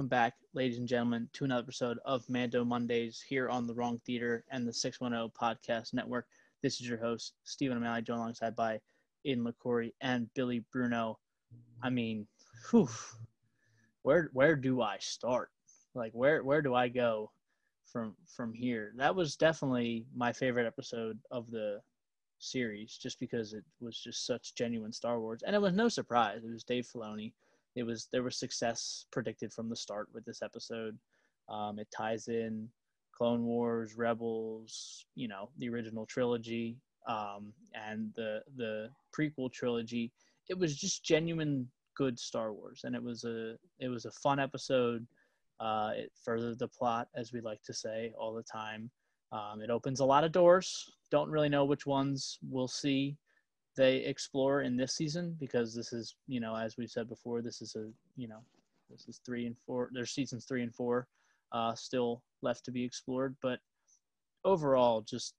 Welcome 0.00 0.08
back, 0.08 0.36
ladies 0.54 0.78
and 0.78 0.88
gentlemen, 0.88 1.28
to 1.34 1.44
another 1.44 1.60
episode 1.60 1.98
of 2.06 2.26
Mando 2.26 2.64
Mondays 2.64 3.20
here 3.20 3.50
on 3.50 3.66
the 3.66 3.74
Wrong 3.74 4.00
Theatre 4.06 4.46
and 4.50 4.66
the 4.66 4.72
610 4.72 5.30
Podcast 5.38 5.92
Network. 5.92 6.26
This 6.62 6.80
is 6.80 6.88
your 6.88 6.96
host, 6.96 7.34
Stephen 7.44 7.76
O'Malley, 7.76 8.00
joined 8.00 8.20
alongside 8.20 8.56
by 8.56 8.80
Aiden 9.26 9.46
LaCorey 9.46 9.92
and 10.00 10.32
Billy 10.32 10.64
Bruno. 10.72 11.18
I 11.82 11.90
mean, 11.90 12.26
whew, 12.70 12.88
where 14.00 14.30
where 14.32 14.56
do 14.56 14.80
I 14.80 14.96
start? 15.00 15.50
Like 15.94 16.12
where 16.12 16.42
where 16.44 16.62
do 16.62 16.74
I 16.74 16.88
go 16.88 17.30
from 17.84 18.16
from 18.24 18.54
here? 18.54 18.94
That 18.96 19.14
was 19.14 19.36
definitely 19.36 20.06
my 20.14 20.32
favorite 20.32 20.66
episode 20.66 21.18
of 21.30 21.50
the 21.50 21.82
series, 22.38 22.96
just 22.96 23.20
because 23.20 23.52
it 23.52 23.64
was 23.82 23.98
just 23.98 24.24
such 24.24 24.54
genuine 24.54 24.94
Star 24.94 25.20
Wars, 25.20 25.42
and 25.46 25.54
it 25.54 25.60
was 25.60 25.74
no 25.74 25.90
surprise. 25.90 26.42
It 26.42 26.50
was 26.50 26.64
Dave 26.64 26.86
Filoni 26.86 27.34
it 27.76 27.84
was 27.84 28.08
there 28.12 28.22
was 28.22 28.38
success 28.38 29.06
predicted 29.12 29.52
from 29.52 29.68
the 29.68 29.76
start 29.76 30.08
with 30.12 30.24
this 30.24 30.42
episode. 30.42 30.98
Um, 31.48 31.78
it 31.78 31.88
ties 31.96 32.28
in 32.28 32.68
Clone 33.16 33.44
Wars, 33.44 33.94
Rebels, 33.96 35.06
you 35.14 35.28
know, 35.28 35.50
the 35.58 35.68
original 35.68 36.06
trilogy, 36.06 36.76
um, 37.08 37.52
and 37.74 38.10
the 38.16 38.40
the 38.56 38.88
prequel 39.16 39.52
trilogy. 39.52 40.12
It 40.48 40.58
was 40.58 40.76
just 40.76 41.04
genuine 41.04 41.68
good 41.96 42.18
Star 42.18 42.52
Wars, 42.52 42.82
and 42.84 42.94
it 42.94 43.02
was 43.02 43.24
a 43.24 43.56
it 43.78 43.88
was 43.88 44.04
a 44.04 44.12
fun 44.12 44.40
episode. 44.40 45.06
Uh, 45.60 45.92
it 45.94 46.10
furthered 46.24 46.58
the 46.58 46.68
plot, 46.68 47.08
as 47.14 47.32
we 47.32 47.40
like 47.40 47.62
to 47.62 47.74
say 47.74 48.12
all 48.18 48.34
the 48.34 48.42
time. 48.42 48.90
Um, 49.32 49.60
it 49.60 49.70
opens 49.70 50.00
a 50.00 50.04
lot 50.04 50.24
of 50.24 50.32
doors. 50.32 50.90
Don't 51.10 51.30
really 51.30 51.48
know 51.48 51.64
which 51.64 51.86
ones 51.86 52.38
we'll 52.48 52.66
see 52.66 53.16
they 53.76 53.98
explore 53.98 54.62
in 54.62 54.76
this 54.76 54.94
season 54.94 55.36
because 55.38 55.74
this 55.74 55.92
is 55.92 56.16
you 56.26 56.40
know 56.40 56.56
as 56.56 56.76
we've 56.76 56.90
said 56.90 57.08
before 57.08 57.40
this 57.40 57.62
is 57.62 57.76
a 57.76 57.88
you 58.16 58.28
know 58.28 58.40
this 58.90 59.06
is 59.08 59.20
three 59.24 59.46
and 59.46 59.56
four 59.66 59.88
there's 59.92 60.10
seasons 60.10 60.44
three 60.44 60.62
and 60.62 60.74
four 60.74 61.06
uh, 61.52 61.74
still 61.74 62.22
left 62.42 62.64
to 62.64 62.70
be 62.70 62.84
explored. 62.84 63.36
But 63.42 63.58
overall 64.44 65.02
just 65.02 65.34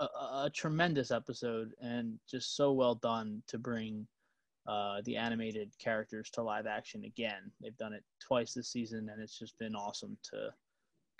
a, 0.00 0.04
a, 0.04 0.50
tremendous 0.54 1.10
episode 1.10 1.72
and 1.82 2.18
just 2.30 2.56
so 2.56 2.72
well 2.72 2.94
done 2.94 3.42
to 3.48 3.58
bring 3.58 4.06
uh, 4.66 5.00
the 5.04 5.16
animated 5.16 5.70
characters 5.78 6.30
to 6.30 6.42
live 6.42 6.66
action 6.66 7.04
again. 7.04 7.50
They've 7.60 7.76
done 7.76 7.92
it 7.92 8.04
twice 8.20 8.54
this 8.54 8.70
season 8.70 9.10
and 9.12 9.20
it's 9.20 9.38
just 9.38 9.58
been 9.58 9.74
awesome 9.74 10.16
to 10.30 10.50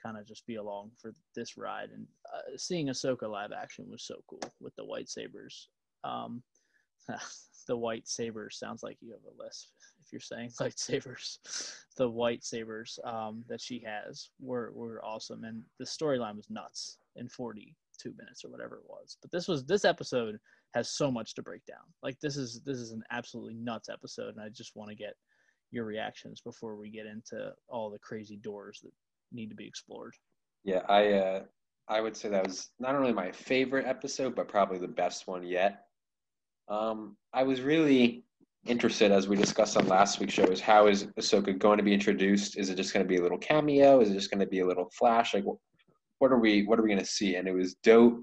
kind 0.02 0.16
of 0.16 0.26
just 0.26 0.46
be 0.46 0.56
along 0.56 0.92
for 1.00 1.12
this 1.34 1.56
ride. 1.56 1.90
And 1.90 2.06
uh, 2.32 2.56
seeing 2.56 2.86
Ahsoka 2.86 3.28
live 3.28 3.50
action 3.52 3.86
was 3.90 4.04
so 4.04 4.22
cool 4.28 4.40
with 4.60 4.74
the 4.76 4.84
white 4.84 5.08
sabers 5.08 5.68
um, 6.04 6.42
the 7.68 7.76
white 7.76 8.08
sabers 8.08 8.58
sounds 8.58 8.82
like 8.82 8.96
you 9.00 9.12
have 9.12 9.20
a 9.24 9.42
list. 9.42 9.72
If 10.04 10.12
you're 10.12 10.20
saying 10.20 10.50
lightsabers, 10.60 11.38
the 11.96 12.08
white 12.08 12.44
sabers 12.44 12.98
um, 13.04 13.44
that 13.48 13.60
she 13.60 13.82
has 13.86 14.30
were 14.40 14.72
were 14.74 15.04
awesome, 15.04 15.44
and 15.44 15.62
the 15.78 15.84
storyline 15.84 16.36
was 16.36 16.50
nuts 16.50 16.98
in 17.16 17.28
42 17.28 18.12
minutes 18.16 18.44
or 18.44 18.48
whatever 18.50 18.76
it 18.76 18.88
was. 18.88 19.16
But 19.20 19.30
this 19.30 19.48
was 19.48 19.64
this 19.64 19.84
episode 19.84 20.38
has 20.74 20.90
so 20.90 21.10
much 21.10 21.34
to 21.34 21.42
break 21.42 21.64
down. 21.66 21.84
Like 22.02 22.18
this 22.20 22.36
is 22.36 22.62
this 22.64 22.78
is 22.78 22.92
an 22.92 23.02
absolutely 23.10 23.54
nuts 23.54 23.88
episode, 23.88 24.34
and 24.34 24.40
I 24.40 24.48
just 24.48 24.76
want 24.76 24.90
to 24.90 24.96
get 24.96 25.14
your 25.70 25.84
reactions 25.84 26.40
before 26.40 26.76
we 26.76 26.90
get 26.90 27.06
into 27.06 27.52
all 27.68 27.90
the 27.90 27.98
crazy 27.98 28.36
doors 28.36 28.80
that 28.82 28.92
need 29.32 29.50
to 29.50 29.54
be 29.54 29.66
explored. 29.66 30.14
Yeah, 30.64 30.82
I 30.88 31.12
uh, 31.12 31.42
I 31.88 32.00
would 32.00 32.16
say 32.16 32.28
that 32.28 32.46
was 32.46 32.70
not 32.78 32.94
only 32.94 33.12
my 33.12 33.32
favorite 33.32 33.86
episode, 33.86 34.34
but 34.34 34.48
probably 34.48 34.78
the 34.78 34.88
best 34.88 35.26
one 35.26 35.46
yet. 35.46 35.87
Um, 36.68 37.16
I 37.32 37.42
was 37.42 37.62
really 37.62 38.24
interested, 38.66 39.10
as 39.10 39.28
we 39.28 39.36
discussed 39.36 39.76
on 39.76 39.86
last 39.86 40.20
week's 40.20 40.34
show, 40.34 40.44
is 40.44 40.60
how 40.60 40.86
is 40.86 41.04
Ahsoka 41.18 41.58
going 41.58 41.78
to 41.78 41.84
be 41.84 41.94
introduced? 41.94 42.58
Is 42.58 42.68
it 42.68 42.76
just 42.76 42.92
going 42.92 43.04
to 43.04 43.08
be 43.08 43.16
a 43.16 43.22
little 43.22 43.38
cameo? 43.38 44.00
Is 44.00 44.10
it 44.10 44.14
just 44.14 44.30
going 44.30 44.40
to 44.40 44.46
be 44.46 44.60
a 44.60 44.66
little 44.66 44.90
flash? 44.96 45.34
Like, 45.34 45.44
what 46.18 46.32
are 46.32 46.38
we 46.38 46.64
what 46.64 46.78
are 46.78 46.82
we 46.82 46.88
going 46.88 46.98
to 46.98 47.06
see? 47.06 47.36
And 47.36 47.48
it 47.48 47.54
was 47.54 47.74
dope. 47.82 48.22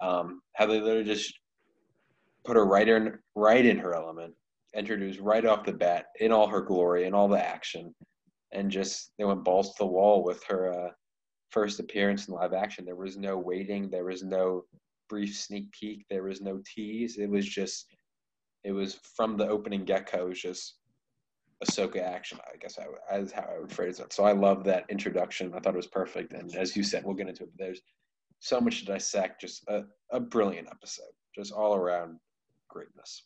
Um, 0.00 0.42
how 0.54 0.66
they 0.66 0.80
literally 0.80 1.04
just 1.04 1.32
put 2.44 2.56
her 2.56 2.66
right 2.66 2.86
in 2.86 3.18
right 3.34 3.64
in 3.64 3.78
her 3.78 3.94
element, 3.94 4.34
introduced 4.74 5.20
right 5.20 5.46
off 5.46 5.64
the 5.64 5.72
bat 5.72 6.06
in 6.20 6.32
all 6.32 6.46
her 6.48 6.60
glory 6.60 7.06
and 7.06 7.14
all 7.14 7.28
the 7.28 7.42
action, 7.42 7.94
and 8.52 8.70
just 8.70 9.12
they 9.18 9.24
went 9.24 9.44
balls 9.44 9.70
to 9.70 9.76
the 9.78 9.86
wall 9.86 10.22
with 10.22 10.42
her 10.44 10.72
uh, 10.72 10.90
first 11.50 11.80
appearance 11.80 12.28
in 12.28 12.34
live 12.34 12.52
action. 12.52 12.84
There 12.84 12.96
was 12.96 13.16
no 13.16 13.38
waiting. 13.38 13.88
There 13.88 14.04
was 14.04 14.22
no 14.22 14.64
brief 15.08 15.36
sneak 15.36 15.72
peek. 15.72 16.04
There 16.08 16.24
was 16.24 16.40
no 16.40 16.60
tease. 16.74 17.18
It 17.18 17.30
was 17.30 17.46
just, 17.46 17.94
it 18.64 18.72
was 18.72 18.98
from 19.16 19.36
the 19.36 19.48
opening 19.48 19.84
get 19.84 20.10
go. 20.10 20.26
It 20.26 20.28
was 20.30 20.40
just 20.40 20.74
Ahsoka 21.64 22.02
action. 22.02 22.38
I 22.52 22.56
guess 22.58 22.78
I 22.78 22.86
would, 22.88 23.32
how 23.32 23.48
I 23.54 23.60
would 23.60 23.72
phrase 23.72 24.00
it. 24.00 24.12
So 24.12 24.24
I 24.24 24.32
love 24.32 24.64
that 24.64 24.84
introduction. 24.88 25.52
I 25.54 25.60
thought 25.60 25.74
it 25.74 25.76
was 25.76 25.86
perfect. 25.86 26.32
And 26.32 26.54
as 26.54 26.76
you 26.76 26.82
said, 26.82 27.04
we'll 27.04 27.14
get 27.14 27.28
into 27.28 27.44
it. 27.44 27.50
But 27.56 27.64
there's 27.64 27.80
so 28.40 28.60
much 28.60 28.80
to 28.80 28.86
dissect. 28.86 29.40
Just 29.40 29.64
a, 29.68 29.84
a 30.10 30.20
brilliant 30.20 30.68
episode. 30.70 31.12
Just 31.34 31.52
all 31.52 31.74
around 31.74 32.18
greatness. 32.68 33.24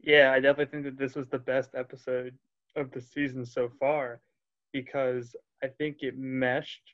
Yeah, 0.00 0.32
I 0.32 0.40
definitely 0.40 0.66
think 0.66 0.84
that 0.84 0.98
this 0.98 1.14
was 1.14 1.28
the 1.28 1.38
best 1.38 1.70
episode 1.74 2.34
of 2.76 2.90
the 2.90 3.00
season 3.00 3.46
so 3.46 3.70
far 3.80 4.20
because 4.72 5.36
I 5.62 5.68
think 5.68 5.98
it 6.00 6.18
meshed 6.18 6.93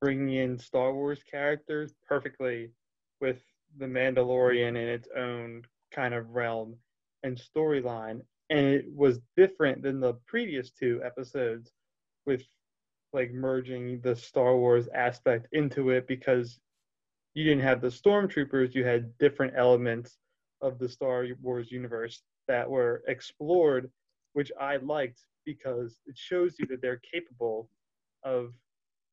bringing 0.00 0.34
in 0.34 0.58
Star 0.58 0.92
Wars 0.92 1.22
characters 1.30 1.94
perfectly 2.06 2.70
with 3.20 3.42
the 3.78 3.86
Mandalorian 3.86 4.70
in 4.70 4.76
its 4.76 5.08
own 5.16 5.62
kind 5.92 6.14
of 6.14 6.30
realm 6.30 6.76
and 7.22 7.40
storyline. 7.40 8.20
And 8.50 8.66
it 8.66 8.84
was 8.94 9.20
different 9.36 9.82
than 9.82 10.00
the 10.00 10.14
previous 10.26 10.70
two 10.70 11.00
episodes 11.04 11.72
with 12.26 12.42
like 13.12 13.32
merging 13.32 14.00
the 14.00 14.14
Star 14.14 14.56
Wars 14.56 14.88
aspect 14.94 15.46
into 15.52 15.90
it 15.90 16.06
because 16.06 16.58
you 17.34 17.44
didn't 17.44 17.62
have 17.62 17.80
the 17.80 17.88
stormtroopers, 17.88 18.74
you 18.74 18.84
had 18.84 19.16
different 19.18 19.54
elements 19.56 20.18
of 20.60 20.78
the 20.78 20.88
Star 20.88 21.26
Wars 21.40 21.70
universe 21.70 22.22
that 22.48 22.68
were 22.68 23.02
explored, 23.08 23.90
which 24.34 24.52
I 24.60 24.76
liked 24.76 25.20
because 25.44 26.00
it 26.06 26.16
shows 26.16 26.54
you 26.58 26.66
that 26.66 26.80
they're 26.80 27.00
capable 27.12 27.68
of 28.24 28.52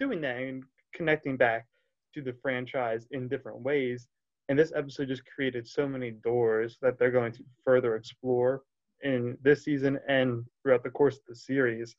doing 0.01 0.19
that 0.21 0.37
and 0.37 0.63
connecting 0.95 1.37
back 1.37 1.67
to 2.13 2.21
the 2.21 2.33
franchise 2.41 3.05
in 3.11 3.29
different 3.29 3.61
ways. 3.61 4.07
And 4.49 4.57
this 4.57 4.73
episode 4.75 5.07
just 5.07 5.23
created 5.25 5.67
so 5.67 5.87
many 5.87 6.11
doors 6.11 6.77
that 6.81 6.97
they're 6.97 7.11
going 7.11 7.31
to 7.33 7.43
further 7.63 7.95
explore 7.95 8.63
in 9.03 9.37
this 9.43 9.63
season 9.63 9.99
and 10.07 10.43
throughout 10.61 10.83
the 10.83 10.89
course 10.89 11.17
of 11.17 11.21
the 11.29 11.35
series. 11.35 11.95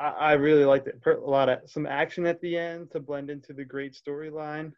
I, 0.00 0.08
I 0.08 0.32
really 0.32 0.64
liked 0.64 0.88
it. 0.88 1.00
A 1.06 1.30
lot 1.30 1.48
of 1.48 1.60
some 1.66 1.86
action 1.86 2.26
at 2.26 2.40
the 2.40 2.58
end 2.58 2.90
to 2.90 3.00
blend 3.00 3.30
into 3.30 3.52
the 3.52 3.64
great 3.64 3.94
storyline. 3.94 4.72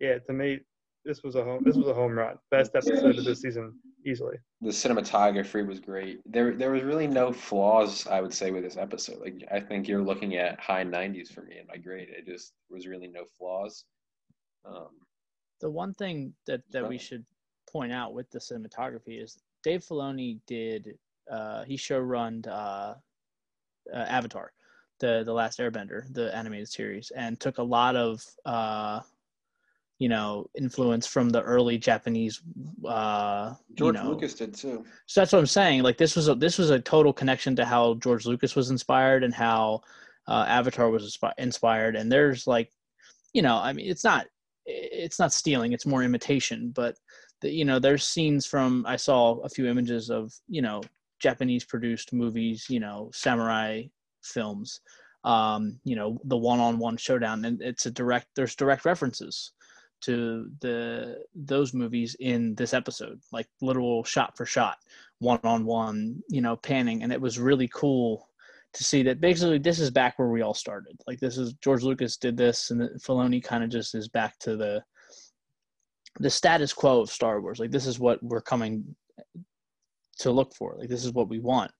Yeah, 0.00 0.18
to 0.18 0.32
me, 0.32 0.60
this 1.04 1.22
was 1.22 1.36
a 1.36 1.44
home. 1.44 1.62
This 1.64 1.76
was 1.76 1.88
a 1.88 1.94
home 1.94 2.12
run. 2.12 2.38
Best 2.50 2.74
episode 2.74 3.18
of 3.18 3.24
this 3.24 3.42
season, 3.42 3.74
easily. 4.06 4.36
The 4.60 4.70
cinematography 4.70 5.66
was 5.66 5.80
great. 5.80 6.20
There, 6.26 6.54
there 6.54 6.72
was 6.72 6.82
really 6.82 7.06
no 7.06 7.32
flaws. 7.32 8.06
I 8.06 8.20
would 8.20 8.34
say 8.34 8.50
with 8.50 8.64
this 8.64 8.76
episode. 8.76 9.20
Like, 9.20 9.42
I 9.50 9.60
think 9.60 9.88
you're 9.88 10.02
looking 10.02 10.36
at 10.36 10.60
high 10.60 10.84
90s 10.84 11.32
for 11.32 11.42
me 11.42 11.58
in 11.58 11.66
my 11.66 11.76
grade. 11.76 12.08
It 12.10 12.26
just 12.26 12.52
was 12.70 12.86
really 12.86 13.08
no 13.08 13.24
flaws. 13.38 13.84
Um, 14.64 14.88
the 15.60 15.70
one 15.70 15.94
thing 15.94 16.34
that 16.46 16.62
that 16.70 16.88
we 16.88 16.98
should 16.98 17.24
point 17.70 17.92
out 17.92 18.14
with 18.14 18.30
the 18.30 18.38
cinematography 18.38 19.22
is 19.22 19.38
Dave 19.62 19.84
Filoni 19.84 20.40
did. 20.46 20.98
Uh, 21.30 21.64
he 21.64 21.76
showrunned 21.76 22.46
uh, 22.46 22.94
uh, 23.92 23.96
Avatar, 23.96 24.52
the 25.00 25.22
the 25.24 25.32
Last 25.32 25.58
Airbender, 25.58 26.12
the 26.12 26.34
animated 26.34 26.68
series, 26.68 27.10
and 27.10 27.38
took 27.38 27.58
a 27.58 27.62
lot 27.62 27.96
of 27.96 28.24
uh, 28.44 29.00
you 29.98 30.08
know 30.08 30.46
influence 30.56 31.06
from 31.06 31.28
the 31.28 31.42
early 31.42 31.78
Japanese. 31.78 32.40
Uh, 32.86 33.54
George 33.74 33.96
you 33.96 34.02
know. 34.02 34.10
Lucas 34.10 34.34
did 34.34 34.54
too. 34.54 34.84
So 35.06 35.20
that's 35.20 35.32
what 35.32 35.40
I'm 35.40 35.46
saying. 35.46 35.82
Like 35.82 35.98
this 35.98 36.14
was 36.16 36.28
a 36.28 36.34
this 36.34 36.58
was 36.58 36.70
a 36.70 36.80
total 36.80 37.12
connection 37.12 37.56
to 37.56 37.64
how 37.64 37.94
George 37.94 38.26
Lucas 38.26 38.54
was 38.54 38.70
inspired 38.70 39.24
and 39.24 39.34
how 39.34 39.80
uh, 40.28 40.44
Avatar 40.48 40.90
was 40.90 41.18
inspired. 41.38 41.96
And 41.96 42.10
there's 42.10 42.46
like, 42.46 42.70
you 43.32 43.42
know, 43.42 43.56
I 43.56 43.72
mean, 43.72 43.90
it's 43.90 44.04
not 44.04 44.26
it's 44.66 45.18
not 45.18 45.32
stealing; 45.32 45.72
it's 45.72 45.86
more 45.86 46.02
imitation. 46.02 46.72
But 46.74 46.96
the, 47.40 47.50
you 47.50 47.64
know, 47.64 47.78
there's 47.78 48.06
scenes 48.06 48.46
from 48.46 48.84
I 48.86 48.96
saw 48.96 49.38
a 49.40 49.48
few 49.48 49.66
images 49.66 50.10
of 50.10 50.32
you 50.48 50.62
know 50.62 50.82
Japanese 51.20 51.64
produced 51.64 52.12
movies, 52.12 52.66
you 52.68 52.80
know, 52.80 53.10
samurai 53.12 53.82
films 54.22 54.80
um, 55.24 55.80
you 55.84 55.96
know, 55.96 56.18
the 56.24 56.36
one-on-one 56.36 56.96
showdown, 56.96 57.44
and 57.44 57.60
it's 57.60 57.86
a 57.86 57.90
direct. 57.90 58.28
There's 58.36 58.54
direct 58.54 58.84
references 58.84 59.52
to 60.02 60.50
the 60.60 61.24
those 61.34 61.74
movies 61.74 62.16
in 62.20 62.54
this 62.54 62.74
episode, 62.74 63.20
like 63.32 63.48
literal 63.60 64.04
shot 64.04 64.36
for 64.36 64.46
shot, 64.46 64.78
one 65.18 65.40
on 65.44 65.64
one, 65.64 66.22
you 66.28 66.40
know, 66.40 66.56
panning, 66.56 67.02
and 67.02 67.12
it 67.12 67.20
was 67.20 67.38
really 67.38 67.68
cool 67.74 68.28
to 68.74 68.84
see 68.84 69.02
that 69.02 69.20
basically 69.20 69.58
this 69.58 69.80
is 69.80 69.90
back 69.90 70.18
where 70.18 70.28
we 70.28 70.42
all 70.42 70.54
started. 70.54 71.00
Like 71.06 71.20
this 71.20 71.38
is 71.38 71.54
George 71.54 71.82
Lucas 71.82 72.16
did 72.16 72.36
this, 72.36 72.70
and 72.70 72.82
Filoni 73.00 73.42
kind 73.42 73.64
of 73.64 73.70
just 73.70 73.94
is 73.94 74.08
back 74.08 74.38
to 74.40 74.56
the 74.56 74.82
the 76.20 76.30
status 76.30 76.72
quo 76.72 77.00
of 77.00 77.10
Star 77.10 77.40
Wars. 77.40 77.58
Like 77.58 77.70
this 77.70 77.86
is 77.86 77.98
what 77.98 78.22
we're 78.22 78.40
coming 78.40 78.94
to 80.18 80.30
look 80.30 80.54
for. 80.54 80.76
Like 80.78 80.88
this 80.88 81.04
is 81.04 81.12
what 81.12 81.28
we 81.28 81.38
want. 81.38 81.70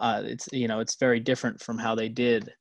uh, 0.00 0.22
it's 0.24 0.48
you 0.52 0.66
know 0.66 0.80
it's 0.80 0.96
very 0.96 1.20
different 1.20 1.60
from 1.60 1.78
how 1.78 1.94
they 1.94 2.08
did 2.08 2.52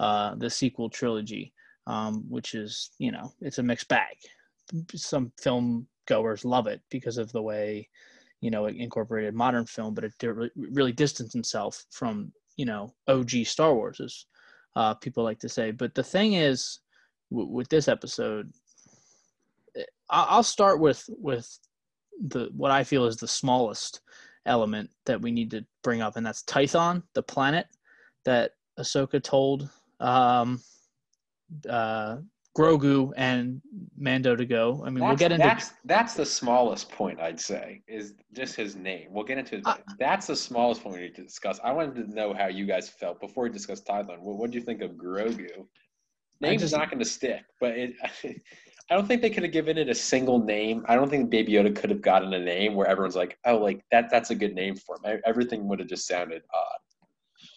uh, 0.00 0.34
the 0.36 0.50
sequel 0.50 0.88
trilogy, 0.90 1.52
um, 1.86 2.24
which 2.28 2.54
is 2.54 2.90
you 2.98 3.12
know 3.12 3.32
it's 3.40 3.58
a 3.58 3.62
mixed 3.62 3.88
bag. 3.88 4.16
Some 4.94 5.32
film 5.40 5.86
goers 6.06 6.44
love 6.44 6.66
it 6.66 6.80
because 6.90 7.18
of 7.18 7.32
the 7.32 7.42
way 7.42 7.88
you 8.40 8.50
know 8.50 8.66
it 8.66 8.76
incorporated 8.76 9.34
modern 9.34 9.66
film, 9.66 9.94
but 9.94 10.04
it 10.04 10.12
really 10.56 10.92
distanced 10.92 11.36
itself 11.36 11.84
from 11.90 12.32
you 12.56 12.64
know 12.64 12.94
OG 13.08 13.30
Star 13.44 13.74
Wars, 13.74 14.00
as 14.00 14.26
uh, 14.76 14.94
people 14.94 15.24
like 15.24 15.38
to 15.40 15.48
say. 15.48 15.70
But 15.70 15.94
the 15.94 16.02
thing 16.02 16.34
is, 16.34 16.80
w- 17.30 17.50
with 17.50 17.68
this 17.68 17.88
episode, 17.88 18.52
eh, 19.76 19.84
I'll 20.10 20.42
start 20.42 20.80
with 20.80 21.04
with 21.08 21.58
the 22.28 22.48
what 22.54 22.70
I 22.70 22.84
feel 22.84 23.06
is 23.06 23.16
the 23.16 23.28
smallest 23.28 24.00
element 24.44 24.90
that 25.06 25.20
we 25.20 25.32
need 25.32 25.50
to 25.52 25.64
bring 25.82 26.02
up, 26.02 26.16
and 26.16 26.26
that's 26.26 26.42
Tython, 26.44 27.02
the 27.14 27.22
planet 27.22 27.66
that 28.24 28.52
Ahsoka 28.78 29.22
told 29.22 29.68
um, 30.00 30.60
uh, 31.68 32.18
Grogu 32.56 33.12
and 33.16 33.60
Mando 33.98 34.34
to 34.34 34.46
go. 34.46 34.82
I 34.84 34.90
mean, 34.90 35.00
that's, 35.00 35.08
we'll 35.08 35.16
get 35.16 35.32
into 35.32 35.46
that's 35.46 35.72
that's 35.84 36.14
the 36.14 36.24
smallest 36.24 36.90
point 36.90 37.20
I'd 37.20 37.40
say 37.40 37.82
is 37.86 38.14
just 38.32 38.56
his 38.56 38.76
name. 38.76 39.08
We'll 39.10 39.24
get 39.24 39.38
into. 39.38 39.60
Uh, 39.64 39.76
that's 39.98 40.26
the 40.26 40.36
smallest 40.36 40.82
point 40.82 40.96
we 40.96 41.02
need 41.02 41.14
to 41.16 41.22
discuss. 41.22 41.60
I 41.62 41.72
wanted 41.72 42.06
to 42.06 42.14
know 42.14 42.32
how 42.32 42.46
you 42.46 42.66
guys 42.66 42.88
felt 42.88 43.20
before 43.20 43.44
we 43.44 43.50
discuss 43.50 43.82
Tython. 43.82 44.20
What 44.20 44.38
what 44.38 44.50
do 44.50 44.58
you 44.58 44.64
think 44.64 44.80
of 44.82 44.92
Grogu? 44.92 45.66
Name's 46.40 46.62
just- 46.62 46.74
not 46.74 46.90
going 46.90 46.98
to 46.98 47.04
stick, 47.04 47.42
but 47.60 47.72
it. 47.76 47.94
I 48.88 48.94
don't 48.94 49.08
think 49.08 49.20
they 49.20 49.30
could 49.30 49.42
have 49.42 49.50
given 49.50 49.78
it 49.78 49.88
a 49.88 49.94
single 49.94 50.38
name. 50.38 50.84
I 50.86 50.94
don't 50.94 51.10
think 51.10 51.28
Baby 51.28 51.54
Yoda 51.54 51.74
could 51.74 51.90
have 51.90 52.00
gotten 52.00 52.32
a 52.34 52.38
name 52.38 52.74
where 52.74 52.86
everyone's 52.86 53.16
like, 53.16 53.36
"Oh, 53.44 53.56
like 53.58 53.84
that. 53.90 54.10
That's 54.10 54.30
a 54.30 54.34
good 54.34 54.54
name 54.54 54.76
for 54.76 54.96
him." 55.02 55.20
Everything 55.26 55.66
would 55.66 55.80
have 55.80 55.88
just 55.88 56.06
sounded 56.06 56.42
odd. 56.54 56.78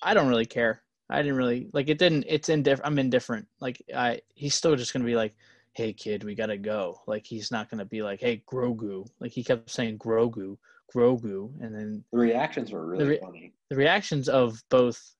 I 0.02 0.14
don't 0.16 0.28
really 0.28 0.48
care. 0.48 0.82
I 1.10 1.22
didn't 1.22 1.38
really 1.38 1.68
like 1.74 1.90
it. 1.90 1.98
Didn't 1.98 2.26
it's 2.28 2.50
indifferent? 2.50 2.86
I'm 2.88 3.00
indifferent. 3.00 3.48
Like 3.60 3.82
I, 3.96 4.22
he's 4.36 4.56
still 4.56 4.76
just 4.76 4.94
gonna 4.94 5.06
be 5.06 5.16
like, 5.16 5.36
"Hey 5.74 5.94
kid, 5.94 6.24
we 6.24 6.36
gotta 6.36 6.58
go." 6.58 7.02
Like 7.08 7.26
he's 7.26 7.52
not 7.52 7.70
gonna 7.70 7.86
be 7.86 8.02
like, 8.04 8.20
"Hey 8.20 8.44
Grogu." 8.48 9.08
Like 9.20 9.32
he 9.32 9.44
kept 9.44 9.70
saying 9.72 9.98
Grogu, 9.98 10.58
Grogu, 10.96 11.52
and 11.62 11.74
then 11.74 12.04
The 12.12 12.20
reactions 12.20 12.72
were 12.72 12.86
really 12.86 13.06
re- 13.06 13.20
funny. 13.20 13.54
the 13.70 13.76
reactions 13.76 14.30
of 14.30 14.62
both 14.70 15.16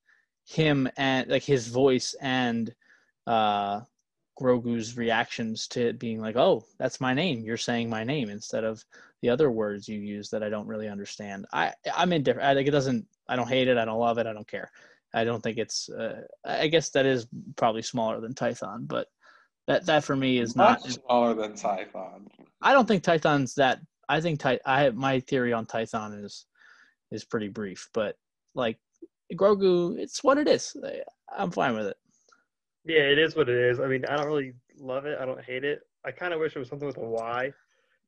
him 0.48 0.90
and 0.98 1.28
like 1.30 1.44
his 1.44 1.68
voice 1.68 2.16
and 2.22 2.74
uh 3.28 3.82
Grogu's 4.40 4.96
reactions 4.96 5.68
to 5.68 5.88
it 5.88 6.00
being 6.00 6.22
like, 6.22 6.38
"Oh, 6.38 6.64
that's 6.78 7.02
my 7.02 7.14
name. 7.14 7.44
You're 7.44 7.58
saying 7.58 7.90
my 7.90 8.04
name 8.04 8.30
instead 8.30 8.64
of 8.64 8.84
the 9.22 9.30
other 9.30 9.52
words 9.52 9.90
you 9.90 10.00
use 10.00 10.30
that 10.30 10.44
I 10.44 10.50
don't 10.50 10.68
really 10.68 10.88
understand." 10.88 11.46
I 11.52 11.74
I'm 11.96 12.14
indifferent. 12.14 12.48
I, 12.48 12.54
like 12.54 12.68
it 12.68 12.72
doesn't. 12.72 13.06
I 13.28 13.36
don't 13.36 13.50
hate 13.50 13.68
it. 13.68 13.78
I 13.78 13.86
don't 13.86 14.00
love 14.00 14.18
it. 14.18 14.28
I 14.28 14.34
don't 14.34 14.48
care. 14.48 14.72
I 15.14 15.24
don't 15.24 15.42
think 15.42 15.58
it's. 15.58 15.90
Uh, 15.90 16.22
I 16.46 16.68
guess 16.68 16.90
that 16.92 17.06
is 17.06 17.28
probably 17.56 17.82
smaller 17.82 18.20
than 18.20 18.34
Tython, 18.34 18.88
but 18.88 19.08
that 19.68 19.86
that 19.86 20.04
for 20.04 20.16
me 20.16 20.40
is 20.40 20.56
not. 20.56 20.82
Smaller 20.82 21.34
than 21.34 21.54
Tython. 21.54 22.28
I 22.62 22.74
don't 22.74 22.88
think 22.88 23.04
Tython's 23.04 23.56
that. 23.56 23.80
I 24.08 24.22
think 24.22 24.40
Ty. 24.40 24.60
I 24.66 24.90
my 24.90 25.20
theory 25.22 25.54
on 25.54 25.66
Tython 25.66 26.24
is 26.24 26.46
is 27.12 27.26
pretty 27.26 27.48
brief, 27.48 27.90
but 27.94 28.16
like 28.56 28.78
Grogu, 29.34 29.98
it's 29.98 30.24
what 30.24 30.38
it 30.38 30.48
is. 30.48 30.76
I'm 31.36 31.52
fine 31.52 31.76
with 31.76 31.88
it. 31.88 31.98
Yeah, 32.86 33.02
it 33.02 33.20
is 33.20 33.36
what 33.36 33.50
it 33.50 33.58
is. 33.58 33.80
I 33.80 33.88
mean, 33.88 34.06
I 34.06 34.16
don't 34.16 34.28
really 34.28 34.54
love 34.80 35.06
it. 35.06 35.18
I 35.20 35.26
don't 35.26 35.44
hate 35.44 35.64
it. 35.64 35.82
I 36.06 36.12
kind 36.12 36.34
of 36.34 36.40
wish 36.40 36.56
it 36.56 36.60
was 36.60 36.70
something 36.70 36.88
with 36.88 36.98
a 36.98 37.02
Y, 37.02 37.52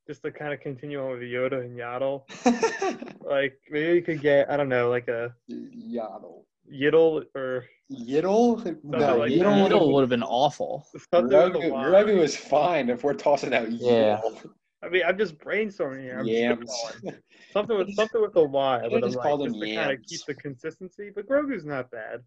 just 0.07 0.23
to 0.23 0.31
kind 0.31 0.53
of 0.53 0.59
continue 0.61 1.03
on 1.03 1.11
with 1.11 1.21
Yoda 1.21 1.61
and 1.61 1.77
Yaddle. 1.77 2.23
Like 3.23 3.57
maybe 3.69 3.95
you 3.95 4.01
could 4.01 4.19
get 4.19 4.51
I 4.51 4.57
don't 4.57 4.67
know, 4.67 4.89
like 4.89 5.07
a 5.07 5.33
Yaddle. 5.49 6.43
Yiddle 6.71 7.23
or 7.35 7.65
Yiddle? 7.91 8.77
No, 8.83 9.17
like 9.17 9.31
Yiddle 9.31 9.69
that. 9.69 9.85
would 9.87 10.01
have 10.01 10.09
been 10.09 10.23
awful. 10.23 10.87
something 11.13 11.23
with 11.37 11.55
a 11.55 11.59
Grogu, 11.59 11.71
Y. 11.71 11.83
Grogu 11.85 12.19
is 12.21 12.35
fine 12.37 12.89
if 12.89 13.03
we're 13.03 13.13
tossing 13.13 13.53
out 13.53 13.71
Yeah. 13.71 14.21
Yiddle. 14.23 14.49
I 14.83 14.89
mean, 14.89 15.03
I'm 15.07 15.17
just 15.17 15.37
brainstorming 15.37 16.01
here. 16.01 16.17
I'm 16.19 16.25
Yams. 16.27 16.71
spitballing. 17.03 17.17
something 17.53 17.77
with 17.77 17.93
something 17.95 18.21
with 18.21 18.35
a 18.35 18.43
Y. 18.43 18.77
Should've 18.83 18.91
But 18.91 18.97
I'm 18.97 19.03
just 19.03 19.17
like, 19.17 19.27
called 19.27 19.43
just 19.45 19.59
them 19.59 19.67
to 19.69 19.75
kind 19.75 19.91
of 19.91 19.99
keep 20.07 20.21
the 20.25 20.33
consistency. 20.33 21.11
But 21.13 21.27
Grogu's 21.27 21.65
not 21.65 21.91
bad. 21.91 22.21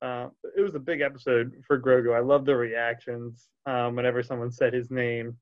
Uh, 0.00 0.28
it 0.56 0.62
was 0.62 0.74
a 0.74 0.80
big 0.80 1.00
episode 1.00 1.52
for 1.64 1.80
Grogu. 1.80 2.12
I 2.16 2.18
love 2.20 2.44
the 2.44 2.56
reactions 2.56 3.48
um, 3.66 3.94
whenever 3.94 4.20
someone 4.22 4.50
said 4.50 4.72
his 4.72 4.90
name, 4.90 5.36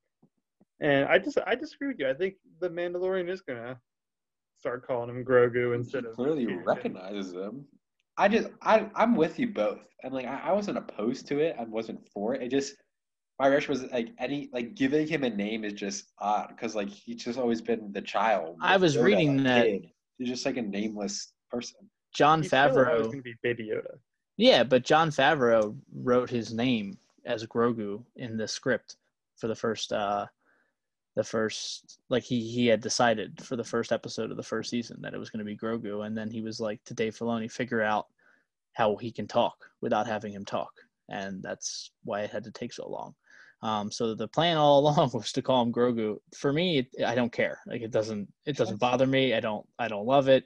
and 0.81 1.07
I 1.07 1.19
just 1.19 1.39
I 1.47 1.55
disagree 1.55 1.89
with 1.89 1.99
you. 1.99 2.11
I 2.11 2.15
think 2.15 2.35
the 2.61 2.69
Mandalorian 2.69 3.31
is 3.31 3.41
gonna 3.41 3.81
start 4.59 4.87
calling 4.87 5.09
him 5.09 5.25
Grogu 5.25 5.75
instead 5.75 6.03
he 6.03 6.11
of 6.11 6.15
clearly 6.17 6.45
Peterson. 6.45 6.65
recognizes 6.67 7.33
them. 7.33 7.65
I 8.21 8.29
just 8.29 8.49
I 8.63 8.89
I'm 8.95 9.15
with 9.17 9.39
you 9.39 9.49
both. 9.49 9.81
And 10.03 10.13
like 10.13 10.27
I, 10.27 10.41
I 10.49 10.53
wasn't 10.53 10.79
opposed 10.79 11.27
to 11.29 11.39
it. 11.39 11.57
I 11.59 11.65
wasn't 11.65 12.07
for 12.13 12.35
it. 12.35 12.43
It 12.43 12.51
just 12.51 12.75
my 13.39 13.47
reaction 13.49 13.73
was 13.73 13.83
like 13.91 14.11
any 14.19 14.51
like 14.53 14.75
giving 14.75 15.07
him 15.07 15.25
a 15.25 15.31
name 15.31 15.65
is 15.65 15.73
just 15.73 16.13
odd 16.19 16.49
because 16.51 16.75
like 16.75 16.89
he's 16.91 17.25
just 17.25 17.39
always 17.39 17.63
been 17.63 17.91
the 17.93 18.03
child. 18.03 18.57
I 18.63 18.77
was 18.77 18.97
Yoda, 18.97 19.03
reading 19.05 19.41
a 19.41 19.43
that- 19.45 19.65
kid. 19.67 19.87
He's 20.19 20.29
just 20.29 20.45
like 20.45 20.59
a 20.59 20.63
nameless 20.63 21.33
person. 21.51 21.81
Jon 22.15 22.41
He's 22.43 22.49
still 22.49 22.61
always 22.61 22.77
Favreau. 22.77 23.05
gonna 23.11 23.23
be 23.23 23.35
Baby 23.43 23.71
Yoda. 23.75 23.97
Yeah, 24.37 24.65
but 24.65 24.85
Jon 24.85 25.09
Favreau 25.11 25.75
wrote 25.95 26.29
his 26.29 26.53
name 26.53 26.99
as 27.25 27.47
Grogu 27.47 28.03
in 28.17 28.37
the 28.37 28.47
script 28.47 28.97
for 29.39 29.49
the 29.49 29.55
first 29.55 29.93
uh 29.93 30.27
the 31.17 31.25
first 31.25 31.99
like 32.09 32.23
he 32.23 32.41
he 32.49 32.67
had 32.67 32.81
decided 32.81 33.43
for 33.43 33.57
the 33.57 33.65
first 33.65 33.93
episode 33.93 34.31
of 34.31 34.37
the 34.37 34.43
first 34.43 34.71
season 34.71 34.97
that 35.01 35.15
it 35.15 35.19
was 35.19 35.31
going 35.31 35.39
to 35.39 35.45
be 35.45 35.57
Grogu 35.57 36.07
and 36.07 36.17
then 36.17 36.31
he 36.31 36.41
was 36.41 36.61
like 36.61 36.83
to 36.85 36.95
Dave 36.95 37.17
Filoni 37.17 37.51
figure 37.51 37.83
out 37.83 38.07
how 38.75 38.97
he 38.97 39.11
can 39.11 39.27
talk 39.27 39.57
without 39.81 40.07
having 40.07 40.33
him 40.33 40.45
talk 40.45 40.73
and 41.09 41.43
that's 41.43 41.91
why 42.05 42.21
it 42.21 42.31
had 42.31 42.45
to 42.45 42.53
take 42.53 42.73
so 42.73 42.89
long. 42.89 43.15
Um, 43.63 43.91
so 43.91 44.15
the 44.15 44.29
plan 44.29 44.57
all 44.57 44.79
along 44.89 45.11
was 45.13 45.33
to 45.33 45.43
call 45.43 45.63
him 45.63 45.73
Grogu. 45.73 46.17
For 46.35 46.53
me, 46.53 46.79
it, 46.79 47.05
I 47.05 47.15
don't 47.15 47.33
care. 47.33 47.59
Like 47.67 47.83
it 47.83 47.91
doesn't 47.91 48.29
it 48.47 48.57
doesn't 48.57 48.81
bother 48.81 49.07
me. 49.07 49.35
I 49.35 49.41
don't 49.41 49.67
I 49.79 49.89
don't 49.89 50.07
love 50.07 50.29
it 50.29 50.45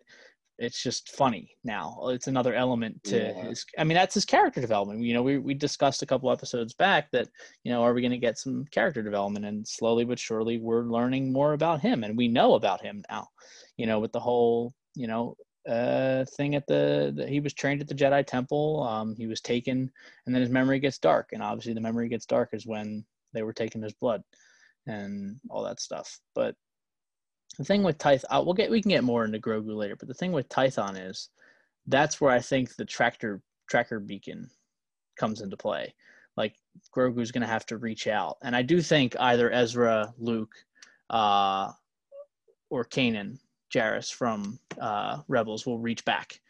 it's 0.58 0.82
just 0.82 1.10
funny 1.10 1.50
now. 1.64 1.98
It's 2.08 2.28
another 2.28 2.54
element 2.54 3.02
to 3.04 3.16
Yeah. 3.16 3.48
his. 3.48 3.64
I 3.78 3.84
mean, 3.84 3.96
that's 3.96 4.14
his 4.14 4.24
character 4.24 4.60
development. 4.60 5.00
You 5.02 5.14
know, 5.14 5.22
we 5.22 5.38
we 5.38 5.54
discussed 5.54 6.02
a 6.02 6.06
couple 6.06 6.30
episodes 6.30 6.74
back 6.74 7.10
that 7.10 7.28
you 7.64 7.72
know, 7.72 7.82
are 7.82 7.92
we 7.94 8.00
going 8.00 8.12
to 8.12 8.18
get 8.18 8.38
some 8.38 8.64
character 8.70 9.02
development? 9.02 9.44
And 9.44 9.66
slowly 9.66 10.04
but 10.04 10.18
surely, 10.18 10.58
we're 10.58 10.84
learning 10.84 11.32
more 11.32 11.54
about 11.54 11.80
him, 11.80 12.04
and 12.04 12.16
we 12.16 12.28
know 12.28 12.54
about 12.54 12.82
him 12.82 13.02
now. 13.10 13.28
You 13.76 13.86
know, 13.86 13.98
with 13.98 14.12
the 14.12 14.20
whole 14.20 14.74
you 14.94 15.06
know 15.08 15.36
uh 15.68 16.24
thing 16.36 16.54
at 16.54 16.66
the, 16.66 17.12
the 17.16 17.26
he 17.26 17.40
was 17.40 17.54
trained 17.54 17.80
at 17.80 17.88
the 17.88 17.94
Jedi 17.94 18.24
Temple. 18.26 18.82
Um, 18.84 19.16
he 19.16 19.26
was 19.26 19.40
taken, 19.40 19.90
and 20.26 20.34
then 20.34 20.42
his 20.42 20.50
memory 20.50 20.78
gets 20.78 20.98
dark, 20.98 21.30
and 21.32 21.42
obviously 21.42 21.72
the 21.74 21.80
memory 21.80 22.08
gets 22.08 22.26
dark 22.26 22.50
is 22.52 22.66
when 22.66 23.04
they 23.32 23.42
were 23.42 23.52
taking 23.52 23.82
his 23.82 23.94
blood 23.94 24.22
and 24.86 25.40
all 25.50 25.64
that 25.64 25.80
stuff. 25.80 26.20
But 26.34 26.54
the 27.56 27.64
thing 27.64 27.82
with 27.82 27.98
Tython, 27.98 28.44
we'll 28.44 28.54
get 28.54 28.70
we 28.70 28.82
can 28.82 28.90
get 28.90 29.04
more 29.04 29.24
into 29.24 29.38
Grogu 29.38 29.76
later, 29.76 29.96
but 29.96 30.08
the 30.08 30.14
thing 30.14 30.32
with 30.32 30.48
Tython 30.48 31.08
is 31.08 31.30
that's 31.86 32.20
where 32.20 32.32
I 32.32 32.40
think 32.40 32.76
the 32.76 32.84
tractor 32.84 33.42
tracker 33.68 34.00
beacon 34.00 34.50
comes 35.16 35.40
into 35.40 35.56
play. 35.56 35.94
Like 36.36 36.54
Grogu's 36.94 37.30
going 37.30 37.42
to 37.42 37.48
have 37.48 37.66
to 37.66 37.78
reach 37.78 38.06
out, 38.06 38.38
and 38.42 38.56
I 38.56 38.62
do 38.62 38.80
think 38.80 39.14
either 39.20 39.52
Ezra, 39.52 40.12
Luke, 40.18 40.54
uh, 41.10 41.70
or 42.70 42.84
Kanan 42.84 43.38
Jarrus 43.72 44.12
from 44.12 44.58
uh, 44.80 45.18
Rebels 45.28 45.66
will 45.66 45.78
reach 45.78 46.04
back 46.04 46.40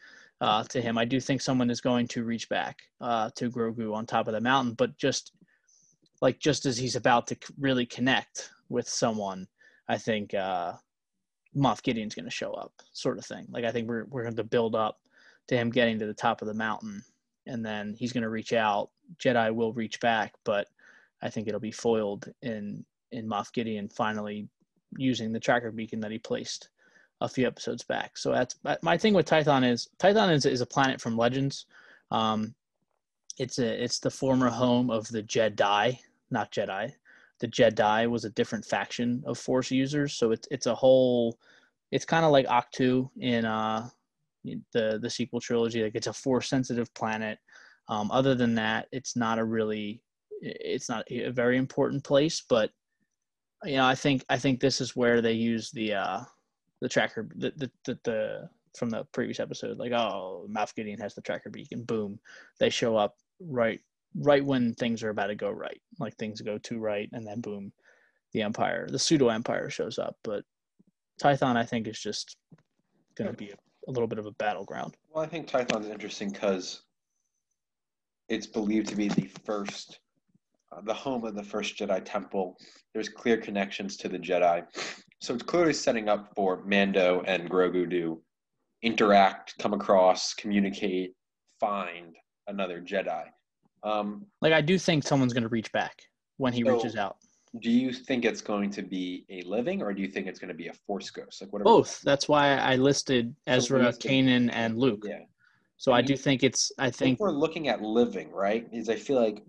uh, 0.41 0.63
to 0.63 0.81
him. 0.81 0.97
I 0.97 1.05
do 1.05 1.19
think 1.19 1.41
someone 1.41 1.69
is 1.69 1.81
going 1.81 2.07
to 2.09 2.23
reach 2.23 2.49
back 2.49 2.79
uh, 3.01 3.29
to 3.35 3.49
Grogu 3.49 3.93
on 3.93 4.05
top 4.05 4.27
of 4.27 4.33
the 4.33 4.41
mountain, 4.41 4.73
but 4.73 4.97
just 4.97 5.33
like 6.21 6.39
just 6.39 6.65
as 6.65 6.77
he's 6.77 6.95
about 6.95 7.27
to 7.27 7.37
really 7.59 7.85
connect 7.85 8.49
with 8.69 8.87
someone, 8.87 9.47
I 9.87 9.97
think 9.97 10.33
uh, 10.33 10.73
Moff 11.55 11.81
Gideon's 11.81 12.15
going 12.15 12.25
to 12.25 12.31
show 12.31 12.51
up, 12.53 12.73
sort 12.91 13.17
of 13.17 13.25
thing. 13.25 13.47
Like 13.49 13.65
I 13.65 13.71
think 13.71 13.87
we're 13.87 14.05
we're 14.05 14.23
going 14.23 14.35
to 14.35 14.43
build 14.43 14.75
up 14.75 14.99
to 15.47 15.55
him 15.55 15.69
getting 15.69 15.99
to 15.99 16.05
the 16.05 16.13
top 16.13 16.41
of 16.41 16.47
the 16.47 16.53
mountain, 16.53 17.03
and 17.47 17.65
then 17.65 17.95
he's 17.97 18.11
going 18.11 18.23
to 18.23 18.29
reach 18.29 18.53
out. 18.53 18.89
Jedi 19.17 19.53
will 19.53 19.73
reach 19.73 19.99
back, 19.99 20.33
but 20.43 20.67
I 21.21 21.29
think 21.29 21.47
it'll 21.47 21.59
be 21.59 21.71
foiled 21.71 22.29
in 22.41 22.83
in 23.11 23.27
Moff 23.27 23.53
Gideon 23.53 23.87
finally 23.89 24.47
using 24.97 25.31
the 25.31 25.39
tracker 25.39 25.71
beacon 25.71 25.99
that 26.01 26.11
he 26.11 26.17
placed 26.17 26.69
a 27.21 27.29
few 27.29 27.47
episodes 27.47 27.83
back. 27.83 28.17
So 28.17 28.31
that's 28.31 28.55
my 28.81 28.97
thing 28.97 29.13
with 29.13 29.27
Tython 29.27 29.69
is 29.69 29.89
Tython 29.99 30.33
is, 30.33 30.45
is 30.45 30.61
a 30.61 30.65
planet 30.65 30.99
from 30.99 31.17
Legends. 31.17 31.65
Um, 32.11 32.53
it's 33.37 33.59
a 33.59 33.83
it's 33.83 33.99
the 33.99 34.11
former 34.11 34.49
home 34.49 34.89
of 34.89 35.07
the 35.07 35.23
Jedi, 35.23 35.99
not 36.29 36.51
Jedi. 36.51 36.93
The 37.39 37.47
Jedi 37.47 38.09
was 38.09 38.25
a 38.25 38.29
different 38.29 38.65
faction 38.65 39.23
of 39.25 39.37
Force 39.37 39.71
users, 39.71 40.13
so 40.13 40.31
it's 40.31 40.47
it's 40.51 40.67
a 40.67 40.75
whole. 40.75 41.37
It's 41.91 42.05
kind 42.05 42.25
of 42.25 42.31
like 42.31 42.47
Ahch-To 42.47 43.09
in 43.19 43.45
uh, 43.45 43.89
the 44.73 44.99
the 45.01 45.09
sequel 45.09 45.41
trilogy. 45.41 45.83
Like 45.83 45.95
it's 45.95 46.07
a 46.07 46.13
Force 46.13 46.49
sensitive 46.49 46.93
planet. 46.93 47.37
Um, 47.87 48.09
other 48.11 48.35
than 48.35 48.55
that, 48.55 48.87
it's 48.91 49.15
not 49.15 49.39
a 49.39 49.43
really. 49.43 50.01
It's 50.41 50.89
not 50.89 51.05
a 51.09 51.29
very 51.29 51.57
important 51.57 52.03
place, 52.03 52.43
but 52.47 52.71
you 53.63 53.77
know, 53.77 53.85
I 53.85 53.95
think 53.95 54.23
I 54.29 54.37
think 54.37 54.59
this 54.59 54.81
is 54.81 54.95
where 54.95 55.21
they 55.21 55.33
use 55.33 55.71
the 55.71 55.93
uh, 55.93 56.21
the 56.81 56.89
tracker, 56.89 57.27
the 57.35 57.51
the 57.57 57.71
the 57.85 57.99
the, 58.03 58.49
from 58.77 58.89
the 58.89 59.05
previous 59.11 59.39
episode. 59.39 59.77
Like, 59.77 59.91
oh, 59.91 60.47
Moff 60.49 60.75
Gideon 60.75 60.99
has 60.99 61.15
the 61.15 61.21
tracker 61.21 61.49
beacon. 61.49 61.83
Boom, 61.83 62.19
they 62.59 62.69
show 62.69 62.95
up 62.95 63.15
right 63.39 63.79
right 64.19 64.43
when 64.43 64.73
things 64.73 65.03
are 65.03 65.09
about 65.09 65.27
to 65.27 65.35
go 65.35 65.49
right. 65.49 65.79
Like 65.99 66.15
things 66.17 66.41
go 66.41 66.57
too 66.57 66.79
right, 66.79 67.09
and 67.11 67.25
then 67.25 67.41
boom, 67.41 67.71
the 68.33 68.41
Empire, 68.41 68.87
the 68.89 68.99
pseudo 68.99 69.29
Empire 69.29 69.69
shows 69.69 69.97
up. 69.97 70.15
But 70.23 70.43
Tython, 71.21 71.55
I 71.55 71.63
think, 71.63 71.87
is 71.87 71.99
just 71.99 72.37
going 73.15 73.29
to 73.29 73.37
be 73.37 73.51
a, 73.51 73.55
a 73.87 73.91
little 73.91 74.07
bit 74.07 74.19
of 74.19 74.25
a 74.25 74.31
battleground. 74.31 74.95
Well, 75.13 75.23
I 75.23 75.27
think 75.27 75.47
Tython's 75.47 75.87
interesting 75.87 76.31
because 76.31 76.81
it's 78.27 78.47
believed 78.47 78.87
to 78.89 78.95
be 78.95 79.07
the 79.07 79.29
first, 79.45 79.99
uh, 80.75 80.81
the 80.81 80.93
home 80.93 81.23
of 81.25 81.35
the 81.35 81.43
first 81.43 81.77
Jedi 81.77 82.01
Temple. 82.03 82.57
There's 82.93 83.09
clear 83.09 83.37
connections 83.37 83.97
to 83.97 84.09
the 84.09 84.19
Jedi, 84.19 84.65
so 85.21 85.33
it's 85.33 85.43
clearly 85.43 85.73
setting 85.73 86.09
up 86.09 86.33
for 86.35 86.63
Mando 86.65 87.21
and 87.25 87.49
Grogu 87.49 87.89
to 87.91 88.21
interact, 88.81 89.57
come 89.59 89.73
across, 89.73 90.33
communicate, 90.33 91.13
find 91.59 92.15
another 92.47 92.81
Jedi. 92.81 93.23
Um, 93.83 94.25
Like, 94.41 94.53
I 94.53 94.61
do 94.61 94.77
think 94.79 95.03
someone's 95.03 95.33
going 95.33 95.43
to 95.43 95.49
reach 95.49 95.71
back 95.71 96.01
when 96.37 96.53
he 96.53 96.63
So- 96.63 96.73
reaches 96.73 96.95
out. 96.95 97.17
do 97.61 97.71
you 97.71 97.93
think 97.93 98.25
it's 98.25 98.41
going 98.41 98.69
to 98.69 98.81
be 98.81 99.25
a 99.29 99.41
living, 99.43 99.81
or 99.81 99.93
do 99.93 100.01
you 100.01 100.09
think 100.09 100.27
it's 100.27 100.39
going 100.39 100.49
to 100.49 100.53
be 100.55 100.67
a 100.67 100.73
Force 100.73 101.09
ghost? 101.09 101.41
Like 101.41 101.53
what? 101.53 101.61
are- 101.61 101.65
Both. 101.65 102.01
That's 102.01 102.27
why 102.27 102.57
I 102.57 102.75
listed 102.75 103.33
Ezra, 103.47 103.83
listed- 103.85 104.11
Kanan, 104.11 104.49
and 104.51 104.77
Luke. 104.77 105.03
Yeah. 105.07 105.19
So 105.77 105.93
I 105.93 106.01
do 106.01 106.15
think 106.17 106.43
it's. 106.43 106.71
I 106.77 106.87
If 106.87 106.95
think 106.95 107.19
we're 107.19 107.31
looking 107.31 107.67
at 107.69 107.81
living, 107.81 108.29
right? 108.31 108.67
Is 108.73 108.89
I 108.89 108.95
feel 108.95 109.21
like 109.21 109.41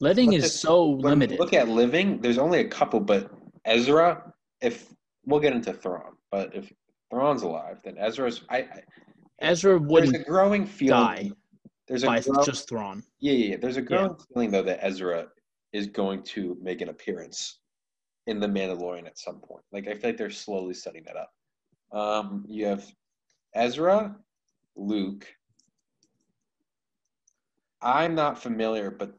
living 0.00 0.32
is 0.32 0.58
so 0.58 0.84
limited. 0.84 1.38
look 1.38 1.52
at 1.52 1.68
living, 1.68 2.20
there's 2.20 2.38
only 2.38 2.60
a 2.60 2.68
couple, 2.68 3.00
but 3.00 3.30
Ezra, 3.64 4.32
if 4.60 4.92
we'll 5.26 5.40
get 5.40 5.52
into 5.52 5.72
Thrawn, 5.72 6.16
but 6.30 6.54
if 6.54 6.72
Thrawn's 7.10 7.42
alive, 7.42 7.80
then 7.84 7.96
Ezra's. 7.98 8.42
I, 8.48 8.58
I 8.58 8.82
Ezra 9.40 9.78
there's 9.78 9.90
wouldn't 9.90 10.16
a 10.16 10.24
growing 10.24 10.66
feeling. 10.66 10.90
die 11.00 11.30
There's 11.90 12.04
a 12.04 12.30
grow- 12.30 12.44
just 12.44 12.68
Thrawn. 12.68 13.02
yeah, 13.18 13.32
yeah, 13.32 13.46
yeah. 13.46 13.56
There's 13.60 13.76
a 13.76 13.82
growing 13.82 14.14
feeling 14.32 14.52
though 14.52 14.62
that 14.62 14.78
Ezra 14.80 15.26
is 15.72 15.88
going 15.88 16.22
to 16.22 16.56
make 16.62 16.80
an 16.82 16.88
appearance 16.88 17.58
in 18.28 18.38
the 18.38 18.46
Mandalorian 18.46 19.06
at 19.06 19.18
some 19.18 19.40
point. 19.40 19.64
Like 19.72 19.88
I 19.88 19.94
feel 19.94 20.10
like 20.10 20.16
they're 20.16 20.30
slowly 20.30 20.72
setting 20.74 21.02
that 21.04 21.16
up. 21.16 21.32
Um, 21.92 22.44
you 22.48 22.66
have 22.66 22.84
Ezra, 23.56 24.14
Luke. 24.76 25.26
I'm 27.82 28.14
not 28.14 28.40
familiar, 28.40 28.92
but 28.92 29.12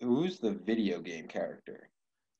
who's 0.00 0.40
the 0.40 0.50
video 0.50 1.00
game 1.00 1.28
character? 1.28 1.88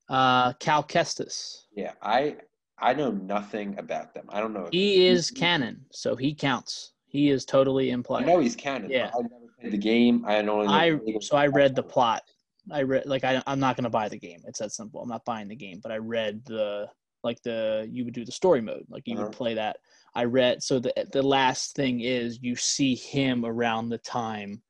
Uh, 0.09 0.55
Cal 0.55 0.83
Kestis. 0.83 1.67
Yeah, 1.73 1.93
I 2.03 2.39
I 2.81 2.95
know 2.95 3.13
nothing 3.13 3.79
about 3.79 4.13
them. 4.13 4.25
I 4.31 4.41
don't 4.41 4.55
know. 4.55 4.69
He 4.73 5.07
is 5.07 5.31
canon, 5.31 5.85
so 5.93 6.17
he 6.17 6.35
counts. 6.35 6.95
He 7.07 7.31
is 7.31 7.45
totally 7.45 7.91
in 7.91 8.05
I 8.11 8.25
know 8.25 8.41
he's 8.41 8.57
canon. 8.57 8.91
Yeah. 8.91 9.11
but 9.13 9.21
I 9.21 9.23
never 9.23 9.48
the 9.63 9.79
game. 9.79 10.25
I 10.27 10.43
know 10.43 10.63
I 10.63 10.99
so 11.21 11.37
I 11.37 11.47
read 11.47 11.75
the 11.75 11.83
plot. 11.83 12.23
I 12.71 12.83
read 12.83 13.07
like 13.07 13.25
I 13.25 13.43
I'm 13.47 13.61
not 13.61 13.77
gonna 13.77 13.91
buy 13.91 14.09
the 14.09 14.19
game. 14.19 14.41
It's 14.47 14.59
that 14.61 14.73
simple. 14.73 15.01
I'm 15.01 15.09
not 15.09 15.25
buying 15.25 15.49
the 15.49 15.57
game, 15.57 15.81
but 15.83 15.93
I 15.93 15.97
read 15.97 16.45
the 16.45 16.89
like 17.25 17.43
the 17.43 17.89
you 17.91 18.05
would 18.05 18.15
do 18.15 18.25
the 18.25 18.33
story 18.33 18.61
mode. 18.61 18.85
Like 18.89 19.07
you 19.07 19.15
Uh-huh. 19.15 19.25
would 19.25 19.33
play 19.33 19.55
that. 19.55 19.79
I 20.15 20.25
read 20.25 20.63
so 20.63 20.79
the 20.79 20.93
the 21.13 21.23
last 21.23 21.75
thing 21.75 22.01
is 22.01 22.43
you 22.43 22.57
see 22.57 22.95
him 22.95 23.45
around 23.45 23.89
the 23.89 23.99
time 23.99 24.63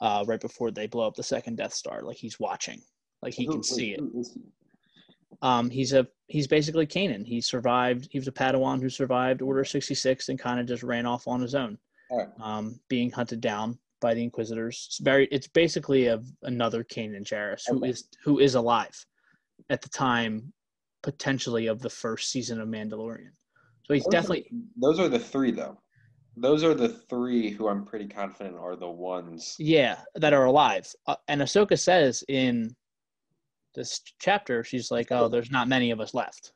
uh 0.00 0.24
right 0.26 0.40
before 0.40 0.70
they 0.70 0.86
blow 0.86 1.06
up 1.06 1.14
the 1.14 1.22
second 1.22 1.56
Death 1.56 1.74
Star. 1.74 2.02
Like 2.02 2.16
he's 2.16 2.40
watching. 2.40 2.82
Like 3.22 3.34
he 3.34 3.46
can 3.46 3.56
wait, 3.56 3.64
see 3.64 3.92
it. 3.92 4.00
he? 4.12 4.42
Um, 5.42 5.70
he's 5.70 5.92
a 5.92 6.06
he's 6.26 6.46
basically 6.46 6.86
Kanan. 6.86 7.24
He 7.26 7.40
survived. 7.40 8.08
He 8.10 8.18
was 8.18 8.28
a 8.28 8.32
Padawan 8.32 8.80
who 8.80 8.88
survived 8.88 9.42
Order 9.42 9.64
sixty 9.64 9.94
six 9.94 10.28
and 10.28 10.38
kind 10.38 10.60
of 10.60 10.66
just 10.66 10.82
ran 10.82 11.06
off 11.06 11.26
on 11.28 11.40
his 11.40 11.54
own, 11.54 11.78
Alright. 12.10 12.28
um, 12.40 12.80
being 12.88 13.10
hunted 13.10 13.40
down 13.40 13.78
by 14.04 14.12
the 14.14 14.22
Inquisitors. 14.22 14.84
It's 14.88 14.98
very. 14.98 15.26
It's 15.32 15.48
basically 15.48 16.06
of 16.08 16.26
another 16.42 16.84
Kanan 16.84 17.24
Jarrus 17.24 17.62
who 17.66 17.78
Okay. 17.78 17.88
is 17.88 18.04
who 18.22 18.38
is 18.38 18.54
alive 18.54 18.94
at 19.70 19.80
the 19.80 19.88
time, 19.88 20.52
potentially 21.02 21.66
of 21.68 21.80
the 21.80 21.88
first 21.88 22.30
season 22.30 22.60
of 22.60 22.68
Mandalorian. 22.68 23.32
So 23.84 23.94
he's 23.94 24.04
Those 24.04 24.08
are- 24.08 24.10
definitely 24.10 24.50
Those 24.76 24.98
are 25.00 25.08
the 25.08 25.18
three, 25.18 25.52
though. 25.52 25.78
Those 26.36 26.62
are 26.64 26.74
the 26.74 26.90
three 27.10 27.50
who 27.50 27.68
I'm 27.68 27.84
pretty 27.86 28.08
confident 28.08 28.56
are 28.56 28.76
the 28.76 28.90
ones. 28.90 29.56
yeah 29.58 29.96
that 30.16 30.32
are 30.34 30.44
alive. 30.44 30.86
Uh, 31.06 31.16
and 31.28 31.40
Ahsoka 31.40 31.78
says 31.78 32.22
in 32.28 32.76
this 33.74 34.00
chapter, 34.20 34.62
she's 34.64 34.90
like, 34.90 35.10
"Oh, 35.12 35.28
there's 35.28 35.50
not 35.50 35.66
many 35.68 35.90
of 35.92 35.98
us 36.00 36.12
left." 36.12 36.52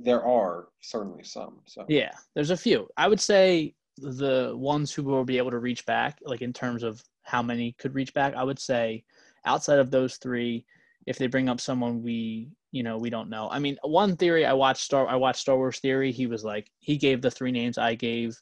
There 0.00 0.22
are 0.22 0.68
certainly 0.82 1.24
some. 1.24 1.62
So 1.66 1.86
Yeah, 1.88 2.12
there's 2.34 2.50
a 2.50 2.56
few. 2.66 2.88
I 2.98 3.08
would 3.08 3.20
say 3.20 3.74
the 3.98 4.52
ones 4.56 4.92
who 4.92 5.02
will 5.02 5.24
be 5.24 5.38
able 5.38 5.50
to 5.50 5.58
reach 5.58 5.84
back, 5.86 6.18
like 6.24 6.42
in 6.42 6.52
terms 6.52 6.82
of 6.82 7.02
how 7.22 7.42
many 7.42 7.72
could 7.78 7.94
reach 7.94 8.12
back, 8.14 8.34
I 8.34 8.44
would 8.44 8.58
say 8.58 9.04
outside 9.44 9.78
of 9.78 9.90
those 9.90 10.16
three, 10.16 10.64
if 11.06 11.18
they 11.18 11.26
bring 11.26 11.48
up 11.48 11.60
someone 11.60 12.02
we, 12.02 12.50
you 12.70 12.82
know, 12.82 12.96
we 12.96 13.10
don't 13.10 13.28
know. 13.28 13.48
I 13.50 13.58
mean, 13.58 13.76
one 13.82 14.16
theory 14.16 14.46
I 14.46 14.52
watched 14.54 14.82
Star 14.82 15.06
I 15.08 15.16
watched 15.16 15.40
Star 15.40 15.56
Wars 15.56 15.78
Theory, 15.80 16.12
he 16.12 16.26
was 16.26 16.44
like 16.44 16.70
he 16.78 16.96
gave 16.96 17.20
the 17.22 17.30
three 17.30 17.52
names 17.52 17.76
I 17.78 17.94
gave 17.94 18.40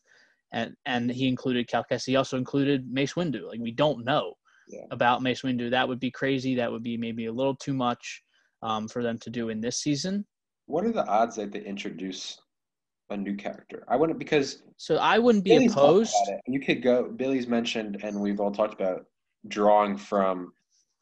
and 0.52 0.74
and 0.86 1.10
he 1.10 1.28
included 1.28 1.68
Cal 1.68 1.84
Kestis. 1.90 2.06
He 2.06 2.16
also 2.16 2.36
included 2.36 2.90
Mace 2.90 3.14
Windu. 3.14 3.46
Like 3.48 3.60
we 3.60 3.72
don't 3.72 4.04
know 4.04 4.34
Yeah. 4.68 4.86
about 4.90 5.22
Mace 5.22 5.42
Windu. 5.42 5.70
That 5.70 5.88
would 5.88 6.00
be 6.00 6.10
crazy. 6.10 6.54
That 6.56 6.70
would 6.70 6.82
be 6.82 6.96
maybe 6.96 7.26
a 7.26 7.32
little 7.32 7.56
too 7.56 7.74
much 7.74 8.22
um, 8.62 8.88
for 8.88 9.02
them 9.02 9.18
to 9.18 9.30
do 9.30 9.48
in 9.48 9.60
this 9.60 9.78
season. 9.78 10.24
what 10.66 10.84
are 10.84 10.92
the 10.92 11.06
odds 11.06 11.36
that 11.36 11.50
they 11.52 11.62
introduce 11.64 12.38
a 13.10 13.16
new 13.16 13.34
character? 13.36 13.84
I 13.88 13.96
wouldn't 13.96 14.18
because 14.18 14.62
So 14.76 14.96
I 14.96 15.18
wouldn't 15.18 15.44
be 15.44 15.50
Billy's 15.50 15.72
opposed. 15.72 16.14
You 16.46 16.60
could 16.60 16.82
go. 16.82 17.04
Billy's 17.10 17.46
mentioned, 17.46 17.98
and 18.02 18.20
we've 18.20 18.40
all 18.40 18.52
talked 18.52 18.74
about 18.74 19.06
drawing 19.48 19.96
from 19.96 20.52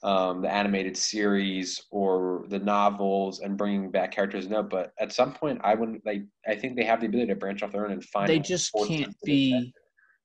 um, 0.03 0.43
the 0.43 0.51
animated 0.53 0.97
series 0.97 1.83
or 1.91 2.45
the 2.49 2.59
novels 2.59 3.41
and 3.41 3.57
bringing 3.57 3.91
back 3.91 4.13
characters. 4.13 4.49
No, 4.49 4.63
but 4.63 4.93
at 5.01 5.13
some 5.13 5.33
point, 5.33 5.61
I 5.65 5.75
wouldn't. 5.75 6.05
Like, 6.07 6.23
I 6.47 6.55
think 6.55 6.77
they 6.77 6.85
have 6.85 7.01
the 7.01 7.07
ability 7.07 7.29
to 7.29 7.37
branch 7.37 7.63
off 7.63 7.73
their 7.73 7.85
own 7.85 7.93
and 7.93 8.05
find. 8.05 8.29
they 8.29 8.39
just 8.39 8.73
can't 8.87 9.15
be 9.25 9.73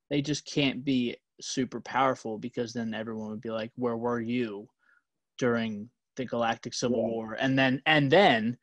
they 0.10 0.22
just 0.22 0.46
can't 0.46 0.84
be 0.84 1.18
super 1.42 1.82
powerful 1.82 2.38
because 2.38 2.74
then 2.74 2.94
everyone 2.94 3.30
would 3.30 3.42
be 3.42 3.50
like 3.50 3.72
where 3.75 3.98
were 3.98 4.20
you 4.22 4.68
during 5.40 5.90
the 6.16 6.24
galactic 6.25 6.74
civil 6.74 7.00
Yeah. 7.00 7.08
war 7.08 7.38
and 7.40 7.58
then 7.58 7.82
and 7.88 8.12
then 8.12 8.56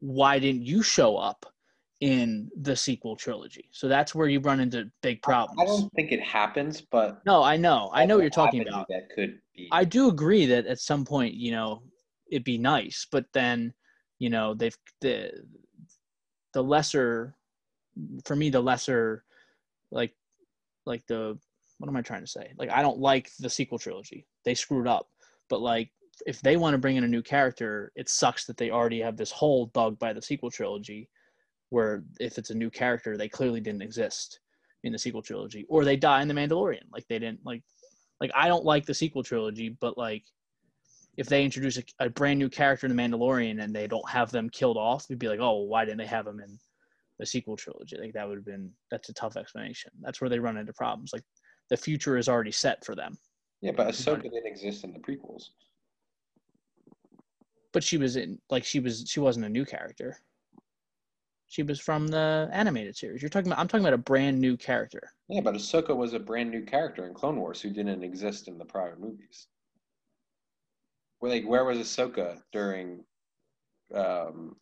why 0.00 0.38
didn't 0.38 0.62
you 0.62 0.82
show 0.82 1.16
up 1.16 1.46
in 2.00 2.50
the 2.62 2.74
sequel 2.74 3.14
trilogy 3.14 3.68
so 3.72 3.86
that's 3.86 4.14
where 4.14 4.26
you 4.26 4.40
run 4.40 4.58
into 4.58 4.90
big 5.02 5.20
problems 5.20 5.60
I 5.60 5.66
don't 5.66 5.92
think 5.92 6.12
it 6.12 6.22
happens, 6.22 6.80
but 6.80 7.20
no 7.26 7.42
i 7.42 7.56
know 7.56 7.90
i 7.92 8.06
know 8.06 8.16
what 8.16 8.22
you're 8.22 8.30
talking 8.30 8.66
about 8.66 8.86
That 8.88 9.10
could 9.14 9.38
be. 9.54 9.68
I 9.72 9.84
do 9.84 10.08
agree 10.08 10.46
that 10.46 10.66
at 10.66 10.80
some 10.80 11.04
point, 11.04 11.34
you 11.34 11.52
know, 11.52 11.82
it'd 12.30 12.44
be 12.44 12.58
nice, 12.58 13.06
but 13.10 13.26
then, 13.32 13.72
you 14.18 14.30
know, 14.30 14.54
they've 14.54 14.76
the 15.00 15.32
the 16.52 16.62
lesser 16.62 17.34
for 18.24 18.34
me 18.34 18.50
the 18.50 18.60
lesser 18.60 19.24
like 19.90 20.14
like 20.86 21.06
the 21.06 21.38
what 21.78 21.88
am 21.88 21.96
I 21.96 22.02
trying 22.02 22.20
to 22.22 22.26
say? 22.26 22.52
Like 22.58 22.70
I 22.70 22.82
don't 22.82 22.98
like 22.98 23.30
the 23.38 23.50
sequel 23.50 23.78
trilogy. 23.78 24.26
They 24.44 24.54
screwed 24.54 24.86
up. 24.86 25.08
But 25.48 25.60
like 25.60 25.90
if 26.26 26.40
they 26.42 26.56
want 26.56 26.74
to 26.74 26.78
bring 26.78 26.96
in 26.96 27.04
a 27.04 27.08
new 27.08 27.22
character, 27.22 27.92
it 27.96 28.08
sucks 28.08 28.44
that 28.46 28.56
they 28.56 28.70
already 28.70 29.00
have 29.00 29.16
this 29.16 29.30
hole 29.30 29.66
dug 29.66 29.98
by 29.98 30.12
the 30.12 30.22
sequel 30.22 30.50
trilogy 30.50 31.08
where 31.70 32.04
if 32.20 32.38
it's 32.38 32.50
a 32.50 32.54
new 32.54 32.70
character, 32.70 33.16
they 33.16 33.28
clearly 33.28 33.60
didn't 33.60 33.82
exist 33.82 34.40
in 34.84 34.92
the 34.92 34.98
sequel 34.98 35.22
trilogy 35.22 35.66
or 35.68 35.84
they 35.84 35.96
die 35.96 36.22
in 36.22 36.28
the 36.28 36.34
Mandalorian. 36.34 36.84
Like 36.92 37.06
they 37.08 37.18
didn't 37.18 37.40
like 37.44 37.62
like 38.20 38.30
I 38.34 38.48
don't 38.48 38.64
like 38.64 38.86
the 38.86 38.94
sequel 38.94 39.22
trilogy, 39.22 39.76
but 39.80 39.96
like 39.96 40.24
if 41.16 41.28
they 41.28 41.44
introduce 41.44 41.78
a, 41.78 41.82
a 41.98 42.10
brand 42.10 42.38
new 42.38 42.48
character 42.48 42.86
in 42.86 42.94
the 42.94 43.02
Mandalorian 43.02 43.62
and 43.62 43.74
they 43.74 43.86
don't 43.86 44.08
have 44.08 44.30
them 44.30 44.48
killed 44.50 44.76
off, 44.76 45.08
we'd 45.08 45.18
be 45.18 45.28
like, 45.28 45.40
oh, 45.40 45.62
why 45.62 45.84
didn't 45.84 45.98
they 45.98 46.06
have 46.06 46.24
them 46.24 46.40
in 46.40 46.58
the 47.18 47.26
sequel 47.26 47.56
trilogy? 47.56 47.96
Like 47.98 48.12
that 48.14 48.28
would 48.28 48.38
have 48.38 48.44
been 48.44 48.70
that's 48.90 49.08
a 49.08 49.14
tough 49.14 49.36
explanation. 49.36 49.90
That's 50.00 50.20
where 50.20 50.30
they 50.30 50.38
run 50.38 50.56
into 50.56 50.72
problems. 50.72 51.12
Like 51.12 51.24
the 51.68 51.76
future 51.76 52.16
is 52.16 52.28
already 52.28 52.52
set 52.52 52.84
for 52.84 52.94
them, 52.94 53.18
yeah, 53.60 53.72
but 53.76 53.88
Ahsoka 53.88 54.22
didn't 54.22 54.46
exist 54.46 54.84
in 54.84 54.92
the 54.92 54.98
prequels. 54.98 55.50
but 57.72 57.84
she 57.84 57.96
was 57.96 58.16
in 58.16 58.38
like 58.50 58.64
she 58.64 58.80
was 58.80 59.04
she 59.06 59.20
wasn't 59.20 59.44
a 59.44 59.48
new 59.48 59.64
character. 59.64 60.16
She 61.50 61.64
was 61.64 61.80
from 61.80 62.06
the 62.06 62.48
animated 62.52 62.96
series. 62.96 63.20
You're 63.20 63.28
talking 63.28 63.50
about 63.50 63.58
I'm 63.58 63.66
talking 63.66 63.84
about 63.84 63.92
a 63.92 63.98
brand 63.98 64.40
new 64.40 64.56
character. 64.56 65.12
Yeah, 65.28 65.40
but 65.40 65.56
Ahsoka 65.56 65.94
was 65.94 66.14
a 66.14 66.20
brand 66.20 66.48
new 66.48 66.62
character 66.62 67.08
in 67.08 67.12
Clone 67.12 67.40
Wars 67.40 67.60
who 67.60 67.70
didn't 67.70 68.04
exist 68.04 68.46
in 68.46 68.56
the 68.56 68.64
prior 68.64 68.96
movies. 68.96 69.48
Like 71.20 71.44
where 71.44 71.64
was 71.64 71.78
Ahsoka 71.78 72.40
during 72.52 73.04
um 73.92 74.54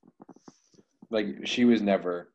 like 1.10 1.46
she 1.46 1.66
was 1.66 1.82
never 1.82 2.32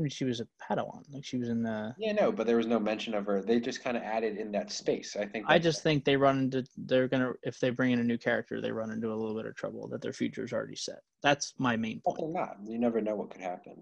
I 0.00 0.02
mean, 0.02 0.08
she 0.10 0.24
was 0.24 0.40
a 0.40 0.46
Padawan. 0.58 1.02
Like 1.12 1.26
she 1.26 1.36
was 1.36 1.50
in 1.50 1.62
the. 1.62 1.94
Yeah, 1.98 2.12
no, 2.12 2.32
but 2.32 2.46
there 2.46 2.56
was 2.56 2.66
no 2.66 2.78
mention 2.78 3.12
of 3.12 3.26
her. 3.26 3.42
They 3.42 3.60
just 3.60 3.84
kind 3.84 3.98
of 3.98 4.02
added 4.02 4.38
in 4.38 4.50
that 4.52 4.72
space. 4.72 5.14
I 5.14 5.26
think 5.26 5.44
I 5.46 5.58
just 5.58 5.82
think 5.82 6.06
they 6.06 6.16
run 6.16 6.38
into 6.38 6.64
they're 6.78 7.06
gonna 7.06 7.32
if 7.42 7.60
they 7.60 7.68
bring 7.68 7.92
in 7.92 7.98
a 8.00 8.04
new 8.04 8.16
character 8.16 8.62
they 8.62 8.72
run 8.72 8.90
into 8.90 9.12
a 9.12 9.14
little 9.14 9.36
bit 9.36 9.44
of 9.44 9.54
trouble 9.56 9.86
that 9.88 10.00
their 10.00 10.14
future 10.14 10.42
is 10.42 10.54
already 10.54 10.74
set. 10.74 11.00
That's 11.22 11.52
my 11.58 11.76
main 11.76 12.00
But 12.02 12.16
point. 12.16 12.32
they're 12.32 12.42
not. 12.42 12.56
You 12.66 12.78
never 12.78 13.02
know 13.02 13.14
what 13.14 13.28
could 13.28 13.42
happen. 13.42 13.74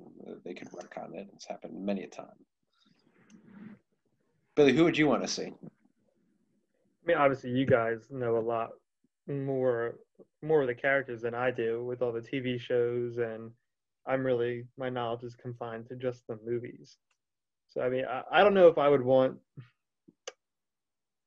They 0.45 0.55
could 0.55 0.73
work 0.73 0.99
on 1.01 1.15
it. 1.15 1.29
It's 1.35 1.47
happened 1.47 1.81
many 1.81 2.03
a 2.03 2.09
time. 2.09 2.27
Billy, 4.57 4.73
who 4.73 4.83
would 4.83 4.99
you 4.99 5.07
want 5.07 5.23
to 5.23 5.29
see? 5.29 5.53
I 5.63 7.07
mean, 7.07 7.17
obviously, 7.17 7.51
you 7.51 7.65
guys 7.65 8.09
know 8.11 8.39
a 8.39 8.41
lot 8.41 8.71
more 9.29 9.95
more 10.43 10.63
of 10.63 10.67
the 10.67 10.75
characters 10.75 11.23
than 11.23 11.35
I 11.37 11.53
do 11.53 11.85
with 11.85 12.03
all 12.03 12.11
the 12.11 12.21
TV 12.21 12.59
shows, 12.59 13.19
and 13.19 13.53
I'm 14.09 14.25
really 14.25 14.65
my 14.77 14.89
knowledge 14.89 15.23
is 15.23 15.35
confined 15.35 15.87
to 15.89 15.97
just 15.97 16.27
the 16.27 16.39
movies. 16.45 16.97
So 17.69 17.83
I 17.83 17.91
mean, 17.91 18.05
I, 18.07 18.23
I 18.33 18.43
don't 18.43 18.55
know 18.55 18.69
if 18.69 18.79
I 18.79 18.89
would 18.89 19.03
want. 19.03 19.37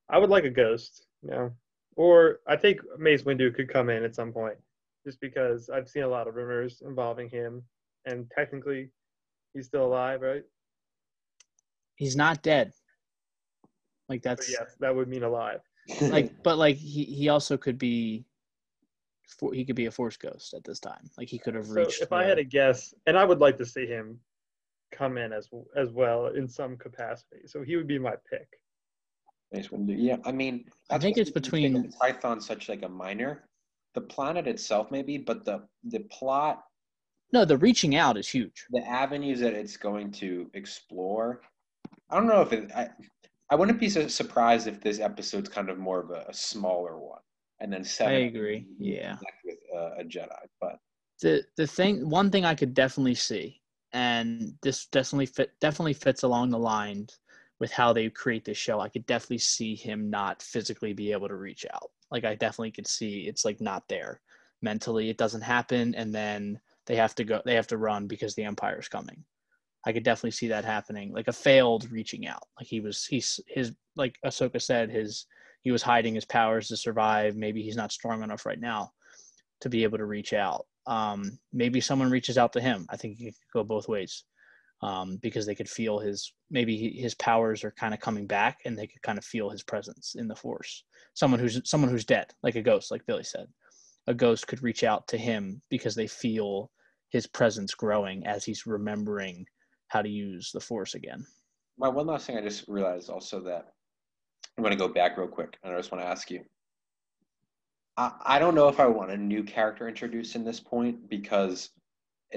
I 0.10 0.18
would 0.18 0.30
like 0.30 0.44
a 0.44 0.50
ghost, 0.50 1.06
you 1.22 1.30
know, 1.32 1.52
or 1.96 2.40
I 2.48 2.58
think 2.58 2.82
Mace 2.98 3.24
Windu 3.24 3.54
could 3.56 3.70
come 3.72 3.90
in 3.90 4.04
at 4.04 4.16
some 4.16 4.34
point, 4.34 4.58
just 5.06 5.22
because 5.22 5.70
I've 5.70 5.88
seen 5.88 6.04
a 6.04 6.08
lot 6.08 6.28
of 6.28 6.36
rumors 6.36 6.82
involving 6.86 7.30
him, 7.30 7.64
and 8.06 8.30
technically, 8.36 8.90
he's 9.54 9.68
still 9.68 9.86
alive, 9.86 10.22
right? 10.22 10.44
He's 11.96 12.16
not 12.16 12.42
dead. 12.42 12.74
Like 14.10 14.24
But 14.24 14.30
that's 14.30 14.50
yes, 14.50 14.76
that 14.80 14.96
would 14.96 15.08
mean 15.08 15.24
alive. 15.24 15.62
like, 16.02 16.32
but 16.44 16.58
like 16.58 16.76
he 16.78 17.06
he 17.06 17.30
also 17.30 17.58
could 17.58 17.78
be. 17.78 18.26
For, 19.40 19.54
he 19.54 19.64
could 19.66 19.76
be 19.76 19.86
a 19.86 19.92
force 19.92 20.18
ghost 20.18 20.54
at 20.54 20.64
this 20.64 20.80
time. 20.80 21.10
Like 21.18 21.30
he 21.30 21.40
could 21.40 21.56
have 21.56 21.66
So 21.68 21.74
reached. 21.74 22.02
if 22.02 22.12
I 22.12 22.24
had 22.24 22.38
a 22.40 22.44
guess, 22.44 22.94
and 23.08 23.18
I 23.18 23.24
would 23.26 23.40
like 23.40 23.58
to 23.60 23.66
see 23.66 23.86
him 23.86 24.20
come 24.92 25.18
in 25.18 25.32
as 25.32 25.50
as 25.76 25.90
well 25.92 26.28
in 26.28 26.48
some 26.48 26.78
capacity, 26.78 27.48
so 27.48 27.64
he 27.64 27.76
would 27.78 27.88
be 27.88 27.98
my 28.00 28.16
pick. 28.30 28.48
Mace 29.52 29.70
Windu. 29.70 29.96
Yeah, 29.98 30.18
I 30.26 30.32
mean, 30.32 30.66
I 30.90 30.98
think 30.98 31.18
it's 31.18 31.30
between- 31.30 31.92
Tython, 32.02 32.42
such 32.42 32.70
like 32.70 32.84
a 32.84 32.90
minor. 32.90 33.48
The 33.94 34.02
planet 34.02 34.48
itself, 34.48 34.92
maybe, 34.92 35.18
but 35.18 35.44
the 35.46 35.68
the 35.86 36.00
plot, 36.12 36.64
no, 37.34 37.44
the 37.46 37.58
reaching 37.58 37.96
out 37.96 38.18
is 38.18 38.28
huge. 38.28 38.66
the 38.72 38.86
avenues 38.88 39.40
that 39.42 39.54
it's 39.54 39.76
going 39.78 40.12
to 40.14 40.50
explore. 40.54 41.42
I 42.10 42.16
don't 42.16 42.28
know 42.28 42.42
if 42.42 42.54
it. 42.54 42.72
I, 42.74 42.90
I 43.50 43.56
wouldn't 43.56 43.80
be 43.80 43.90
so 43.90 44.08
surprised 44.08 44.68
if 44.68 44.80
this 44.82 45.00
episode's 45.00 45.50
kind 45.50 45.70
of 45.70 45.78
more 45.78 46.00
of 46.00 46.12
a, 46.12 46.26
a 46.30 46.34
smaller 46.34 46.98
one, 46.98 47.20
and 47.62 47.72
then 47.72 47.84
seven. 47.84 48.24
agree, 48.24 48.66
yeah. 48.78 49.18
with 49.46 49.58
uh, 49.74 49.92
a 50.00 50.04
Jedi, 50.04 50.28
but 50.60 50.80
the 51.22 51.44
the 51.56 51.68
thing 51.68 52.10
one 52.10 52.30
thing 52.32 52.44
I 52.44 52.56
could 52.56 52.74
definitely 52.74 53.16
see, 53.16 53.62
and 53.94 54.54
this 54.62 54.88
definitely 54.88 55.28
fit 55.28 55.52
definitely 55.62 55.94
fits 55.94 56.24
along 56.24 56.50
the 56.50 56.60
line 56.60 57.08
with 57.60 57.72
how 57.72 57.94
they 57.94 58.10
create 58.10 58.44
this 58.44 58.58
show. 58.58 58.80
I 58.80 58.90
could 58.90 59.06
definitely 59.06 59.38
see 59.38 59.76
him 59.76 60.10
not 60.10 60.42
physically 60.42 60.94
be 60.94 61.12
able 61.12 61.28
to 61.28 61.36
reach 61.36 61.66
out. 61.74 61.92
Like 62.10 62.26
I 62.26 62.36
definitely 62.36 62.72
could 62.72 62.88
see 62.88 63.28
it's 63.28 63.46
like 63.46 63.62
not 63.62 63.84
there 63.88 64.20
mentally. 64.62 65.10
It 65.10 65.18
doesn't 65.18 65.42
happen, 65.42 65.94
and 65.96 66.14
then 66.14 66.60
they 66.88 66.96
have 66.96 67.16
to 67.16 67.24
go. 67.24 67.42
They 67.46 67.56
have 67.56 67.68
to 67.68 67.78
run 67.78 68.08
because 68.08 68.36
the 68.36 68.44
Empire's 68.44 68.90
coming. 68.90 69.24
I 69.86 69.94
could 69.94 70.04
definitely 70.04 70.32
see 70.32 70.48
that 70.50 70.66
happening, 70.66 71.12
like 71.12 71.28
a 71.28 71.34
failed 71.34 71.90
reaching 71.92 72.28
out. 72.28 72.44
Like 72.60 72.68
he 72.68 72.82
was, 72.82 73.06
he's 73.06 73.40
his 73.48 73.74
like 73.96 74.16
Ahsoka 74.24 74.62
said, 74.62 74.92
his 74.92 75.26
he 75.62 75.72
was 75.72 75.82
hiding 75.82 76.16
his 76.16 76.26
powers 76.26 76.68
to 76.68 76.78
survive. 76.78 77.36
Maybe 77.36 77.62
he's 77.62 77.76
not 77.76 77.92
strong 77.92 78.24
enough 78.24 78.46
right 78.46 78.60
now 78.60 78.92
to 79.62 79.70
be 79.70 79.84
able 79.84 79.98
to 80.00 80.06
reach 80.06 80.34
out. 80.34 80.66
Um, 80.88 81.38
maybe 81.54 81.80
someone 81.80 82.10
reaches 82.10 82.38
out 82.38 82.54
to 82.54 82.62
him. 82.62 82.88
I 82.90 82.98
think 82.98 83.20
it 83.20 83.26
could 83.26 83.54
go 83.54 83.64
both 83.64 83.88
ways 83.88 84.24
um, 84.82 85.18
because 85.22 85.46
they 85.46 85.56
could 85.56 85.70
feel 85.70 86.00
his 86.00 86.34
maybe 86.50 86.90
his 87.00 87.14
powers 87.16 87.64
are 87.64 87.72
kind 87.72 87.94
of 87.94 88.00
coming 88.00 88.26
back 88.26 88.60
and 88.66 88.78
they 88.78 88.88
could 88.88 89.02
kind 89.04 89.18
of 89.18 89.26
feel 89.26 89.50
his 89.50 89.64
presence 89.64 90.16
in 90.16 90.28
the 90.28 90.36
force. 90.36 90.84
Someone 91.14 91.40
who's 91.40 91.62
someone 91.70 91.92
who's 91.92 92.06
dead, 92.06 92.28
like 92.42 92.56
a 92.56 92.62
ghost, 92.62 92.92
like 92.92 93.06
Billy 93.06 93.24
said. 93.24 93.48
A 94.08 94.14
ghost 94.14 94.48
could 94.48 94.64
reach 94.64 94.84
out 94.84 95.08
to 95.10 95.18
him 95.18 95.62
because 95.70 95.94
they 95.94 96.08
feel 96.08 96.72
his 97.12 97.28
presence 97.28 97.76
growing 97.76 98.26
as 98.26 98.44
he's 98.44 98.66
remembering 98.66 99.46
how 99.90 100.02
to 100.02 100.10
use 100.10 100.50
the 100.52 100.60
force 100.60 100.96
again. 100.96 101.24
my 101.78 101.88
one 101.88 102.08
last 102.08 102.26
thing 102.26 102.38
I 102.38 102.42
just 102.42 102.68
realized 102.68 103.10
also 103.10 103.42
that 103.42 103.74
I'm 104.58 104.64
going 104.64 104.78
to 104.78 104.88
go 104.88 104.94
back 104.94 105.18
real 105.18 105.28
quick, 105.28 105.58
and 105.64 105.74
I 105.74 105.78
just 105.78 105.92
want 105.92 106.04
to 106.04 106.08
ask 106.08 106.30
you. 106.30 106.44
I, 107.98 108.12
I 108.26 108.40
don't 108.40 108.56
know 108.56 108.68
if 108.68 108.80
I 108.80 108.88
want 108.88 109.12
a 109.12 109.18
new 109.18 109.44
character 109.44 109.88
introduced 109.88 110.36
in 110.36 110.44
this 110.44 110.60
point 110.60 111.10
because 111.10 111.70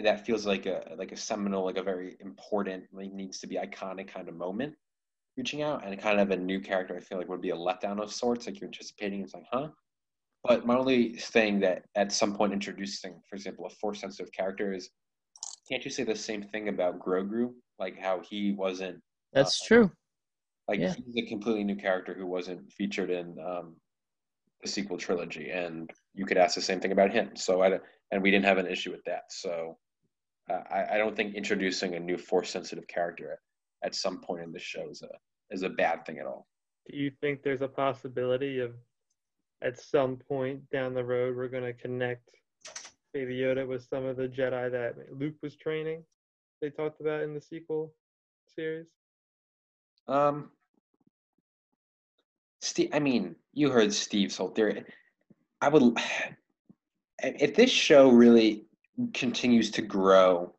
that 0.02 0.26
feels 0.26 0.46
like 0.46 0.66
a 0.66 0.94
like 0.98 1.12
a 1.12 1.16
seminal, 1.16 1.64
like 1.64 1.76
a 1.76 1.82
very 1.82 2.16
important, 2.20 2.84
like 2.92 3.12
needs 3.12 3.38
to 3.40 3.46
be 3.46 3.56
iconic 3.56 4.08
kind 4.08 4.28
of 4.28 4.34
moment. 4.34 4.74
Reaching 5.36 5.62
out 5.62 5.84
and 5.84 5.98
kind 6.00 6.20
of 6.20 6.30
a 6.30 6.36
new 6.36 6.60
character, 6.60 6.96
I 6.96 7.00
feel 7.00 7.18
like 7.18 7.28
would 7.28 7.40
be 7.40 7.50
a 7.50 7.56
letdown 7.56 8.00
of 8.00 8.12
sorts. 8.12 8.46
Like 8.46 8.60
you're 8.60 8.68
anticipating, 8.68 9.22
it's 9.22 9.34
like, 9.34 9.44
huh? 9.50 9.68
But 10.44 10.66
my 10.66 10.76
only 10.76 11.14
thing 11.14 11.58
that 11.60 11.84
at 11.96 12.12
some 12.12 12.34
point 12.36 12.52
introducing, 12.52 13.20
for 13.28 13.34
example, 13.34 13.66
a 13.66 13.70
force 13.70 14.00
sensitive 14.00 14.32
character 14.32 14.72
is, 14.72 14.90
can't 15.68 15.84
you 15.84 15.90
say 15.90 16.04
the 16.04 16.14
same 16.14 16.42
thing 16.42 16.68
about 16.68 17.00
Grogu? 17.00 17.52
Like 17.78 17.98
how 17.98 18.20
he 18.20 18.52
wasn't 18.52 19.00
That's 19.32 19.60
Uh, 19.62 19.66
true. 19.66 19.90
Like 20.68 20.80
Yeah. 20.80 20.94
he's 20.94 21.16
a 21.24 21.28
completely 21.28 21.64
new 21.64 21.76
character 21.76 22.14
who 22.14 22.26
wasn't 22.26 22.72
featured 22.72 23.10
in 23.10 23.38
um, 23.38 23.76
the 24.62 24.68
sequel 24.68 24.96
trilogy, 24.96 25.50
and 25.50 25.90
you 26.14 26.24
could 26.24 26.38
ask 26.38 26.54
the 26.54 26.62
same 26.62 26.80
thing 26.80 26.92
about 26.92 27.10
him. 27.12 27.36
So 27.36 27.60
I 27.60 27.68
don't- 27.70 27.82
and 28.10 28.22
we 28.22 28.30
didn't 28.30 28.46
have 28.46 28.58
an 28.58 28.66
issue 28.66 28.90
with 28.90 29.04
that. 29.04 29.24
So 29.30 29.78
uh, 30.50 30.62
I, 30.70 30.94
I 30.94 30.98
don't 30.98 31.16
think 31.16 31.34
introducing 31.34 31.94
a 31.94 32.00
new 32.00 32.16
force 32.16 32.50
sensitive 32.50 32.86
character 32.86 33.32
at, 33.32 33.38
at 33.88 33.94
some 33.94 34.20
point 34.20 34.42
in 34.42 34.52
the 34.52 34.58
show 34.58 34.88
is 34.90 35.02
a 35.02 35.08
is 35.50 35.62
a 35.62 35.68
bad 35.68 36.04
thing 36.06 36.18
at 36.18 36.26
all. 36.26 36.46
Do 36.90 36.96
you 36.96 37.10
think 37.20 37.42
there's 37.42 37.62
a 37.62 37.68
possibility 37.68 38.58
of 38.60 38.74
at 39.62 39.78
some 39.78 40.16
point 40.16 40.68
down 40.70 40.94
the 40.94 41.04
road 41.04 41.36
we're 41.36 41.48
going 41.48 41.64
to 41.64 41.72
connect 41.74 42.28
Baby 43.12 43.36
Yoda 43.38 43.66
with 43.66 43.84
some 43.84 44.04
of 44.04 44.16
the 44.16 44.28
Jedi 44.28 44.70
that 44.70 44.96
Luke 45.12 45.36
was 45.42 45.56
training? 45.56 46.04
They 46.60 46.70
talked 46.70 47.00
about 47.00 47.22
in 47.22 47.34
the 47.34 47.40
sequel 47.40 47.94
series. 48.46 48.86
Um, 50.06 50.50
Steve, 52.60 52.90
I 52.92 52.98
mean, 52.98 53.36
you 53.52 53.70
heard 53.70 53.92
Steve's 53.92 54.36
whole 54.36 54.48
theory. 54.48 54.84
I 55.60 55.68
would, 55.68 55.96
if 57.22 57.54
this 57.54 57.70
show 57.70 58.10
really 58.10 58.64
continues 59.12 59.70
to 59.72 59.82
grow 59.82 60.54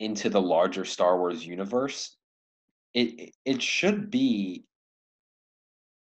into 0.00 0.30
the 0.30 0.40
larger 0.40 0.84
Star 0.84 1.18
Wars 1.18 1.46
universe, 1.46 2.16
it 2.94 3.34
it 3.44 3.62
should 3.62 4.10
be 4.10 4.64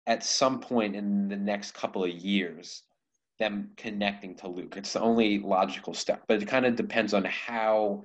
at 0.06 0.22
some 0.22 0.60
point 0.60 0.94
in 0.94 1.28
the 1.28 1.36
next 1.36 1.72
couple 1.72 2.04
of 2.04 2.10
years 2.10 2.84
them 3.38 3.70
connecting 3.76 4.34
to 4.36 4.48
Luke. 4.48 4.74
It's 4.76 4.94
the 4.94 5.00
only 5.00 5.40
logical 5.40 5.92
step, 5.92 6.22
but 6.26 6.42
it 6.42 6.46
kind 6.46 6.64
of 6.64 6.76
depends 6.76 7.12
on 7.12 7.24
how 7.24 8.04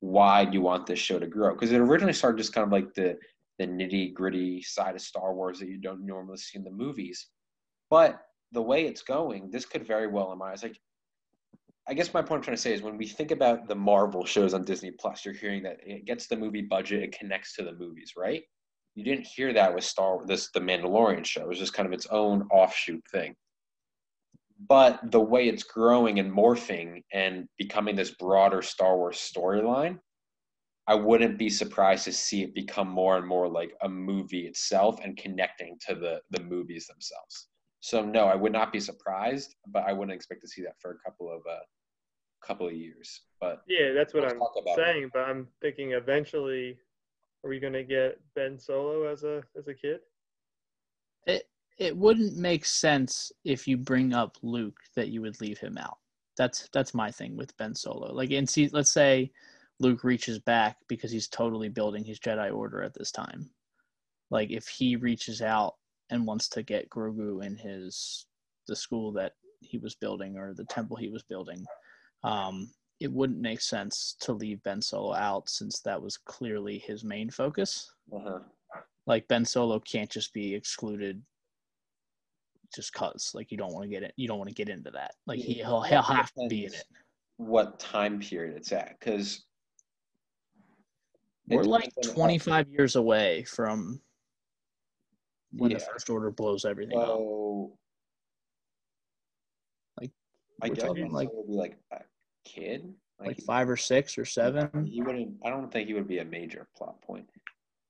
wide 0.00 0.54
you 0.54 0.62
want 0.62 0.86
this 0.86 0.98
show 0.98 1.18
to 1.18 1.26
grow 1.26 1.54
because 1.54 1.72
it 1.72 1.80
originally 1.80 2.12
started 2.12 2.38
just 2.38 2.54
kind 2.54 2.64
of 2.64 2.72
like 2.72 2.94
the 2.94 3.18
the 3.60 3.66
nitty 3.66 4.14
gritty 4.14 4.62
side 4.62 4.94
of 4.94 5.02
Star 5.02 5.34
Wars 5.34 5.58
that 5.58 5.68
you 5.68 5.76
don't 5.76 6.06
normally 6.06 6.38
see 6.38 6.56
in 6.56 6.64
the 6.64 6.70
movies. 6.70 7.28
But 7.90 8.22
the 8.52 8.62
way 8.62 8.86
it's 8.86 9.02
going, 9.02 9.50
this 9.50 9.66
could 9.66 9.86
very 9.86 10.06
well, 10.06 10.32
in 10.32 10.38
my 10.38 10.52
eyes, 10.52 10.62
like, 10.62 10.80
I 11.86 11.92
guess 11.92 12.14
my 12.14 12.22
point 12.22 12.38
I'm 12.38 12.42
trying 12.44 12.56
to 12.56 12.62
say 12.62 12.72
is 12.72 12.80
when 12.80 12.96
we 12.96 13.06
think 13.06 13.32
about 13.32 13.68
the 13.68 13.74
Marvel 13.74 14.24
shows 14.24 14.54
on 14.54 14.64
Disney 14.64 14.92
Plus, 14.92 15.26
you're 15.26 15.34
hearing 15.34 15.62
that 15.64 15.76
it 15.84 16.06
gets 16.06 16.26
the 16.26 16.38
movie 16.38 16.62
budget, 16.62 17.02
it 17.02 17.18
connects 17.18 17.54
to 17.56 17.62
the 17.62 17.74
movies, 17.74 18.14
right? 18.16 18.42
You 18.94 19.04
didn't 19.04 19.26
hear 19.26 19.52
that 19.52 19.74
with 19.74 19.84
Star 19.84 20.24
this 20.26 20.50
the 20.52 20.60
Mandalorian 20.60 21.26
show. 21.26 21.42
It 21.42 21.48
was 21.48 21.58
just 21.58 21.74
kind 21.74 21.86
of 21.86 21.92
its 21.92 22.06
own 22.06 22.48
offshoot 22.50 23.02
thing. 23.12 23.34
But 24.68 25.00
the 25.10 25.20
way 25.20 25.48
it's 25.48 25.64
growing 25.64 26.18
and 26.18 26.32
morphing 26.32 27.02
and 27.12 27.46
becoming 27.58 27.94
this 27.94 28.12
broader 28.12 28.62
Star 28.62 28.96
Wars 28.96 29.18
storyline, 29.18 29.98
I 30.90 30.94
wouldn't 30.94 31.38
be 31.38 31.48
surprised 31.48 32.04
to 32.06 32.12
see 32.12 32.42
it 32.42 32.52
become 32.52 32.88
more 32.88 33.16
and 33.16 33.24
more 33.24 33.48
like 33.48 33.72
a 33.82 33.88
movie 33.88 34.48
itself 34.48 34.98
and 35.04 35.16
connecting 35.16 35.78
to 35.86 35.94
the 35.94 36.20
the 36.30 36.42
movies 36.42 36.88
themselves. 36.88 37.46
So 37.78 38.04
no, 38.04 38.24
I 38.24 38.34
would 38.34 38.50
not 38.52 38.72
be 38.72 38.80
surprised, 38.80 39.54
but 39.68 39.84
I 39.84 39.92
wouldn't 39.92 40.16
expect 40.16 40.40
to 40.40 40.48
see 40.48 40.62
that 40.62 40.74
for 40.80 40.90
a 40.90 40.98
couple 41.08 41.30
of 41.30 41.42
uh, 41.48 41.60
couple 42.44 42.66
of 42.66 42.74
years. 42.74 43.20
But 43.40 43.62
Yeah, 43.68 43.92
that's 43.92 44.14
what 44.14 44.24
I'm 44.24 44.40
talk 44.40 44.54
about 44.60 44.80
it. 44.80 44.84
saying. 44.84 45.10
But 45.12 45.20
I'm 45.20 45.46
thinking 45.62 45.92
eventually, 45.92 46.76
are 47.44 47.50
we 47.50 47.60
going 47.60 47.72
to 47.74 47.84
get 47.84 48.18
Ben 48.34 48.58
Solo 48.58 49.06
as 49.06 49.22
a 49.22 49.44
as 49.56 49.68
a 49.68 49.74
kid? 49.74 50.00
It 51.28 51.48
it 51.78 51.96
wouldn't 51.96 52.36
make 52.36 52.64
sense 52.64 53.30
if 53.44 53.68
you 53.68 53.76
bring 53.76 54.12
up 54.12 54.38
Luke 54.42 54.80
that 54.96 55.10
you 55.10 55.22
would 55.22 55.40
leave 55.40 55.58
him 55.58 55.78
out. 55.78 55.98
That's 56.36 56.68
that's 56.72 56.94
my 56.94 57.12
thing 57.12 57.36
with 57.36 57.56
Ben 57.58 57.76
Solo. 57.76 58.12
Like 58.12 58.32
in 58.32 58.44
see, 58.48 58.68
let's 58.72 58.90
say 58.90 59.30
Luke 59.80 60.04
reaches 60.04 60.38
back 60.38 60.76
because 60.88 61.10
he's 61.10 61.26
totally 61.26 61.68
building 61.68 62.04
his 62.04 62.20
Jedi 62.20 62.54
Order 62.54 62.82
at 62.82 62.94
this 62.94 63.10
time. 63.10 63.50
Like 64.30 64.50
if 64.50 64.68
he 64.68 64.94
reaches 64.96 65.42
out 65.42 65.74
and 66.10 66.26
wants 66.26 66.48
to 66.50 66.62
get 66.62 66.90
Grogu 66.90 67.44
in 67.44 67.56
his 67.56 68.26
the 68.68 68.76
school 68.76 69.10
that 69.12 69.32
he 69.60 69.78
was 69.78 69.94
building 69.96 70.36
or 70.36 70.54
the 70.54 70.64
temple 70.66 70.96
he 70.96 71.08
was 71.08 71.22
building, 71.24 71.64
um, 72.22 72.70
it 73.00 73.10
wouldn't 73.10 73.40
make 73.40 73.62
sense 73.62 74.14
to 74.20 74.32
leave 74.32 74.62
Ben 74.62 74.82
Solo 74.82 75.14
out 75.14 75.48
since 75.48 75.80
that 75.80 76.00
was 76.00 76.18
clearly 76.18 76.78
his 76.78 77.02
main 77.02 77.30
focus 77.30 77.90
uh-huh. 78.14 78.40
like 79.06 79.26
Ben 79.26 79.44
Solo 79.44 79.80
can't 79.80 80.10
just 80.10 80.32
be 80.34 80.54
excluded 80.54 81.22
just 82.74 82.92
cause 82.92 83.32
like 83.34 83.50
you 83.50 83.56
don't 83.56 83.72
want 83.72 83.84
to 83.84 83.88
get 83.88 84.02
it 84.02 84.12
you 84.16 84.28
don't 84.28 84.38
want 84.38 84.48
to 84.48 84.54
get 84.54 84.68
into 84.68 84.90
that 84.90 85.12
like 85.26 85.40
he, 85.40 85.54
he'll 85.54 85.80
he'll 85.80 86.02
have 86.02 86.30
to 86.34 86.46
be 86.48 86.66
in 86.66 86.74
it 86.74 86.84
what 87.40 87.78
time 87.78 88.20
period 88.20 88.54
it's 88.54 88.70
at, 88.70 89.00
because 89.00 89.46
we're 91.50 91.64
like 91.64 91.92
25 92.02 92.68
years 92.68 92.96
away 92.96 93.44
from 93.44 94.00
when 95.52 95.72
the 95.72 95.78
First 95.80 96.08
Order 96.10 96.30
blows 96.30 96.64
everything 96.64 96.98
up. 96.98 97.18
Like, 100.00 100.10
I 100.62 100.68
we're 100.68 100.74
talking 100.76 101.12
like- 101.12 101.28
would 101.32 101.48
be 101.48 101.54
like 101.54 101.76
a 101.92 102.00
kid. 102.44 102.94
Like 103.22 103.38
five 103.42 103.68
or 103.68 103.76
six 103.76 104.16
or 104.16 104.24
seven. 104.24 104.86
He 104.86 105.02
wouldn't. 105.02 105.36
I 105.44 105.50
don't 105.50 105.70
think 105.70 105.88
he 105.88 105.92
would 105.94 106.08
be 106.08 106.20
a 106.20 106.24
major 106.24 106.66
plot 106.74 107.02
point. 107.02 107.28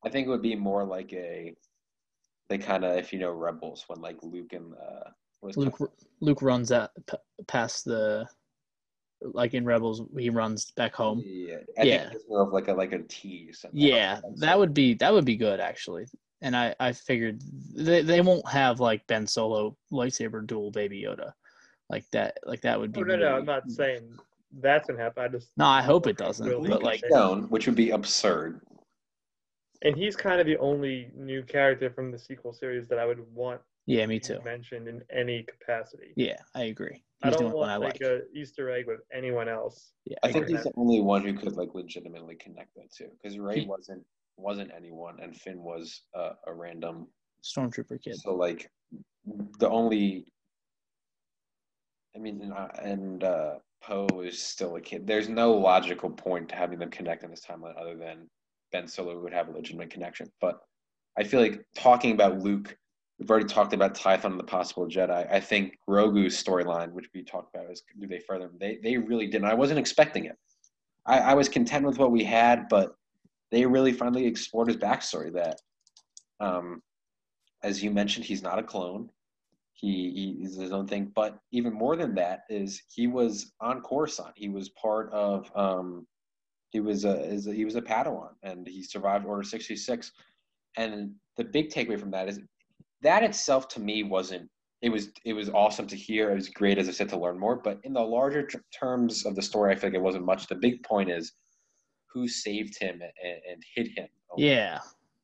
I 0.04 0.08
think 0.08 0.26
it 0.26 0.30
would 0.30 0.42
be 0.42 0.56
more 0.56 0.84
like 0.84 1.12
a, 1.12 1.54
they 2.48 2.58
kind 2.58 2.84
of 2.84 2.96
if 2.96 3.12
you 3.12 3.20
know 3.20 3.30
Rebels 3.30 3.84
when 3.86 4.00
like 4.00 4.16
Luke 4.24 4.52
and 4.54 4.74
uh, 4.74 5.10
Luke 5.54 5.92
Luke 6.20 6.42
runs 6.42 6.72
out 6.72 6.90
p- 7.08 7.16
past 7.46 7.84
the 7.84 8.26
like 9.22 9.54
in 9.54 9.64
Rebels 9.64 10.02
he 10.18 10.30
runs 10.30 10.70
back 10.72 10.94
home. 10.94 11.22
Yeah, 11.24 11.56
I 11.78 11.82
Yeah. 11.82 12.02
think 12.04 12.14
it's 12.14 12.28
more 12.28 12.42
of 12.42 12.52
like 12.52 12.68
a 12.68 12.72
like 12.72 12.92
a 12.92 13.00
tease. 13.02 13.64
Yeah, 13.72 14.20
that's 14.22 14.40
that 14.40 14.54
it. 14.56 14.58
would 14.58 14.74
be 14.74 14.94
that 14.94 15.12
would 15.12 15.24
be 15.24 15.36
good 15.36 15.60
actually. 15.60 16.06
And 16.42 16.56
I 16.56 16.74
I 16.80 16.92
figured 16.92 17.40
they 17.74 18.02
they 18.02 18.20
won't 18.22 18.48
have 18.48 18.80
like 18.80 19.06
Ben 19.06 19.26
Solo 19.26 19.76
lightsaber 19.92 20.46
duel 20.46 20.70
Baby 20.70 21.02
Yoda, 21.02 21.32
like 21.90 22.04
that 22.12 22.38
like 22.44 22.62
that 22.62 22.80
would 22.80 22.92
be. 22.92 23.00
Oh, 23.00 23.04
no, 23.04 23.16
no, 23.16 23.36
I'm 23.36 23.44
not 23.44 23.70
saying 23.70 24.16
that's 24.60 24.88
gonna 24.88 24.98
happen. 24.98 25.22
I 25.22 25.28
just 25.28 25.50
No, 25.56 25.66
I 25.66 25.82
hope 25.82 26.06
it 26.06 26.16
doesn't. 26.16 26.46
Will 26.48 26.62
But 26.68 26.82
like, 26.82 27.00
say- 27.00 27.08
Stone, 27.08 27.44
which 27.50 27.66
would 27.66 27.76
be 27.76 27.90
absurd. 27.90 28.60
and 29.82 29.96
he's 29.96 30.16
kind 30.16 30.40
of 30.40 30.46
the 30.46 30.56
only 30.58 31.10
new 31.14 31.42
character 31.42 31.90
from 31.90 32.10
the 32.10 32.18
sequel 32.18 32.52
series 32.52 32.86
that 32.88 32.98
I 32.98 33.06
would 33.06 33.20
want 33.34 33.60
yeah, 33.86 34.04
me 34.06 34.18
too. 34.18 34.38
mentioned 34.44 34.88
in 34.88 35.02
any 35.10 35.42
capacity. 35.42 36.12
Yeah, 36.16 36.38
I 36.54 36.64
agree. 36.64 37.02
I 37.22 37.30
don't 37.30 37.50
I 37.50 37.52
want 37.52 37.80
like. 37.82 38.00
like 38.00 38.00
a 38.00 38.20
Easter 38.34 38.70
egg 38.70 38.86
with 38.86 39.00
anyone 39.12 39.48
else. 39.48 39.92
Yeah, 40.06 40.16
I 40.22 40.32
think 40.32 40.48
he's 40.48 40.62
the 40.62 40.72
only 40.76 41.00
one 41.00 41.22
who 41.22 41.34
could 41.34 41.54
like 41.56 41.74
legitimately 41.74 42.36
connect 42.36 42.74
that 42.76 42.90
too, 42.96 43.08
because 43.22 43.38
Rey 43.38 43.60
He- 43.60 43.66
wasn't 43.66 44.04
wasn't 44.36 44.70
anyone, 44.74 45.18
and 45.20 45.36
Finn 45.36 45.62
was 45.62 46.02
uh, 46.14 46.30
a 46.46 46.54
random. 46.54 47.08
Stormtrooper 47.42 48.02
kid. 48.02 48.16
So 48.16 48.34
like, 48.34 48.70
the 49.58 49.68
only. 49.68 50.26
I 52.16 52.18
mean, 52.18 52.40
and, 52.42 52.52
uh, 52.52 52.68
and 52.82 53.24
uh, 53.24 53.54
Poe 53.82 54.08
is 54.24 54.42
still 54.42 54.76
a 54.76 54.80
kid. 54.80 55.06
There's 55.06 55.28
no 55.28 55.52
logical 55.52 56.10
point 56.10 56.48
to 56.48 56.56
having 56.56 56.78
them 56.78 56.90
connect 56.90 57.22
in 57.22 57.30
this 57.30 57.44
timeline 57.44 57.80
other 57.80 57.96
than 57.96 58.28
Ben 58.72 58.88
Solo 58.88 59.20
would 59.20 59.32
have 59.32 59.48
a 59.48 59.52
legitimate 59.52 59.90
connection. 59.90 60.30
But 60.40 60.60
I 61.18 61.24
feel 61.24 61.40
like 61.40 61.64
talking 61.74 62.12
about 62.12 62.40
Luke, 62.40 62.76
we've 63.20 63.30
already 63.30 63.46
talked 63.46 63.74
about 63.74 63.94
Tython 63.94 64.24
and 64.24 64.40
the 64.40 64.44
possible 64.44 64.86
Jedi. 64.88 65.30
I 65.30 65.38
think 65.38 65.78
Grogu's 65.86 66.42
storyline, 66.42 66.92
which 66.92 67.10
we 67.14 67.22
talked 67.22 67.54
about, 67.54 67.70
is 67.70 67.82
do 68.00 68.06
they 68.06 68.18
further? 68.18 68.50
They 68.58 68.78
they 68.82 68.96
really 68.96 69.26
didn't. 69.26 69.44
I 69.44 69.54
wasn't 69.54 69.78
expecting 69.78 70.24
it. 70.24 70.36
I, 71.06 71.18
I 71.18 71.34
was 71.34 71.48
content 71.48 71.86
with 71.86 71.98
what 71.98 72.10
we 72.10 72.24
had, 72.24 72.68
but 72.68 72.94
they 73.50 73.66
really 73.66 73.92
finally 73.92 74.26
explored 74.26 74.68
his 74.68 74.76
backstory. 74.78 75.32
That, 75.32 75.60
um, 76.40 76.82
as 77.62 77.82
you 77.82 77.90
mentioned, 77.90 78.24
he's 78.24 78.42
not 78.42 78.58
a 78.58 78.62
clone. 78.62 79.10
He, 79.74 80.36
he 80.38 80.44
is 80.44 80.56
his 80.56 80.72
own 80.72 80.86
thing. 80.86 81.10
But 81.14 81.38
even 81.52 81.72
more 81.72 81.96
than 81.96 82.14
that 82.14 82.40
is 82.48 82.82
he 82.94 83.06
was 83.06 83.52
on 83.60 83.82
Coruscant. 83.82 84.32
He 84.34 84.48
was 84.48 84.70
part 84.70 85.12
of. 85.12 85.50
Um, 85.54 86.06
he 86.70 86.80
was 86.80 87.04
a 87.04 87.22
is 87.24 87.44
he 87.44 87.64
was 87.64 87.76
a 87.76 87.82
Padawan, 87.82 88.30
and 88.42 88.66
he 88.66 88.82
survived 88.82 89.26
Order 89.26 89.42
sixty 89.42 89.76
six. 89.76 90.12
And 90.76 91.12
the 91.36 91.44
big 91.44 91.68
takeaway 91.68 91.98
from 91.98 92.12
that 92.12 92.28
is 92.28 92.40
that 93.02 93.22
itself 93.22 93.68
to 93.68 93.80
me 93.80 94.02
wasn't. 94.02 94.48
It 94.82 94.88
was 94.88 95.08
it 95.24 95.34
was 95.34 95.50
awesome 95.50 95.86
to 95.88 95.96
hear. 95.96 96.30
It 96.30 96.36
was 96.36 96.48
great, 96.48 96.78
as 96.78 96.88
I 96.88 96.92
said, 96.92 97.08
to 97.10 97.18
learn 97.18 97.38
more. 97.38 97.56
But 97.56 97.80
in 97.84 97.92
the 97.92 98.00
larger 98.00 98.46
t- 98.46 98.58
terms 98.78 99.26
of 99.26 99.34
the 99.36 99.42
story, 99.42 99.72
I 99.72 99.76
feel 99.76 99.90
like 99.90 99.96
it 99.96 100.02
wasn't 100.02 100.24
much. 100.24 100.46
The 100.46 100.54
big 100.54 100.82
point 100.82 101.10
is 101.10 101.32
who 102.12 102.26
saved 102.26 102.78
him 102.80 103.00
and, 103.02 103.38
and 103.50 103.62
hid 103.74 103.88
him. 103.96 104.08
Yeah, 104.36 104.78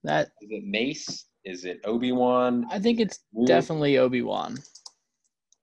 that 0.04 0.28
Is 0.42 0.50
it 0.50 0.64
Mace? 0.64 1.26
Is 1.44 1.64
it 1.64 1.80
Obi 1.84 2.12
Wan? 2.12 2.66
I 2.70 2.78
think 2.78 3.00
it's 3.00 3.20
definitely 3.46 3.98
Obi 3.98 4.22
Wan. 4.22 4.58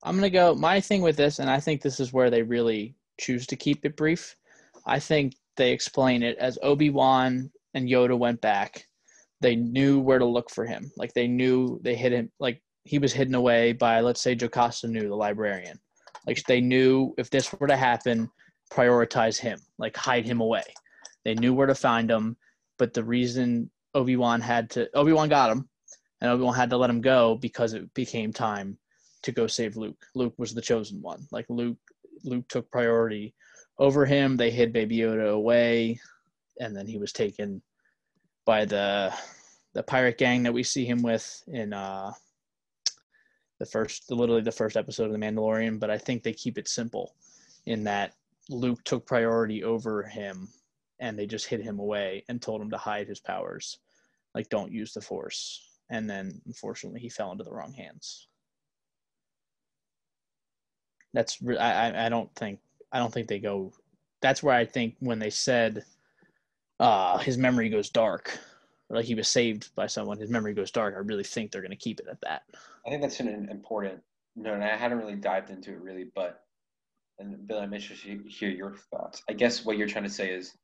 I'm 0.02 0.16
gonna 0.16 0.30
go. 0.30 0.54
My 0.54 0.80
thing 0.80 1.02
with 1.02 1.16
this, 1.16 1.38
and 1.38 1.48
I 1.48 1.60
think 1.60 1.80
this 1.80 2.00
is 2.00 2.12
where 2.12 2.30
they 2.30 2.42
really 2.42 2.96
choose 3.20 3.46
to 3.46 3.56
keep 3.56 3.84
it 3.84 3.96
brief. 3.96 4.34
I 4.86 4.98
think 4.98 5.36
they 5.56 5.72
explain 5.72 6.22
it 6.22 6.36
as 6.38 6.58
Obi 6.62 6.90
Wan 6.90 7.50
and 7.74 7.88
Yoda 7.88 8.18
went 8.18 8.40
back. 8.40 8.86
They 9.44 9.56
knew 9.56 10.00
where 10.00 10.18
to 10.18 10.24
look 10.24 10.48
for 10.48 10.64
him. 10.64 10.90
Like 10.96 11.12
they 11.12 11.28
knew 11.28 11.78
they 11.82 11.94
hid 11.94 12.12
him. 12.12 12.32
Like 12.40 12.62
he 12.84 12.98
was 12.98 13.12
hidden 13.12 13.34
away 13.34 13.74
by, 13.74 14.00
let's 14.00 14.22
say, 14.22 14.34
Jocasta 14.34 14.88
Nu 14.88 15.06
the 15.06 15.14
librarian. 15.14 15.78
Like 16.26 16.42
they 16.44 16.62
knew 16.62 17.12
if 17.18 17.28
this 17.28 17.52
were 17.52 17.66
to 17.66 17.76
happen, 17.76 18.30
prioritize 18.72 19.38
him. 19.38 19.58
Like 19.78 19.94
hide 19.98 20.24
him 20.24 20.40
away. 20.40 20.64
They 21.26 21.34
knew 21.34 21.52
where 21.52 21.66
to 21.66 21.74
find 21.74 22.10
him. 22.10 22.38
But 22.78 22.94
the 22.94 23.04
reason 23.04 23.70
Obi 23.94 24.16
Wan 24.16 24.40
had 24.40 24.70
to 24.70 24.88
Obi 24.96 25.12
Wan 25.12 25.28
got 25.28 25.50
him 25.50 25.68
and 26.24 26.32
Obi-Wan 26.32 26.54
had 26.54 26.70
to 26.70 26.78
let 26.78 26.88
him 26.88 27.02
go 27.02 27.34
because 27.34 27.74
it 27.74 27.92
became 27.92 28.32
time 28.32 28.78
to 29.24 29.30
go 29.30 29.46
save 29.46 29.76
Luke. 29.76 30.06
Luke 30.14 30.32
was 30.38 30.54
the 30.54 30.62
chosen 30.62 31.02
one. 31.02 31.26
Like 31.30 31.44
Luke 31.50 31.76
Luke 32.24 32.48
took 32.48 32.70
priority 32.70 33.34
over 33.78 34.06
him. 34.06 34.38
They 34.38 34.50
hid 34.50 34.72
Baby 34.72 34.96
Yoda 34.96 35.34
away 35.34 36.00
and 36.60 36.74
then 36.74 36.86
he 36.86 36.96
was 36.96 37.12
taken 37.12 37.60
by 38.44 38.64
the 38.64 39.12
the 39.72 39.82
pirate 39.82 40.18
gang 40.18 40.42
that 40.44 40.52
we 40.52 40.62
see 40.62 40.84
him 40.84 41.02
with 41.02 41.42
in 41.48 41.72
uh 41.72 42.12
the 43.58 43.66
first 43.66 44.10
literally 44.10 44.42
the 44.42 44.52
first 44.52 44.76
episode 44.76 45.06
of 45.06 45.12
the 45.12 45.18
Mandalorian, 45.18 45.78
but 45.78 45.90
I 45.90 45.98
think 45.98 46.22
they 46.22 46.32
keep 46.32 46.58
it 46.58 46.68
simple 46.68 47.14
in 47.66 47.84
that 47.84 48.14
Luke 48.50 48.82
took 48.84 49.06
priority 49.06 49.64
over 49.64 50.02
him 50.02 50.48
and 51.00 51.18
they 51.18 51.26
just 51.26 51.46
hid 51.46 51.60
him 51.62 51.78
away 51.78 52.24
and 52.28 52.42
told 52.42 52.60
him 52.60 52.70
to 52.70 52.76
hide 52.76 53.08
his 53.08 53.20
powers. 53.20 53.78
Like 54.34 54.48
don't 54.48 54.72
use 54.72 54.92
the 54.92 55.00
force 55.00 55.78
and 55.90 56.08
then 56.10 56.40
unfortunately 56.46 57.00
he 57.00 57.08
fell 57.08 57.32
into 57.32 57.44
the 57.44 57.52
wrong 57.52 57.72
hands. 57.72 58.28
That's 61.12 61.38
I- 61.58 62.06
I 62.06 62.08
don't 62.08 62.34
think 62.34 62.60
I 62.92 62.98
don't 62.98 63.12
think 63.12 63.28
they 63.28 63.38
go. 63.38 63.72
That's 64.20 64.42
where 64.42 64.54
I 64.54 64.64
think 64.64 64.96
when 65.00 65.18
they 65.18 65.30
said 65.30 65.84
uh, 66.80 67.18
his 67.18 67.38
memory 67.38 67.68
goes 67.68 67.90
dark, 67.90 68.38
or 68.88 68.96
like 68.96 69.06
he 69.06 69.14
was 69.14 69.28
saved 69.28 69.74
by 69.74 69.86
someone, 69.86 70.18
his 70.18 70.30
memory 70.30 70.54
goes 70.54 70.70
dark. 70.70 70.94
I 70.94 70.98
really 70.98 71.24
think 71.24 71.50
they're 71.50 71.60
going 71.60 71.70
to 71.70 71.76
keep 71.76 72.00
it 72.00 72.06
at 72.10 72.20
that. 72.22 72.42
I 72.86 72.90
think 72.90 73.02
that's 73.02 73.20
an 73.20 73.48
important. 73.50 74.00
No, 74.36 74.54
and 74.54 74.64
I 74.64 74.76
hadn't 74.76 74.98
really 74.98 75.16
dived 75.16 75.50
into 75.50 75.70
it 75.72 75.80
really, 75.80 76.06
but 76.14 76.40
and 77.18 77.46
Bill, 77.46 77.60
I'm 77.60 77.74
interested 77.74 78.24
to 78.24 78.28
hear 78.28 78.50
your 78.50 78.74
thoughts. 78.90 79.22
I 79.28 79.32
guess 79.34 79.64
what 79.64 79.78
you're 79.78 79.88
trying 79.88 80.04
to 80.04 80.10
say 80.10 80.30
is 80.30 80.56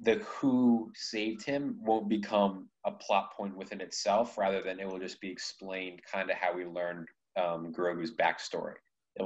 the 0.00 0.14
who 0.14 0.90
saved 0.94 1.44
him 1.44 1.78
won't 1.80 2.08
become 2.08 2.68
a 2.84 2.90
plot 2.90 3.34
point 3.36 3.56
within 3.56 3.80
itself, 3.80 4.38
rather 4.38 4.62
than 4.62 4.80
it 4.80 4.86
will 4.86 4.98
just 4.98 5.20
be 5.20 5.30
explained, 5.30 6.00
kind 6.10 6.30
of 6.30 6.36
how 6.36 6.54
we 6.54 6.64
learned 6.64 7.08
um, 7.36 7.72
Grogu's 7.72 8.14
backstory. 8.14 8.74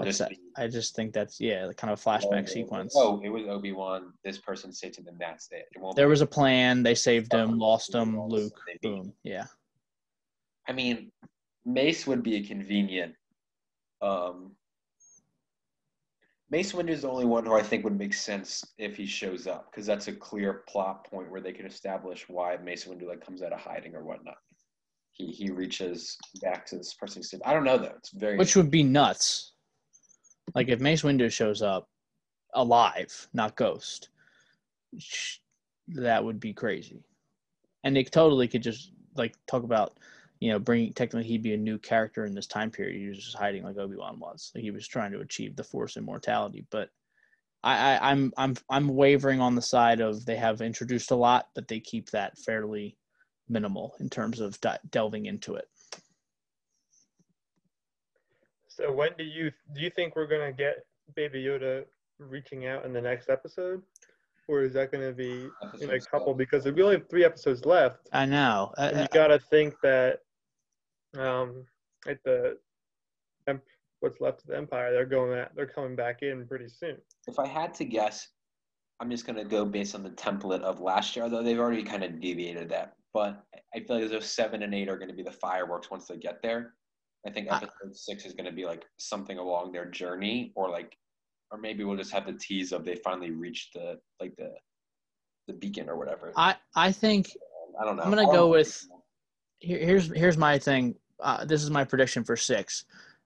Just 0.04 0.28
be 0.28 0.38
I 0.56 0.68
just 0.68 0.94
think 0.94 1.12
that's 1.12 1.40
yeah, 1.40 1.66
the 1.66 1.74
kind 1.74 1.92
of 1.92 2.02
flashback 2.02 2.44
oh, 2.44 2.46
sequence. 2.46 2.94
Oh, 2.96 3.20
it 3.24 3.28
was 3.28 3.42
Obi 3.48 3.72
Wan. 3.72 4.12
This 4.24 4.38
person 4.38 4.72
saved 4.72 4.98
him, 4.98 5.08
and 5.08 5.18
that's 5.18 5.48
it. 5.50 5.66
It. 5.72 5.96
There 5.96 6.08
was 6.08 6.20
a 6.20 6.26
plan. 6.26 6.82
They 6.82 6.94
saved 6.94 7.32
him, 7.32 7.58
lost 7.58 7.94
him. 7.94 8.20
Luke, 8.20 8.58
boom. 8.82 9.12
Yeah, 9.24 9.46
I 10.68 10.72
mean, 10.72 11.10
Mace 11.64 12.06
would 12.06 12.22
be 12.22 12.36
a 12.36 12.42
convenient. 12.42 13.14
Um, 14.00 14.52
Mace 16.50 16.72
Windu 16.72 16.90
is 16.90 17.02
the 17.02 17.08
only 17.08 17.26
one 17.26 17.46
who 17.46 17.54
I 17.54 17.62
think 17.62 17.84
would 17.84 17.98
make 17.98 18.14
sense 18.14 18.64
if 18.78 18.96
he 18.96 19.06
shows 19.06 19.46
up 19.46 19.70
because 19.70 19.86
that's 19.86 20.08
a 20.08 20.12
clear 20.12 20.64
plot 20.68 21.08
point 21.08 21.30
where 21.30 21.40
they 21.40 21.52
could 21.52 21.66
establish 21.66 22.28
why 22.28 22.56
Mace 22.56 22.86
Windu 22.86 23.06
like 23.06 23.24
comes 23.24 23.42
out 23.42 23.52
of 23.52 23.60
hiding 23.60 23.94
or 23.94 24.04
whatnot. 24.04 24.36
He 25.12 25.26
he 25.26 25.50
reaches 25.50 26.16
back 26.42 26.66
to 26.66 26.76
this 26.76 26.94
person. 26.94 27.22
I 27.44 27.52
don't 27.52 27.64
know 27.64 27.78
though. 27.78 27.94
It's 27.98 28.10
very 28.10 28.36
which 28.36 28.56
would 28.56 28.70
be 28.70 28.82
nuts. 28.82 29.52
Like 30.54 30.68
if 30.68 30.80
Mace 30.80 31.02
Windu 31.02 31.30
shows 31.30 31.62
up 31.62 31.88
alive, 32.54 33.28
not 33.32 33.56
ghost, 33.56 34.08
that 35.88 36.24
would 36.24 36.40
be 36.40 36.52
crazy. 36.52 37.04
And 37.84 37.94
they 37.94 38.04
totally 38.04 38.48
could 38.48 38.62
just 38.62 38.92
like 39.16 39.34
talk 39.46 39.62
about, 39.62 39.98
you 40.40 40.50
know, 40.50 40.58
bringing 40.58 40.92
technically 40.92 41.28
he'd 41.28 41.42
be 41.42 41.54
a 41.54 41.58
new 41.58 41.78
character 41.78 42.24
in 42.24 42.34
this 42.34 42.46
time 42.46 42.70
period. 42.70 42.96
He 42.96 43.08
was 43.08 43.18
just 43.18 43.36
hiding 43.36 43.62
like 43.62 43.78
Obi 43.78 43.96
Wan 43.96 44.18
was. 44.18 44.52
Like 44.54 44.62
he 44.62 44.70
was 44.70 44.86
trying 44.86 45.12
to 45.12 45.20
achieve 45.20 45.56
the 45.56 45.64
Force 45.64 45.96
immortality. 45.96 46.66
But 46.70 46.90
I, 47.62 47.94
I, 47.94 48.10
I'm 48.10 48.32
I'm 48.36 48.56
I'm 48.68 48.88
wavering 48.88 49.40
on 49.40 49.54
the 49.54 49.62
side 49.62 50.00
of 50.00 50.24
they 50.24 50.36
have 50.36 50.60
introduced 50.60 51.10
a 51.10 51.16
lot, 51.16 51.48
but 51.54 51.68
they 51.68 51.80
keep 51.80 52.10
that 52.10 52.38
fairly 52.38 52.96
minimal 53.48 53.94
in 54.00 54.08
terms 54.08 54.40
of 54.40 54.60
di- 54.60 54.78
delving 54.90 55.26
into 55.26 55.54
it. 55.54 55.68
So 58.80 58.92
when 58.92 59.10
do 59.18 59.24
you 59.24 59.50
do 59.74 59.80
you 59.80 59.90
think 59.90 60.16
we're 60.16 60.26
gonna 60.26 60.52
get 60.52 60.84
Baby 61.14 61.44
Yoda 61.44 61.84
reaching 62.18 62.66
out 62.66 62.84
in 62.84 62.92
the 62.92 63.00
next 63.00 63.28
episode, 63.28 63.82
or 64.48 64.62
is 64.62 64.72
that 64.74 64.90
gonna 64.92 65.12
be 65.12 65.48
in 65.80 65.90
a 65.90 66.00
couple? 66.00 66.34
Because 66.34 66.64
we 66.64 66.82
only 66.82 66.96
have 66.96 67.08
three 67.08 67.24
episodes 67.24 67.64
left, 67.64 68.08
I 68.12 68.26
know. 68.26 68.72
I- 68.78 69.02
you 69.02 69.08
gotta 69.12 69.38
think 69.38 69.74
that, 69.82 70.20
um, 71.16 71.66
at 72.06 72.22
the, 72.24 72.58
what's 74.00 74.20
left 74.20 74.40
of 74.42 74.46
the 74.48 74.56
Empire, 74.56 74.92
they're 74.92 75.04
going 75.04 75.38
at 75.38 75.54
they're 75.54 75.66
coming 75.66 75.94
back 75.94 76.22
in 76.22 76.46
pretty 76.46 76.68
soon. 76.68 76.96
If 77.26 77.38
I 77.38 77.46
had 77.46 77.74
to 77.74 77.84
guess, 77.84 78.28
I'm 79.00 79.10
just 79.10 79.26
gonna 79.26 79.44
go 79.44 79.64
based 79.66 79.94
on 79.94 80.02
the 80.02 80.10
template 80.10 80.62
of 80.62 80.80
last 80.80 81.16
year, 81.16 81.24
although 81.24 81.42
they've 81.42 81.58
already 81.58 81.82
kind 81.82 82.02
of 82.04 82.20
deviated 82.20 82.70
that. 82.70 82.94
But 83.12 83.44
I 83.74 83.80
feel 83.80 84.00
like 84.00 84.08
those 84.08 84.30
seven 84.30 84.62
and 84.62 84.74
eight 84.74 84.88
are 84.88 84.96
going 84.96 85.08
to 85.08 85.14
be 85.14 85.24
the 85.24 85.32
fireworks 85.32 85.90
once 85.90 86.06
they 86.06 86.16
get 86.16 86.40
there. 86.42 86.74
I 87.26 87.30
think 87.30 87.48
episode 87.50 87.94
six 87.94 88.24
is 88.24 88.32
going 88.32 88.46
to 88.46 88.52
be 88.52 88.64
like 88.64 88.84
something 88.98 89.38
along 89.38 89.72
their 89.72 89.86
journey, 89.86 90.52
or 90.54 90.70
like, 90.70 90.96
or 91.50 91.58
maybe 91.58 91.84
we'll 91.84 91.96
just 91.96 92.12
have 92.12 92.26
the 92.26 92.32
tease 92.32 92.72
of 92.72 92.84
they 92.84 92.96
finally 92.96 93.30
reached 93.30 93.74
the 93.74 93.98
like 94.20 94.34
the 94.36 94.52
the 95.46 95.52
beacon 95.54 95.88
or 95.88 95.98
whatever. 95.98 96.32
I 96.36 96.56
I 96.74 96.92
think 96.92 97.30
I 97.80 97.84
don't 97.84 97.96
know. 97.96 98.02
I'm 98.02 98.10
gonna 98.10 98.26
go 98.26 98.48
with 98.48 98.86
here, 99.58 99.78
here's 99.78 100.10
here's 100.14 100.38
my 100.38 100.58
thing. 100.58 100.94
Uh, 101.20 101.44
this 101.44 101.62
is 101.62 101.70
my 101.70 101.84
prediction 101.84 102.24
for 102.24 102.36
six, 102.36 102.84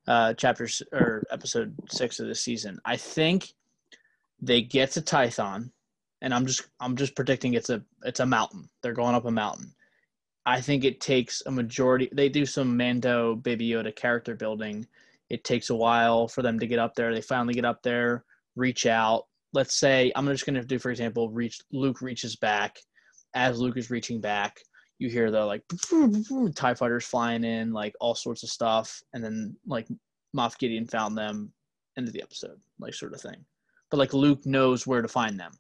uh, 0.09 0.35
chapters 0.35 0.83
or 0.93 1.23
episode 1.31 1.75
six 1.89 2.19
of 2.19 2.27
the 2.27 2.35
season. 2.35 2.79
I 2.85 2.97
think 2.97 3.55
they 4.41 4.61
get 4.61 4.91
to 4.93 5.01
Tython, 5.01 5.71
and 6.21 6.35
I'm 6.35 6.47
just 6.47 6.69
I'm 6.81 6.97
just 6.97 7.15
predicting 7.15 7.55
it's 7.55 7.71
a 7.71 7.83
it's 8.03 8.21
a 8.21 8.27
mountain. 8.27 8.69
They're 8.83 8.93
going 8.93 9.15
up 9.15 9.25
a 9.25 9.31
mountain. 9.31 9.73
I 10.47 10.61
think 10.61 10.85
it 10.85 11.01
takes 11.01 11.43
a 11.47 11.51
majority. 11.51 12.09
They 12.13 12.29
do 12.29 12.45
some 12.45 12.77
Mando 12.77 13.35
Baby 13.37 13.69
Yoda 13.69 13.95
character 13.95 14.35
building. 14.35 14.87
It 15.31 15.45
takes 15.45 15.71
a 15.71 15.75
while 15.75 16.29
for 16.29 16.43
them 16.43 16.59
to 16.59 16.67
get 16.67 16.79
up 16.79 16.95
there. 16.95 17.15
They 17.15 17.23
finally 17.23 17.55
get 17.55 17.65
up 17.65 17.83
there, 17.83 18.25
reach 18.57 18.87
out. 18.87 19.25
Let's 19.55 19.75
say 19.75 20.13
I'm 20.15 20.27
just 20.27 20.45
going 20.45 20.55
to 20.57 20.65
do, 20.65 20.79
for 20.79 20.91
example, 20.91 21.31
reach. 21.31 21.61
Luke 21.73 22.03
reaches 22.03 22.37
back. 22.37 22.77
As 23.35 23.59
Luke 23.59 23.77
is 23.77 23.91
reaching 23.91 24.21
back, 24.21 24.61
you 24.99 25.09
hear 25.09 25.31
the 25.31 25.45
like 25.45 25.63
Tie 26.55 26.75
fighters 26.75 27.07
flying 27.07 27.45
in, 27.45 27.73
like 27.73 27.95
all 28.01 28.15
sorts 28.15 28.43
of 28.43 28.51
stuff, 28.51 29.03
and 29.13 29.25
then 29.25 29.57
like 29.67 29.89
Moff 30.37 30.59
Gideon 30.59 30.87
found 30.87 31.17
them. 31.17 31.53
End 31.97 32.09
of 32.09 32.13
the 32.13 32.23
episode, 32.23 32.59
like 32.81 32.93
sort 32.93 33.15
of 33.15 33.21
thing. 33.21 33.45
But 33.91 33.99
like 33.99 34.13
Luke 34.13 34.45
knows 34.45 34.87
where 34.87 35.03
to 35.03 35.09
find 35.09 35.39
them, 35.39 35.53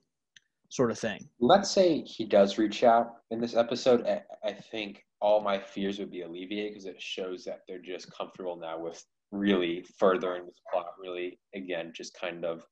sort 0.74 0.90
of 0.90 0.98
thing. 0.98 1.28
Let's 1.38 1.70
say 1.70 2.02
he 2.02 2.24
does 2.24 2.58
reach 2.58 2.82
out 2.82 3.12
in 3.30 3.40
this 3.40 3.54
episode. 3.54 4.04
I, 4.44 4.52
think 4.52 5.04
all 5.20 5.40
my 5.40 5.56
fears 5.56 6.00
would 6.00 6.10
be 6.10 6.22
alleviated 6.22 6.72
because 6.72 6.86
it 6.86 7.00
shows 7.00 7.44
that 7.44 7.60
they're 7.68 7.78
just 7.78 8.10
comfortable 8.12 8.56
now 8.56 8.80
with 8.80 9.00
really 9.30 9.86
furthering 9.98 10.46
this 10.46 10.60
plot. 10.72 10.86
Really, 11.00 11.38
again, 11.54 11.92
just 11.94 12.18
kind 12.18 12.44
of 12.44 12.64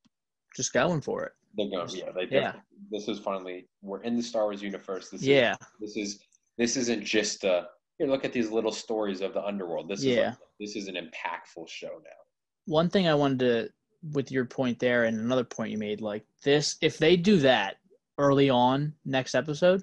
Just 0.57 0.73
going 0.73 1.01
for 1.01 1.23
it. 1.27 1.33
they're 1.57 1.71
going. 1.71 1.89
Yeah, 1.91 2.11
they 2.13 2.27
Yeah. 2.29 2.55
This 2.91 3.07
is 3.07 3.21
finally 3.21 3.69
we're 3.83 4.03
in 4.03 4.17
the 4.17 4.23
Star 4.23 4.45
Wars 4.45 4.63
universe. 4.63 5.09
This 5.11 5.23
Yeah. 5.23 5.55
Is, 5.81 5.95
this 5.95 5.97
is 5.97 6.21
this 6.59 6.77
isn't 6.77 7.05
just 7.05 7.45
a 7.45 7.69
here. 7.99 8.09
Look 8.09 8.25
at 8.25 8.33
these 8.33 8.51
little 8.51 8.73
stories 8.73 9.21
of 9.21 9.33
the 9.33 9.45
underworld. 9.45 9.89
This 9.89 10.01
is 10.01 10.07
Yeah. 10.07 10.31
like, 10.31 10.39
this 10.59 10.75
is 10.75 10.89
an 10.89 10.97
impactful 10.97 11.69
show 11.69 11.87
now. 12.03 12.21
one 12.67 12.89
thing 12.91 13.07
I 13.07 13.15
wanted 13.15 13.39
to, 13.41 13.69
with 14.13 14.31
your 14.33 14.45
point 14.45 14.81
there, 14.81 15.05
and 15.05 15.17
another 15.19 15.45
point 15.45 15.71
you 15.71 15.79
made, 15.79 16.01
like 16.01 16.25
this, 16.43 16.77
if 16.81 16.99
they 16.99 17.17
do 17.17 17.37
that 17.39 17.77
early 18.19 18.51
on 18.51 18.95
next 19.05 19.35
episode, 19.35 19.83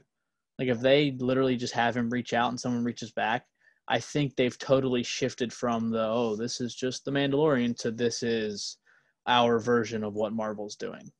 like 0.57 0.67
if 0.67 0.79
they 0.79 1.11
literally 1.19 1.55
just 1.55 1.73
have 1.73 1.95
him 1.95 2.09
reach 2.09 2.33
out 2.33 2.49
and 2.49 2.59
someone 2.59 2.83
reaches 2.83 3.11
back, 3.11 3.45
I 3.87 3.99
think 3.99 4.35
they've 4.35 4.57
totally 4.57 5.03
shifted 5.03 5.51
from 5.51 5.89
the 5.89 6.03
oh 6.03 6.35
this 6.35 6.61
is 6.61 6.75
just 6.75 7.05
the 7.05 7.11
Mandalorian 7.11 7.75
to 7.79 7.91
this 7.91 8.21
is 8.23 8.77
our 9.25 9.59
version 9.59 10.03
of 10.03 10.13
what 10.13 10.33
Marvel's 10.33 10.75
doing. 10.75 11.11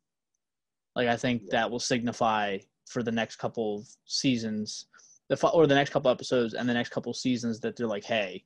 Like 0.95 1.07
I 1.07 1.15
think 1.15 1.43
Yeah. 1.43 1.49
that 1.51 1.71
will 1.71 1.79
signify 1.79 2.59
for 2.87 3.03
the 3.03 3.11
next 3.11 3.37
couple 3.37 3.79
of 3.79 3.87
seasons, 4.05 4.87
the 5.29 5.49
or 5.49 5.67
the 5.67 5.75
next 5.75 5.91
couple 5.91 6.11
episodes 6.11 6.53
and 6.53 6.67
the 6.67 6.73
next 6.73 6.89
couple 6.89 7.13
seasons 7.13 7.59
that 7.61 7.75
they're 7.75 7.87
like, 7.87 8.03
hey, 8.03 8.43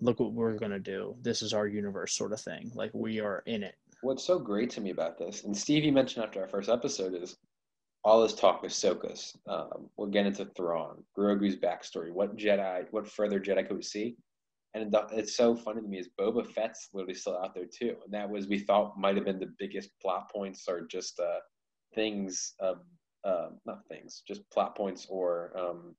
look 0.00 0.20
what 0.20 0.32
we're 0.32 0.58
gonna 0.58 0.78
do. 0.78 1.16
This 1.22 1.42
is 1.42 1.52
our 1.52 1.66
universe, 1.66 2.14
sort 2.14 2.32
of 2.32 2.40
thing. 2.40 2.70
Like 2.74 2.92
we 2.94 3.20
are 3.20 3.42
in 3.46 3.62
it. 3.62 3.76
What's 4.02 4.24
so 4.24 4.38
great 4.38 4.70
to 4.70 4.80
me 4.80 4.90
about 4.90 5.18
this, 5.18 5.44
and 5.44 5.56
Steve, 5.56 5.84
you 5.84 5.92
mentioned 5.92 6.24
after 6.24 6.40
our 6.40 6.48
first 6.48 6.68
episode, 6.68 7.14
is 7.14 7.36
all 8.06 8.22
this 8.22 8.34
talk 8.34 8.62
with 8.62 8.70
Sokas. 8.72 9.36
Um, 9.48 9.90
we'll 9.96 10.06
get 10.16 10.26
into 10.26 10.44
Thrawn, 10.56 11.02
Grogu's 11.18 11.56
backstory, 11.56 12.12
what 12.12 12.36
Jedi, 12.36 12.86
what 12.92 13.08
further 13.08 13.40
Jedi 13.40 13.66
could 13.66 13.76
we 13.76 13.82
see, 13.82 14.16
and 14.74 14.94
it's 15.12 15.36
so 15.36 15.56
funny 15.56 15.80
to 15.82 15.88
me 15.88 15.98
is 15.98 16.08
Boba 16.18 16.46
Fett's 16.46 16.88
literally 16.94 17.14
still 17.14 17.36
out 17.42 17.52
there 17.54 17.66
too, 17.66 17.96
and 18.04 18.14
that 18.14 18.30
was 18.30 18.46
we 18.46 18.60
thought 18.60 18.96
might 18.96 19.16
have 19.16 19.24
been 19.24 19.40
the 19.40 19.52
biggest 19.58 19.90
plot 20.00 20.30
points 20.32 20.60
or 20.68 20.86
just 20.86 21.18
uh, 21.18 21.40
things, 21.96 22.54
uh, 22.62 22.74
uh, 23.24 23.48
not 23.66 23.80
things, 23.88 24.22
just 24.30 24.48
plot 24.52 24.76
points 24.76 25.06
or 25.10 25.52
um, 25.58 25.94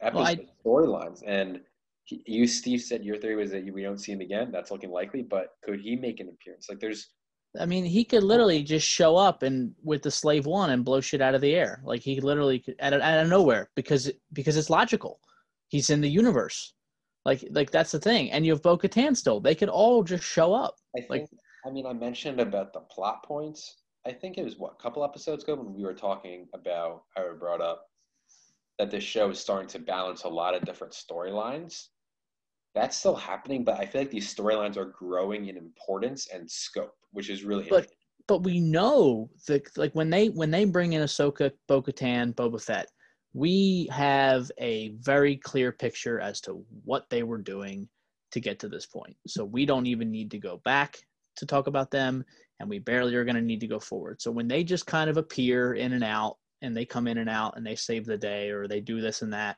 Well, 0.00 0.24
episode 0.26 0.48
storylines, 0.64 1.22
and. 1.26 1.60
he- 2.04 2.22
You, 2.36 2.46
Steve, 2.46 2.82
said 2.82 3.04
your 3.04 3.18
theory 3.18 3.34
was 3.42 3.50
that 3.50 3.64
we 3.76 3.82
don't 3.82 3.98
see 4.04 4.12
him 4.12 4.20
again. 4.28 4.48
That's 4.52 4.70
looking 4.70 4.92
likely, 5.00 5.22
but 5.36 5.46
could 5.64 5.80
he 5.86 5.96
make 5.96 6.20
an 6.20 6.28
appearance? 6.28 6.68
Like, 6.70 6.78
there's 6.78 7.02
I 7.60 7.66
mean, 7.66 7.84
he 7.84 8.04
could 8.04 8.22
literally 8.22 8.62
just 8.62 8.86
show 8.86 9.16
up 9.16 9.42
and 9.42 9.74
with 9.82 10.02
the 10.02 10.10
slave 10.10 10.46
one 10.46 10.70
and 10.70 10.84
blow 10.84 11.00
shit 11.00 11.20
out 11.20 11.34
of 11.34 11.40
the 11.40 11.54
air. 11.54 11.80
Like 11.84 12.02
he 12.02 12.20
literally 12.20 12.58
could 12.58 12.76
out 12.80 12.92
of, 12.92 13.00
out 13.00 13.18
of 13.22 13.28
nowhere 13.28 13.70
because 13.74 14.10
because 14.32 14.56
it's 14.56 14.70
logical. 14.70 15.20
He's 15.68 15.90
in 15.90 16.00
the 16.00 16.10
universe. 16.10 16.74
Like 17.24 17.44
like 17.50 17.70
that's 17.70 17.92
the 17.92 18.00
thing. 18.00 18.30
And 18.30 18.46
you 18.46 18.52
have 18.52 18.62
Bo 18.62 18.78
Katan 18.78 19.16
still. 19.16 19.40
They 19.40 19.54
could 19.54 19.68
all 19.68 20.02
just 20.02 20.24
show 20.24 20.54
up. 20.54 20.76
I 20.96 21.00
think. 21.00 21.10
Like- 21.10 21.26
I 21.66 21.70
mean, 21.70 21.84
I 21.84 21.92
mentioned 21.92 22.38
about 22.38 22.72
the 22.72 22.80
plot 22.80 23.24
points. 23.24 23.78
I 24.06 24.12
think 24.12 24.38
it 24.38 24.44
was 24.44 24.56
what 24.56 24.74
a 24.78 24.82
couple 24.82 25.04
episodes 25.04 25.42
ago 25.42 25.56
when 25.56 25.74
we 25.74 25.82
were 25.82 25.94
talking 25.94 26.46
about. 26.54 27.02
I 27.16 27.24
brought 27.36 27.60
up 27.60 27.86
that 28.78 28.90
this 28.90 29.02
show 29.02 29.30
is 29.30 29.40
starting 29.40 29.68
to 29.70 29.78
balance 29.78 30.24
a 30.24 30.28
lot 30.28 30.54
of 30.54 30.64
different 30.64 30.92
storylines. 30.92 31.88
That's 32.74 32.96
still 32.96 33.16
happening, 33.16 33.64
but 33.64 33.80
I 33.80 33.86
feel 33.86 34.02
like 34.02 34.10
these 34.10 34.32
storylines 34.32 34.76
are 34.76 34.84
growing 34.84 35.48
in 35.48 35.56
importance 35.56 36.28
and 36.32 36.48
scope, 36.48 36.94
which 37.16 37.30
is 37.30 37.44
really 37.44 37.66
But- 37.70 37.90
But 38.28 38.42
we 38.42 38.58
know 38.58 39.30
that 39.46 39.62
like 39.78 39.94
when 39.94 40.10
they 40.10 40.30
when 40.30 40.50
they 40.50 40.64
bring 40.64 40.94
in 40.94 41.02
Ahsoka, 41.02 41.52
Bo 41.68 41.80
Katan, 41.80 42.34
Boba 42.34 42.60
Fett, 42.60 42.90
we 43.32 43.88
have 43.92 44.50
a 44.58 44.88
very 45.12 45.36
clear 45.36 45.70
picture 45.70 46.18
as 46.18 46.40
to 46.40 46.64
what 46.84 47.08
they 47.08 47.22
were 47.22 47.38
doing 47.38 47.88
to 48.32 48.40
get 48.40 48.58
to 48.60 48.68
this 48.68 48.84
point. 48.84 49.16
So 49.28 49.44
we 49.44 49.64
don't 49.64 49.86
even 49.86 50.10
need 50.10 50.32
to 50.32 50.38
go 50.38 50.56
back 50.64 50.98
to 51.36 51.46
talk 51.46 51.68
about 51.68 51.92
them, 51.92 52.24
and 52.58 52.68
we 52.68 52.80
barely 52.80 53.14
are 53.14 53.24
going 53.24 53.36
to 53.36 53.42
need 53.42 53.60
to 53.60 53.68
go 53.68 53.78
forward. 53.78 54.20
So 54.20 54.32
when 54.32 54.48
they 54.48 54.64
just 54.64 54.86
kind 54.86 55.08
of 55.08 55.18
appear 55.18 55.74
in 55.74 55.92
and 55.92 56.02
out, 56.02 56.38
and 56.62 56.76
they 56.76 56.84
come 56.84 57.06
in 57.06 57.18
and 57.18 57.30
out, 57.30 57.56
and 57.56 57.64
they 57.64 57.76
save 57.76 58.06
the 58.06 58.18
day, 58.18 58.50
or 58.50 58.66
they 58.66 58.80
do 58.80 59.00
this 59.00 59.22
and 59.22 59.32
that, 59.32 59.56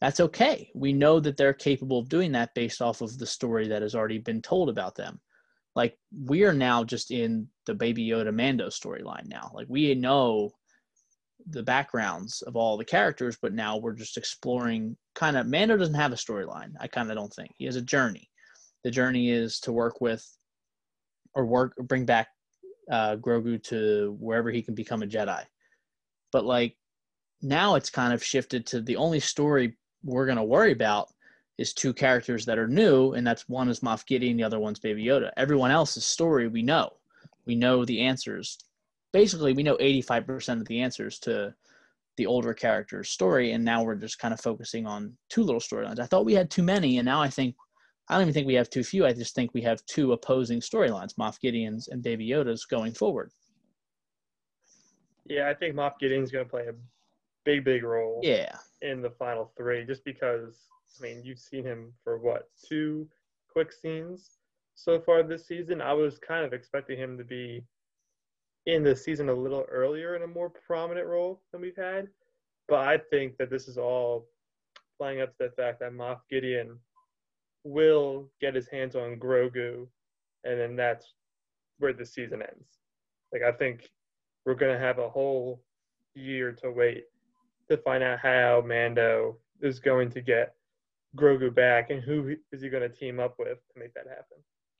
that's 0.00 0.18
okay. 0.20 0.70
We 0.74 0.92
know 0.92 1.20
that 1.20 1.36
they're 1.36 1.54
capable 1.54 2.00
of 2.00 2.08
doing 2.08 2.32
that 2.32 2.54
based 2.54 2.82
off 2.82 3.00
of 3.00 3.16
the 3.16 3.26
story 3.26 3.68
that 3.68 3.82
has 3.82 3.94
already 3.94 4.18
been 4.18 4.42
told 4.42 4.68
about 4.68 4.96
them. 4.96 5.20
Like 5.78 5.96
we 6.12 6.42
are 6.42 6.52
now 6.52 6.82
just 6.82 7.12
in 7.12 7.46
the 7.66 7.72
Baby 7.72 8.04
Yoda 8.04 8.34
Mando 8.34 8.66
storyline 8.66 9.28
now. 9.28 9.52
Like 9.54 9.68
we 9.68 9.94
know 9.94 10.50
the 11.50 11.62
backgrounds 11.62 12.42
of 12.42 12.56
all 12.56 12.76
the 12.76 12.84
characters, 12.84 13.38
but 13.40 13.52
now 13.52 13.76
we're 13.76 13.92
just 13.92 14.16
exploring 14.16 14.96
kind 15.14 15.36
of 15.36 15.46
Mando 15.46 15.76
doesn't 15.76 15.94
have 15.94 16.10
a 16.10 16.16
storyline. 16.16 16.72
I 16.80 16.88
kind 16.88 17.08
of 17.12 17.16
don't 17.16 17.32
think. 17.32 17.52
He 17.58 17.64
has 17.66 17.76
a 17.76 17.80
journey. 17.80 18.28
The 18.82 18.90
journey 18.90 19.30
is 19.30 19.60
to 19.60 19.72
work 19.72 20.00
with 20.00 20.28
or 21.32 21.46
work 21.46 21.76
bring 21.76 22.04
back 22.04 22.26
uh, 22.90 23.14
Grogu 23.14 23.62
to 23.66 24.16
wherever 24.18 24.50
he 24.50 24.62
can 24.62 24.74
become 24.74 25.04
a 25.04 25.06
Jedi. 25.06 25.44
But 26.32 26.44
like 26.44 26.76
now 27.40 27.76
it's 27.76 27.88
kind 27.88 28.12
of 28.12 28.24
shifted 28.24 28.66
to 28.66 28.80
the 28.80 28.96
only 28.96 29.20
story 29.20 29.78
we're 30.02 30.26
going 30.26 30.38
to 30.38 30.42
worry 30.42 30.72
about 30.72 31.06
is 31.58 31.74
two 31.74 31.92
characters 31.92 32.44
that 32.46 32.58
are 32.58 32.68
new, 32.68 33.12
and 33.12 33.26
that's 33.26 33.48
one 33.48 33.68
is 33.68 33.80
Moff 33.80 34.06
Gideon, 34.06 34.36
the 34.36 34.44
other 34.44 34.60
one's 34.60 34.78
Baby 34.78 35.04
Yoda. 35.04 35.30
Everyone 35.36 35.70
else's 35.72 36.04
story 36.04 36.46
we 36.48 36.62
know. 36.62 36.90
We 37.46 37.56
know 37.56 37.84
the 37.84 38.00
answers. 38.00 38.58
Basically, 39.12 39.52
we 39.52 39.62
know 39.64 39.76
85% 39.78 40.60
of 40.60 40.68
the 40.68 40.80
answers 40.80 41.18
to 41.20 41.54
the 42.16 42.26
older 42.26 42.54
character's 42.54 43.10
story, 43.10 43.52
and 43.52 43.64
now 43.64 43.82
we're 43.82 43.96
just 43.96 44.18
kind 44.18 44.32
of 44.32 44.40
focusing 44.40 44.86
on 44.86 45.16
two 45.28 45.42
little 45.42 45.60
storylines. 45.60 45.98
I 45.98 46.06
thought 46.06 46.24
we 46.24 46.34
had 46.34 46.50
too 46.50 46.62
many, 46.62 46.98
and 46.98 47.06
now 47.06 47.20
I 47.20 47.28
think 47.28 47.54
I 48.08 48.14
don't 48.14 48.22
even 48.22 48.34
think 48.34 48.46
we 48.46 48.54
have 48.54 48.70
too 48.70 48.82
few. 48.84 49.04
I 49.04 49.12
just 49.12 49.34
think 49.34 49.52
we 49.52 49.60
have 49.62 49.84
two 49.84 50.12
opposing 50.12 50.60
storylines, 50.60 51.14
Moff 51.16 51.38
Gideon's 51.40 51.88
and 51.88 52.02
Baby 52.02 52.26
Yoda's 52.28 52.64
going 52.64 52.92
forward. 52.92 53.30
Yeah, 55.26 55.48
I 55.48 55.54
think 55.54 55.74
Moff 55.74 55.98
Gideon's 56.00 56.30
going 56.30 56.44
to 56.46 56.50
play 56.50 56.66
a 56.68 56.74
big, 57.44 57.64
big 57.64 57.82
role 57.82 58.20
Yeah. 58.22 58.56
in 58.80 59.02
the 59.02 59.10
final 59.10 59.52
three, 59.58 59.84
just 59.84 60.04
because 60.04 60.68
I 60.98 61.02
mean 61.02 61.22
you've 61.24 61.38
seen 61.38 61.64
him 61.64 61.92
for 62.02 62.18
what 62.18 62.48
two 62.68 63.08
quick 63.52 63.72
scenes 63.72 64.38
so 64.74 65.00
far 65.00 65.22
this 65.22 65.46
season. 65.46 65.80
I 65.80 65.92
was 65.92 66.18
kind 66.18 66.44
of 66.44 66.52
expecting 66.52 66.98
him 66.98 67.18
to 67.18 67.24
be 67.24 67.64
in 68.66 68.84
the 68.84 68.94
season 68.94 69.28
a 69.28 69.34
little 69.34 69.66
earlier 69.70 70.14
in 70.14 70.22
a 70.22 70.26
more 70.26 70.50
prominent 70.50 71.06
role 71.06 71.42
than 71.52 71.60
we've 71.60 71.76
had, 71.76 72.08
but 72.68 72.80
I 72.80 72.98
think 73.10 73.36
that 73.38 73.50
this 73.50 73.66
is 73.66 73.78
all 73.78 74.28
playing 74.98 75.20
up 75.20 75.36
to 75.38 75.44
the 75.44 75.50
fact 75.50 75.80
that 75.80 75.92
Moff 75.92 76.20
Gideon 76.30 76.78
will 77.64 78.28
get 78.40 78.54
his 78.54 78.68
hands 78.68 78.94
on 78.94 79.16
Grogu, 79.16 79.86
and 80.44 80.60
then 80.60 80.76
that's 80.76 81.14
where 81.78 81.92
the 81.92 82.04
season 82.04 82.42
ends. 82.42 82.78
Like 83.32 83.42
I 83.42 83.52
think 83.52 83.90
we're 84.44 84.54
gonna 84.54 84.78
have 84.78 84.98
a 84.98 85.08
whole 85.08 85.62
year 86.14 86.52
to 86.52 86.70
wait 86.70 87.04
to 87.68 87.76
find 87.78 88.02
out 88.02 88.18
how 88.18 88.62
Mando 88.66 89.36
is 89.60 89.78
going 89.80 90.10
to 90.10 90.20
get 90.20 90.54
Grogu 91.16 91.54
back 91.54 91.90
and 91.90 92.02
who 92.02 92.36
is 92.52 92.60
he 92.62 92.68
going 92.68 92.82
to 92.82 92.88
team 92.88 93.18
up 93.20 93.36
with 93.38 93.58
to 93.72 93.78
make 93.78 93.94
that 93.94 94.06
happen. 94.08 94.38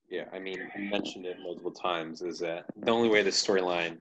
Yeah, 0.09 0.25
I 0.33 0.39
mean, 0.39 0.59
you 0.77 0.89
mentioned 0.91 1.27
it 1.27 1.37
multiple 1.43 1.71
times. 1.71 2.23
Is 2.23 2.39
that 2.41 2.65
the 2.77 2.91
only 2.91 3.09
way 3.09 3.23
the 3.23 3.31
storyline 3.31 3.99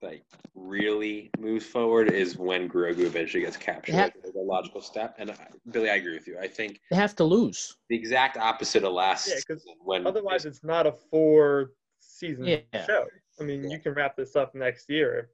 like 0.00 0.22
really 0.54 1.28
moves 1.40 1.66
forward 1.66 2.08
is 2.12 2.36
when 2.36 2.68
Grogu 2.68 3.00
eventually 3.00 3.42
gets 3.42 3.56
captured. 3.56 3.94
Yeah. 3.94 4.02
Like, 4.24 4.34
a 4.36 4.38
logical 4.38 4.80
step. 4.80 5.16
And 5.18 5.32
I, 5.32 5.48
Billy, 5.72 5.90
I 5.90 5.96
agree 5.96 6.14
with 6.14 6.28
you. 6.28 6.38
I 6.38 6.46
think 6.46 6.80
They 6.88 6.96
have 6.96 7.16
to 7.16 7.24
lose. 7.24 7.76
the 7.88 7.96
exact 7.96 8.36
opposite 8.36 8.84
of 8.84 8.92
last 8.92 9.26
Yeah, 9.28 9.34
'cause 9.46 9.64
season 9.64 9.74
when 9.80 10.06
Otherwise, 10.06 10.44
it's 10.46 10.62
not 10.62 10.86
a 10.86 10.92
four 10.92 11.72
season 11.98 12.44
Yeah. 12.46 12.86
show. 12.86 13.06
I 13.40 13.42
mean, 13.42 13.64
Yeah. 13.64 13.70
you 13.70 13.78
can 13.80 13.92
wrap 13.94 14.16
this 14.16 14.36
up 14.36 14.54
next 14.54 14.88
year 14.88 15.30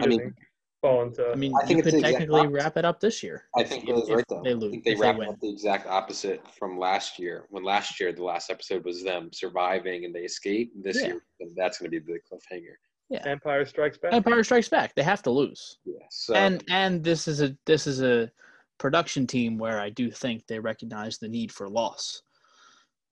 I 0.00 0.06
mean- 0.06 0.18
doesn't 0.18 0.36
fall 0.80 1.02
into. 1.02 1.30
I 1.30 1.34
mean, 1.34 1.52
I 1.60 1.66
think 1.66 1.84
you 1.84 1.90
could 1.90 2.02
technically 2.02 2.46
wrap 2.46 2.76
it 2.76 2.84
up 2.84 3.00
this 3.00 3.22
year. 3.22 3.44
I 3.56 3.62
think 3.62 3.88
if- 3.88 4.08
right 4.08 4.24
though. 4.28 4.42
They 4.42 4.50
I 4.50 4.54
lose. 4.54 4.70
think 4.70 4.84
they 4.84 4.92
if 4.92 5.00
they 5.00 5.08
up 5.08 5.40
the 5.40 5.50
exact 5.50 5.86
opposite 5.86 6.42
from 6.58 6.78
last 6.78 7.18
year. 7.18 7.46
When 7.50 7.64
last 7.64 8.00
year 8.00 8.12
the 8.12 8.24
last 8.24 8.50
episode 8.50 8.84
was 8.84 9.02
them 9.02 9.30
surviving 9.32 10.04
and 10.04 10.14
they 10.14 10.20
escape. 10.20 10.72
This 10.74 11.00
Yeah. 11.00 11.08
year 11.08 11.22
that's 11.56 11.78
going 11.78 11.90
to 11.90 12.00
be 12.00 12.12
the 12.12 12.20
cliffhanger. 12.20 12.74
Yeah. 13.08 13.26
Empire 13.26 13.64
Strikes 13.64 13.98
Back. 13.98 14.12
Empire 14.12 14.44
Strikes 14.44 14.68
Back. 14.68 14.94
They 14.94 15.02
have 15.02 15.22
to 15.22 15.30
lose. 15.30 15.78
Yeah. 15.84 15.98
So 16.10 16.34
and 16.34 16.62
and 16.70 17.02
this 17.02 17.26
is 17.26 17.42
a 17.42 17.56
this 17.66 17.86
is 17.86 18.02
a 18.02 18.30
production 18.78 19.26
team 19.26 19.58
where 19.58 19.80
I 19.80 19.90
do 19.90 20.10
think 20.10 20.46
they 20.46 20.58
recognize 20.58 21.18
the 21.18 21.28
need 21.28 21.52
for 21.52 21.68
loss. 21.68 22.22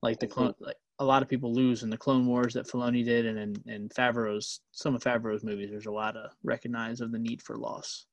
Like 0.03 0.21
the 0.21 0.27
mm-hmm. 0.27 0.35
clone, 0.35 0.55
like 0.61 0.77
a 1.01 1.05
lot 1.05 1.23
of 1.23 1.29
people 1.29 1.53
lose 1.55 1.83
in 1.83 1.91
the 1.91 1.97
Clone 1.97 2.27
Wars 2.27 2.55
that 2.55 2.67
Filoni 2.67 3.05
did, 3.05 3.27
and 3.27 3.39
in, 3.39 3.73
in 3.73 3.89
Favreau's 3.89 4.61
some 4.73 4.95
of 4.95 5.03
Favreau's 5.03 5.45
movies. 5.45 5.71
There's 5.71 5.87
a 5.87 5.91
lot 5.93 6.17
of 6.17 6.33
recognize 6.43 7.01
of 7.01 7.13
the 7.13 7.19
need 7.19 7.41
for 7.43 7.57
loss. 7.57 8.07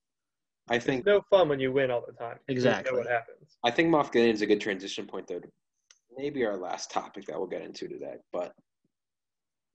I 0.70 0.76
It's 0.76 0.86
think 0.86 1.06
no 1.06 1.22
fun 1.30 1.50
when 1.50 1.60
you 1.60 1.72
win 1.72 1.92
all 1.92 2.04
the 2.06 2.14
time. 2.14 2.38
You 2.48 2.54
Exactly. 2.54 2.92
know 2.92 3.00
what 3.00 3.08
happens. 3.08 3.58
I 3.64 3.72
think 3.72 3.90
Moff 3.90 4.12
Gideon 4.12 4.34
is 4.36 4.42
a 4.42 4.48
good 4.48 4.62
transition 4.62 5.06
point 5.08 5.28
though. 5.28 5.42
Maybe 6.18 6.46
our 6.46 6.58
last 6.58 6.92
topic 6.92 7.26
that 7.26 7.38
we'll 7.38 7.48
get 7.48 7.62
into 7.62 7.88
today, 7.88 8.16
but 8.32 8.54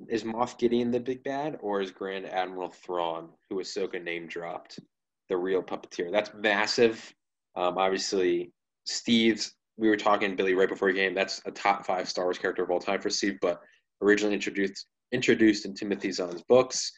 is 0.08 0.24
Moff 0.24 0.58
Gideon 0.58 0.90
the 0.90 0.98
big 1.00 1.22
bad, 1.22 1.58
or 1.60 1.80
is 1.80 1.90
Grand 1.90 2.26
Admiral 2.26 2.70
Thrawn, 2.70 3.28
who 3.48 3.56
Ahsoka 3.56 4.02
name 4.02 4.26
dropped, 4.26 4.80
the 5.28 5.36
real 5.36 5.62
puppeteer? 5.62 6.10
That's 6.10 6.30
massive. 6.34 7.12
Um, 7.56 7.76
obviously, 7.76 8.52
Steve's. 8.86 9.54
We 9.80 9.88
were 9.88 9.96
talking 9.96 10.36
Billy 10.36 10.52
right 10.52 10.68
before 10.68 10.88
the 10.88 10.94
game. 10.94 11.14
That's 11.14 11.40
a 11.46 11.50
top 11.50 11.86
five 11.86 12.08
Star 12.08 12.26
Wars 12.26 12.38
character 12.38 12.62
of 12.62 12.70
all 12.70 12.78
time 12.78 13.00
for 13.00 13.08
Steve, 13.08 13.38
but 13.40 13.60
originally 14.02 14.34
introduced 14.34 14.86
introduced 15.12 15.64
in 15.64 15.74
Timothy 15.74 16.12
Zahn's 16.12 16.42
books, 16.42 16.92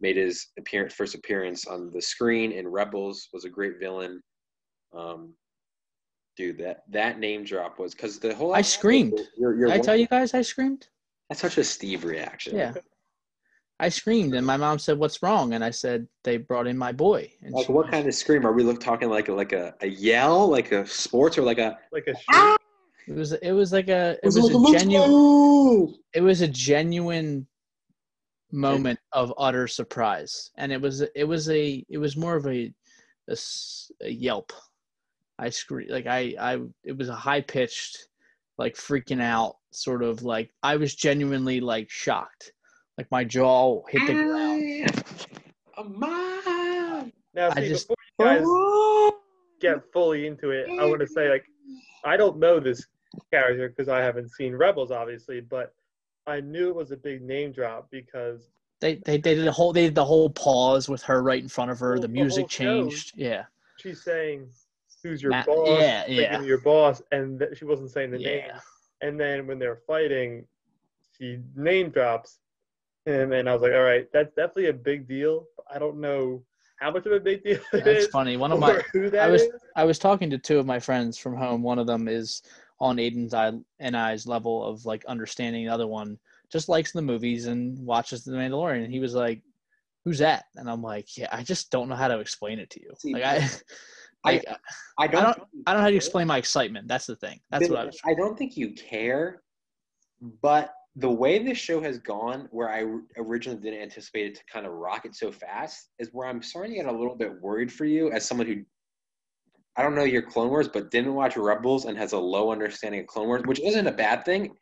made 0.00 0.16
his 0.16 0.46
appearance 0.56 0.94
first 0.94 1.16
appearance 1.16 1.66
on 1.66 1.90
the 1.92 2.00
screen 2.00 2.52
in 2.52 2.68
Rebels. 2.68 3.28
Was 3.32 3.44
a 3.44 3.50
great 3.50 3.80
villain. 3.80 4.22
Um, 4.96 5.34
dude, 6.36 6.58
that 6.58 6.84
that 6.90 7.18
name 7.18 7.42
drop 7.42 7.80
was 7.80 7.92
because 7.92 8.20
the 8.20 8.32
whole. 8.32 8.54
I 8.54 8.62
screamed. 8.62 9.20
You're, 9.36 9.56
you're 9.56 9.68
Did 9.68 9.80
I 9.80 9.80
tell 9.80 9.96
you 9.96 10.06
guys 10.06 10.32
I 10.32 10.42
screamed? 10.42 10.86
that's 11.28 11.40
such 11.40 11.58
a 11.58 11.64
Steve 11.64 12.04
reaction. 12.04 12.56
Yeah. 12.56 12.72
I 13.80 13.88
screamed, 13.90 14.34
and 14.34 14.44
my 14.46 14.56
mom 14.56 14.78
said, 14.78 14.98
"What's 14.98 15.22
wrong?" 15.22 15.54
And 15.54 15.62
I 15.62 15.70
said, 15.70 16.08
"They 16.24 16.36
brought 16.36 16.66
in 16.66 16.76
my 16.76 16.90
boy." 16.92 17.32
And 17.42 17.52
Like 17.54 17.68
what 17.68 17.84
was- 17.86 17.90
kind 17.92 18.06
of 18.08 18.14
scream 18.14 18.44
are 18.44 18.52
we 18.52 18.64
look 18.64 18.80
talking 18.80 19.08
like 19.08 19.28
a, 19.28 19.32
like 19.32 19.52
a, 19.52 19.74
a 19.80 19.86
yell 19.86 20.48
like 20.48 20.72
a 20.72 20.86
sports 20.86 21.38
or 21.38 21.42
like 21.42 21.58
a 21.58 21.78
Like 21.92 22.06
a 22.08 22.14
shriek. 22.14 22.24
Ah! 22.32 22.56
It 23.06 23.14
was. 23.14 23.32
It 23.32 23.52
was 23.52 23.72
like 23.72 23.88
a. 23.88 24.18
It 24.22 24.26
was 24.26 24.36
like 24.36 24.52
a 24.74 24.78
genuine. 24.78 25.08
Skywalker! 25.10 25.94
It 26.14 26.20
was 26.20 26.40
a 26.42 26.48
genuine 26.48 27.46
moment 28.52 28.98
of 29.12 29.32
utter 29.38 29.66
surprise, 29.66 30.50
and 30.56 30.72
it 30.72 30.80
was. 30.80 31.02
It 31.14 31.24
was 31.24 31.48
a. 31.48 31.84
It 31.88 31.98
was 31.98 32.16
more 32.16 32.36
of 32.36 32.46
a, 32.46 32.72
a 33.28 34.10
yelp. 34.10 34.52
I 35.38 35.48
screamed 35.50 35.90
like 35.90 36.06
I. 36.06 36.34
I. 36.38 36.58
It 36.84 36.98
was 36.98 37.08
a 37.08 37.14
high 37.14 37.40
pitched, 37.40 38.08
like 38.58 38.74
freaking 38.74 39.22
out 39.22 39.56
sort 39.70 40.02
of 40.02 40.22
like 40.22 40.50
I 40.62 40.76
was 40.76 40.94
genuinely 40.94 41.60
like 41.60 41.88
shocked, 41.90 42.52
like 42.98 43.10
my 43.10 43.24
jaw 43.24 43.80
hit 43.88 44.06
the 44.06 44.12
ground. 44.12 45.04
A 45.78 45.84
mom. 45.84 47.12
Now, 47.32 47.50
I 47.54 47.60
just- 47.66 47.88
before 47.88 48.32
you 48.32 49.12
guys 49.12 49.20
get 49.60 49.92
fully 49.92 50.26
into 50.26 50.50
it, 50.50 50.68
I 50.68 50.84
want 50.84 51.00
to 51.00 51.06
say, 51.06 51.30
like, 51.30 51.44
I 52.04 52.16
don't 52.16 52.38
know 52.38 52.58
this 52.58 52.84
character 53.32 53.68
because 53.68 53.88
I 53.88 54.00
haven't 54.00 54.30
seen 54.30 54.54
Rebels, 54.54 54.90
obviously, 54.90 55.40
but 55.40 55.72
I 56.26 56.40
knew 56.40 56.68
it 56.68 56.74
was 56.74 56.90
a 56.90 56.96
big 56.96 57.22
name 57.22 57.52
drop 57.52 57.88
because 57.90 58.50
They, 58.80 58.96
they 58.96 59.16
they 59.18 59.34
did 59.34 59.46
the 59.46 59.52
whole 59.52 59.72
they 59.72 59.82
did 59.86 59.94
the 59.94 60.04
whole 60.04 60.30
pause 60.30 60.88
with 60.88 61.02
her 61.04 61.22
right 61.22 61.42
in 61.42 61.48
front 61.48 61.70
of 61.70 61.78
her. 61.80 61.92
Well, 61.92 62.02
The 62.02 62.08
the 62.08 62.12
music 62.12 62.50
show- 62.50 62.82
changed. 62.82 63.12
Yeah. 63.16 63.44
she's 63.78 64.02
saying, 64.04 64.48
"Who's 65.02 65.20
your 65.22 65.30
Matt- 65.30 65.46
boss?" 65.46 65.80
yeah, 65.80 66.06
yeah. 66.06 66.36
"I'm 66.38 66.44
your 66.44 66.58
boss," 66.60 67.02
and 67.12 67.38
th- 67.40 67.56
she 67.58 67.64
wasn't 67.64 67.90
saying 67.90 68.10
the 68.10 68.18
name. 68.18 68.42
Yeah. 68.46 68.60
And 69.00 69.18
then 69.18 69.46
when 69.46 69.58
they're 69.58 69.80
fighting, 69.86 70.46
she 71.16 71.38
name 71.56 71.90
drops 71.90 72.38
him, 73.08 73.32
and 73.32 73.48
I 73.48 73.52
was 73.52 73.62
like, 73.62 73.72
"All 73.72 73.82
right, 73.82 74.06
that's 74.12 74.34
definitely 74.34 74.66
a 74.66 74.72
big 74.72 75.08
deal." 75.08 75.46
I 75.72 75.78
don't 75.78 75.98
know 76.00 76.42
how 76.80 76.90
much 76.92 77.06
of 77.06 77.12
a 77.12 77.20
big 77.20 77.42
deal 77.42 77.58
it 77.72 77.84
That's 77.84 78.04
is, 78.04 78.06
funny. 78.08 78.36
One 78.36 78.52
of 78.52 78.60
my 78.60 78.80
who 78.92 79.10
that 79.10 79.30
was- 79.30 79.42
is. 79.42 79.50
I 79.76 79.84
was 79.84 79.98
talking 79.98 80.30
to 80.30 80.38
two 80.38 80.58
of 80.58 80.66
my 80.66 80.78
friends 80.78 81.18
from 81.18 81.36
home. 81.36 81.62
One 81.62 81.78
of 81.78 81.86
them 81.86 82.08
is 82.08 82.42
on 82.80 82.96
Aiden's 82.98 83.34
eye 83.34 83.52
and 83.80 83.96
I's 83.96 84.26
level 84.26 84.64
of 84.64 84.84
like 84.86 85.04
understanding. 85.06 85.66
The 85.66 85.72
other 85.72 85.86
one 85.88 86.18
just 86.50 86.68
likes 86.68 86.92
the 86.92 87.02
movies 87.02 87.46
and 87.46 87.78
watches 87.84 88.24
The 88.24 88.32
Mandalorian. 88.32 88.84
And 88.84 88.92
he 88.92 89.00
was 89.00 89.14
like, 89.14 89.42
"Who's 90.04 90.18
that?" 90.18 90.44
And 90.56 90.70
I'm 90.70 90.82
like, 90.82 91.16
"Yeah, 91.16 91.28
I 91.32 91.42
just 91.42 91.70
don't 91.70 91.88
know 91.88 91.96
how 91.96 92.08
to 92.08 92.20
explain 92.20 92.58
it 92.60 92.70
to 92.70 92.80
you. 92.80 92.92
See, 92.98 93.12
Like 93.14 93.24
I, 93.24 93.36
I- 94.24 94.32
like, 94.32 94.44
I 94.98 95.06
don't. 95.06 95.22
don't- 95.24 95.48
I 95.66 95.72
don't 95.72 95.80
know 95.80 95.84
how 95.84 95.90
to 95.90 95.96
explain 95.96 96.26
my 96.28 96.38
excitement. 96.38 96.86
That's 96.88 97.06
the 97.06 97.16
thing. 97.16 97.40
That's 97.50 97.68
what 97.68 97.78
I 97.80 97.84
was. 97.86 97.98
I 98.04 98.14
don't 98.14 98.36
think 98.38 98.56
you 98.56 98.72
care, 98.72 99.42
but 100.42 100.72
the 100.96 101.10
way 101.10 101.38
this 101.38 101.58
show 101.58 101.80
has 101.80 101.98
gone, 101.98 102.48
where 102.50 102.68
I 102.68 102.84
originally 103.16 103.60
didn't 103.60 103.80
anticipate 103.80 104.26
it 104.26 104.34
to 104.36 104.42
kind 104.52 104.66
of 104.66 104.72
rocket 104.72 105.14
so 105.14 105.30
fast, 105.30 105.90
is 105.98 106.08
where 106.12 106.26
I'm 106.26 106.42
starting 106.42 106.72
to 106.72 106.82
get 106.82 106.86
a 106.86 106.96
little 106.96 107.14
bit 107.14 107.40
worried 107.40 107.72
for 107.72 107.84
you 107.84 108.10
as 108.10 108.26
someone 108.26 108.46
who. 108.46 108.64
I 109.76 109.82
don't 109.82 109.94
know 109.94 110.02
your 110.02 110.22
Clone 110.22 110.48
Wars, 110.48 110.66
but 110.66 110.90
didn't 110.90 111.14
watch 111.14 111.36
Rebels 111.36 111.84
and 111.84 111.96
has 111.96 112.12
a 112.12 112.18
low 112.18 112.50
understanding 112.50 113.02
of 113.02 113.06
Clone 113.06 113.28
Wars, 113.28 113.42
which 113.44 113.60
isn't 113.60 113.86
a 113.86 113.92
bad 113.92 114.24
thing. 114.24 114.56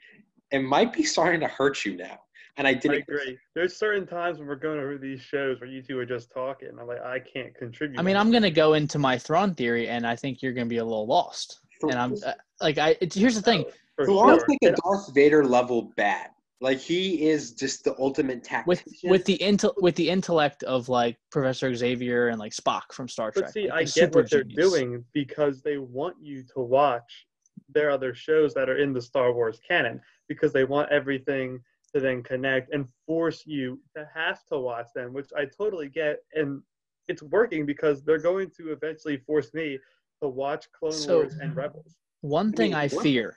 It 0.50 0.58
might 0.58 0.92
be 0.92 1.04
starting 1.04 1.40
to 1.40 1.46
hurt 1.46 1.86
you 1.86 1.96
now, 1.96 2.18
and 2.58 2.66
I 2.66 2.70
I 2.70 2.74
didn't. 2.74 2.96
I 2.96 2.98
agree. 2.98 3.38
There's 3.54 3.78
certain 3.78 4.06
times 4.06 4.38
when 4.38 4.46
we're 4.46 4.56
going 4.56 4.78
over 4.78 4.98
these 4.98 5.22
shows 5.22 5.58
where 5.58 5.70
you 5.70 5.82
two 5.82 5.98
are 5.98 6.04
just 6.04 6.30
talking. 6.32 6.68
I'm 6.78 6.86
like, 6.86 7.00
I 7.00 7.18
can't 7.18 7.54
contribute. 7.54 7.98
I 7.98 8.02
mean, 8.02 8.16
I'm 8.16 8.30
gonna 8.30 8.50
go 8.50 8.74
into 8.74 8.98
my 8.98 9.16
Thrawn 9.16 9.54
theory, 9.54 9.88
and 9.88 10.06
I 10.06 10.16
think 10.16 10.42
you're 10.42 10.52
gonna 10.52 10.66
be 10.66 10.78
a 10.78 10.84
little 10.84 11.06
lost. 11.06 11.60
And 11.82 11.94
I'm 11.94 12.14
uh, 12.24 12.32
like, 12.60 12.76
I. 12.76 12.96
It's, 13.00 13.16
here's 13.16 13.36
the 13.36 13.42
thing. 13.42 13.64
For 13.96 14.04
Thrawn's 14.06 14.40
sure. 14.42 14.46
like 14.62 14.72
a 14.72 14.76
Darth 14.82 15.12
Vader 15.14 15.44
level 15.44 15.92
bad. 15.96 16.30
Like 16.61 16.78
he 16.78 17.28
is 17.28 17.52
just 17.52 17.85
the 17.85 17.94
ultimate 17.98 18.38
with 18.66 18.78
tactician. 18.78 19.11
with 19.11 19.24
the 19.26 19.37
intel 19.38 19.74
with 19.78 19.94
the 19.96 20.09
intellect 20.09 20.62
of 20.62 20.88
like 20.88 21.18
Professor 21.30 21.74
Xavier 21.74 22.28
and 22.28 22.38
like 22.38 22.52
Spock 22.52 22.92
from 22.92 23.09
Star 23.09 23.30
Trek. 23.30 23.46
But 23.46 23.52
see, 23.52 23.68
like, 23.68 23.72
I 23.72 23.80
a 23.80 23.85
get 23.85 23.88
super 23.90 24.18
what 24.20 24.30
they're 24.30 24.44
genius. 24.44 24.70
doing 24.70 25.04
because 25.12 25.61
they 25.61 25.76
want 25.76 26.16
you 26.20 26.42
to 26.54 26.61
watch 26.61 27.26
their 27.68 27.90
other 27.90 28.14
shows 28.14 28.54
that 28.54 28.70
are 28.70 28.78
in 28.78 28.92
the 28.94 29.02
Star 29.02 29.32
Wars 29.35 29.61
canon 29.68 30.00
because 30.28 30.52
they 30.52 30.64
want 30.64 30.90
everything 30.90 31.61
to 31.94 32.00
then 32.00 32.22
connect 32.22 32.72
and 32.72 32.87
force 33.06 33.42
you 33.44 33.78
to 33.94 34.09
have 34.14 34.44
to 34.46 34.59
watch 34.59 34.87
them, 34.94 35.12
which 35.12 35.28
I 35.37 35.44
totally 35.44 35.88
get. 35.90 36.20
And 36.35 36.62
it's 37.09 37.22
working 37.22 37.66
because 37.66 38.02
they're 38.02 38.18
going 38.18 38.50
to 38.56 38.72
eventually 38.72 39.18
force 39.18 39.52
me 39.52 39.78
to 40.22 40.28
watch 40.28 40.66
Clone 40.72 40.92
So- 40.92 41.16
Wars 41.18 41.35
and 41.40 41.54
Rebels. 41.54 41.96
One 42.22 42.52
thing 42.52 42.70
mean, 42.70 42.78
I 42.80 42.88
what- 42.88 43.02
fear, 43.02 43.37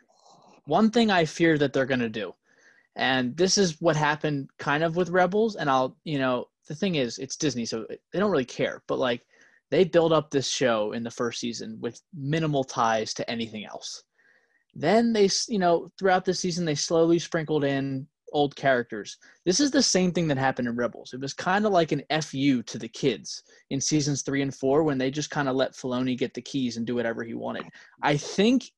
one 0.65 0.91
thing 0.91 1.11
I 1.11 1.25
fear 1.25 1.57
that 1.57 1.73
they're 1.73 1.85
gonna 1.85 2.09
do, 2.09 2.33
and 2.95 3.35
this 3.37 3.57
is 3.57 3.79
what 3.81 3.95
happened 3.95 4.49
kind 4.59 4.83
of 4.83 4.95
with 4.95 5.09
Rebels. 5.09 5.55
And 5.55 5.69
I'll, 5.69 5.95
you 6.03 6.19
know, 6.19 6.47
the 6.67 6.75
thing 6.75 6.95
is, 6.95 7.17
it's 7.17 7.35
Disney, 7.35 7.65
so 7.65 7.85
they 7.89 8.19
don't 8.19 8.31
really 8.31 8.45
care. 8.45 8.83
But 8.87 8.99
like, 8.99 9.25
they 9.71 9.83
build 9.83 10.11
up 10.11 10.29
this 10.29 10.47
show 10.47 10.93
in 10.93 11.03
the 11.03 11.11
first 11.11 11.39
season 11.39 11.77
with 11.79 12.01
minimal 12.13 12.63
ties 12.63 13.13
to 13.15 13.29
anything 13.29 13.65
else. 13.65 14.03
Then 14.73 15.13
they, 15.13 15.29
you 15.47 15.59
know, 15.59 15.91
throughout 15.97 16.25
the 16.25 16.33
season, 16.33 16.65
they 16.65 16.75
slowly 16.75 17.19
sprinkled 17.19 17.63
in 17.63 18.07
old 18.31 18.55
characters. 18.55 19.17
This 19.45 19.59
is 19.59 19.71
the 19.71 19.81
same 19.81 20.11
thing 20.11 20.27
that 20.27 20.37
happened 20.37 20.67
in 20.67 20.75
Rebels. 20.75 21.13
It 21.13 21.19
was 21.19 21.33
kind 21.33 21.65
of 21.65 21.71
like 21.71 21.91
an 21.91 22.03
fu 22.21 22.61
to 22.63 22.77
the 22.77 22.87
kids 22.87 23.43
in 23.71 23.81
seasons 23.81 24.21
three 24.21 24.41
and 24.41 24.53
four 24.53 24.83
when 24.83 24.97
they 24.97 25.11
just 25.11 25.31
kind 25.31 25.49
of 25.49 25.55
let 25.55 25.73
Filoni 25.73 26.17
get 26.17 26.33
the 26.33 26.41
keys 26.41 26.77
and 26.77 26.85
do 26.85 26.95
whatever 26.95 27.23
he 27.23 27.33
wanted. 27.33 27.65
I 28.03 28.17
think 28.17 28.71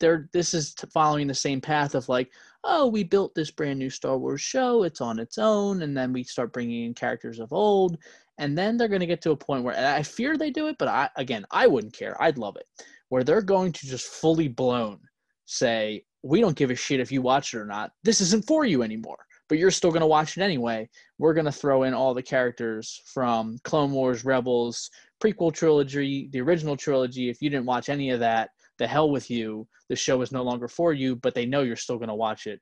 they're 0.00 0.28
this 0.32 0.54
is 0.54 0.74
following 0.92 1.26
the 1.26 1.34
same 1.34 1.60
path 1.60 1.94
of 1.94 2.08
like, 2.08 2.30
oh, 2.64 2.86
we 2.86 3.04
built 3.04 3.34
this 3.34 3.50
brand 3.50 3.78
new 3.78 3.90
Star 3.90 4.18
Wars 4.18 4.40
show, 4.40 4.82
it's 4.82 5.00
on 5.00 5.18
its 5.18 5.38
own, 5.38 5.82
and 5.82 5.96
then 5.96 6.12
we 6.12 6.24
start 6.24 6.52
bringing 6.52 6.84
in 6.84 6.94
characters 6.94 7.40
of 7.40 7.52
old, 7.52 7.98
and 8.38 8.56
then 8.56 8.76
they're 8.76 8.88
going 8.88 9.00
to 9.00 9.06
get 9.06 9.22
to 9.22 9.32
a 9.32 9.36
point 9.36 9.64
where 9.64 9.76
I 9.76 10.02
fear 10.02 10.36
they 10.36 10.50
do 10.50 10.68
it, 10.68 10.76
but 10.78 10.88
I 10.88 11.08
again, 11.16 11.44
I 11.50 11.66
wouldn't 11.66 11.92
care. 11.92 12.20
I'd 12.22 12.38
love 12.38 12.56
it, 12.56 12.66
where 13.08 13.24
they're 13.24 13.42
going 13.42 13.72
to 13.72 13.86
just 13.86 14.06
fully 14.06 14.48
blown 14.48 15.00
say, 15.44 16.04
we 16.22 16.40
don't 16.40 16.56
give 16.56 16.70
a 16.70 16.74
shit 16.74 17.00
if 17.00 17.12
you 17.12 17.22
watch 17.22 17.54
it 17.54 17.58
or 17.58 17.64
not. 17.64 17.92
This 18.04 18.20
isn't 18.20 18.46
for 18.46 18.64
you 18.64 18.82
anymore. 18.82 19.18
But 19.48 19.56
you're 19.56 19.70
still 19.70 19.90
going 19.90 20.02
to 20.02 20.06
watch 20.06 20.36
it 20.36 20.42
anyway. 20.42 20.90
We're 21.18 21.32
going 21.32 21.46
to 21.46 21.52
throw 21.52 21.84
in 21.84 21.94
all 21.94 22.12
the 22.12 22.22
characters 22.22 23.00
from 23.06 23.56
Clone 23.64 23.92
Wars, 23.92 24.22
Rebels, 24.22 24.90
prequel 25.22 25.54
trilogy, 25.54 26.28
the 26.32 26.42
original 26.42 26.76
trilogy. 26.76 27.30
If 27.30 27.40
you 27.40 27.48
didn't 27.48 27.64
watch 27.64 27.88
any 27.88 28.10
of 28.10 28.20
that, 28.20 28.50
the 28.78 28.86
hell 28.86 29.10
with 29.10 29.30
you. 29.30 29.66
The 29.88 29.96
show 29.96 30.22
is 30.22 30.32
no 30.32 30.42
longer 30.42 30.68
for 30.68 30.92
you, 30.92 31.16
but 31.16 31.34
they 31.34 31.46
know 31.46 31.62
you're 31.62 31.76
still 31.76 31.98
going 31.98 32.08
to 32.08 32.14
watch 32.14 32.46
it 32.46 32.60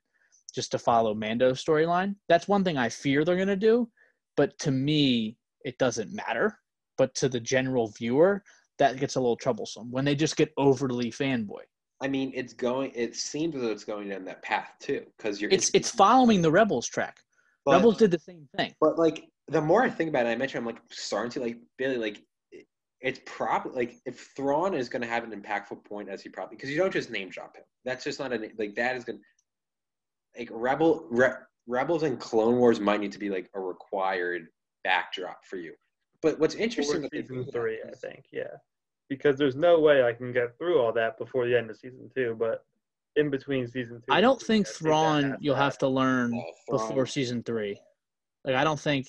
just 0.53 0.71
to 0.71 0.79
follow 0.79 1.13
Mando's 1.13 1.63
storyline. 1.63 2.15
That's 2.29 2.47
one 2.47 2.63
thing 2.63 2.77
I 2.77 2.89
fear 2.89 3.23
they're 3.23 3.35
going 3.35 3.47
to 3.47 3.55
do. 3.55 3.89
But 4.35 4.57
to 4.59 4.71
me, 4.71 5.37
it 5.63 5.77
doesn't 5.77 6.13
matter. 6.13 6.57
But 6.97 7.13
to 7.15 7.29
the 7.29 7.39
general 7.39 7.91
viewer, 7.97 8.43
that 8.79 8.99
gets 8.99 9.15
a 9.15 9.19
little 9.19 9.35
troublesome 9.35 9.91
when 9.91 10.05
they 10.05 10.15
just 10.15 10.35
get 10.35 10.53
overly 10.57 11.11
fanboy. 11.11 11.61
I 12.01 12.07
mean, 12.07 12.31
it's 12.35 12.53
going. 12.53 12.91
It 12.93 13.15
seems 13.15 13.55
as 13.55 13.61
though 13.61 13.71
it's 13.71 13.83
going 13.83 14.09
down 14.09 14.25
that 14.25 14.43
path 14.43 14.71
too, 14.79 15.03
because 15.17 15.41
you're. 15.41 15.49
It's 15.51 15.71
it's 15.73 15.89
following 15.89 16.41
the 16.41 16.51
Rebels 16.51 16.87
track. 16.87 17.17
but, 17.65 17.73
Rebels 17.73 17.97
did 17.97 18.11
the 18.11 18.19
same 18.19 18.47
thing. 18.55 18.73
But 18.79 18.99
like, 18.99 19.25
the 19.47 19.61
more 19.61 19.83
I 19.83 19.89
think 19.89 20.09
about 20.09 20.27
it, 20.27 20.29
I 20.29 20.35
mentioned 20.35 20.61
I'm 20.61 20.65
like 20.65 20.81
starting 20.91 21.31
to 21.31 21.39
like 21.39 21.57
Billy. 21.77 21.97
Like, 21.97 22.21
it's 23.01 23.19
probably 23.25 23.73
like 23.73 23.97
if 24.05 24.31
Thrawn 24.35 24.73
is 24.73 24.89
going 24.89 25.01
to 25.01 25.07
have 25.07 25.23
an 25.23 25.31
impactful 25.31 25.83
point, 25.85 26.09
as 26.09 26.21
he 26.21 26.29
probably 26.29 26.55
because 26.55 26.69
you 26.69 26.77
don't 26.77 26.91
just 26.91 27.11
name 27.11 27.29
drop 27.29 27.55
him. 27.55 27.63
That's 27.85 28.03
just 28.03 28.19
not 28.19 28.33
a 28.33 28.49
like 28.57 28.75
that 28.75 28.95
is 28.95 29.03
going. 29.03 29.19
to 29.19 30.39
Like 30.39 30.49
Rebel 30.51 31.05
Re, 31.09 31.29
Rebels 31.67 32.03
and 32.03 32.19
Clone 32.19 32.57
Wars 32.57 32.79
might 32.79 32.99
need 32.99 33.11
to 33.11 33.19
be 33.19 33.29
like 33.29 33.49
a 33.53 33.59
required 33.59 34.47
backdrop 34.83 35.45
for 35.45 35.57
you. 35.57 35.73
But 36.21 36.39
what's 36.39 36.55
interesting 36.55 37.01
For 37.03 37.09
that 37.09 37.11
season 37.11 37.43
do 37.43 37.51
three, 37.51 37.79
that 37.83 37.93
I 37.93 37.95
think, 37.95 38.25
yeah. 38.31 38.55
Because 39.09 39.37
there's 39.37 39.55
no 39.55 39.79
way 39.79 40.03
I 40.03 40.13
can 40.13 40.33
get 40.33 40.57
through 40.57 40.79
all 40.79 40.91
that 40.93 41.17
before 41.17 41.45
the 41.45 41.57
end 41.57 41.69
of 41.69 41.77
season 41.77 42.09
two, 42.15 42.35
but 42.39 42.65
in 43.15 43.29
between 43.29 43.67
season 43.67 43.97
two. 43.97 44.13
I 44.13 44.21
don't 44.21 44.39
three, 44.39 44.47
think 44.47 44.67
I 44.67 44.71
Thrawn 44.71 45.23
has 45.23 45.37
you'll 45.39 45.55
have 45.55 45.77
to 45.79 45.87
learn 45.87 46.33
oh, 46.33 46.43
Thrawn- 46.67 46.89
before 46.89 47.05
season 47.05 47.43
three. 47.43 47.79
Like 48.43 48.55
I 48.55 48.63
don't 48.63 48.79
think. 48.79 49.07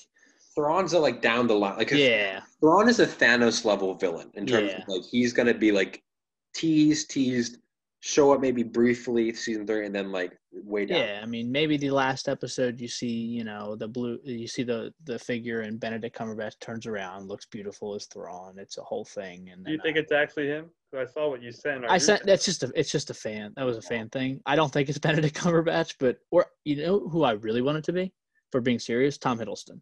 Thrawn's 0.59 0.93
a, 0.93 0.99
like 0.99 1.21
down 1.21 1.47
the 1.47 1.53
line. 1.55 1.77
Like 1.77 1.91
Yeah, 1.91 2.41
Thrawn 2.59 2.89
is 2.89 2.99
a 2.99 3.07
Thanos 3.07 3.63
level 3.65 3.95
villain 3.95 4.29
in 4.33 4.45
terms 4.45 4.71
Yeah. 4.71 4.81
of 4.81 4.87
like 4.87 5.03
he's 5.09 5.31
gonna 5.33 5.53
be 5.53 5.71
like 5.71 6.03
teased, 6.53 7.09
teased, 7.11 7.57
show 8.01 8.33
up 8.33 8.41
maybe 8.41 8.63
briefly 8.63 9.33
season 9.33 9.65
three, 9.65 9.85
and 9.85 9.93
then 9.95 10.11
like 10.11 10.37
way 10.51 10.85
down. 10.85 10.99
yeah. 10.99 11.19
I 11.21 11.25
mean, 11.25 11.51
maybe 11.51 11.77
the 11.77 11.91
last 11.91 12.27
episode 12.27 12.79
you 12.81 12.87
see, 12.87 13.07
you 13.07 13.43
know, 13.43 13.75
the 13.75 13.87
blue, 13.87 14.19
you 14.23 14.47
see 14.47 14.63
the 14.63 14.93
the 15.05 15.17
figure, 15.19 15.61
and 15.61 15.79
Benedict 15.79 16.17
Cumberbatch 16.17 16.59
turns 16.59 16.85
around, 16.85 17.27
looks 17.27 17.45
beautiful 17.45 17.95
as 17.95 18.05
Thrawn. 18.07 18.57
It's 18.57 18.77
a 18.77 18.83
whole 18.83 19.05
thing. 19.05 19.49
And 19.51 19.65
Do 19.65 19.71
you 19.71 19.79
think 19.81 19.95
uh, 19.97 20.01
it's 20.01 20.11
actually 20.11 20.47
him? 20.47 20.69
I 20.97 21.05
saw 21.05 21.29
what 21.29 21.41
you 21.43 21.51
sent. 21.51 21.85
I 21.87 21.99
sent. 21.99 22.25
that's 22.25 22.45
just 22.45 22.63
a 22.63 22.71
it's 22.75 22.91
just 22.91 23.11
a 23.11 23.13
fan. 23.13 23.53
That 23.55 23.63
was 23.65 23.77
a 23.77 23.81
fan 23.81 24.09
thing. 24.09 24.41
I 24.45 24.55
don't 24.55 24.73
think 24.73 24.89
it's 24.89 24.97
Benedict 25.07 25.35
Cumberbatch, 25.37 25.95
but 25.99 26.17
or 26.31 26.47
you 26.65 26.77
know 26.85 27.07
who 27.07 27.23
I 27.23 27.31
really 27.33 27.61
want 27.61 27.77
it 27.77 27.83
to 27.85 27.93
be 27.93 28.11
for 28.51 28.59
being 28.59 28.79
serious, 28.79 29.17
Tom 29.17 29.37
Hiddleston. 29.37 29.79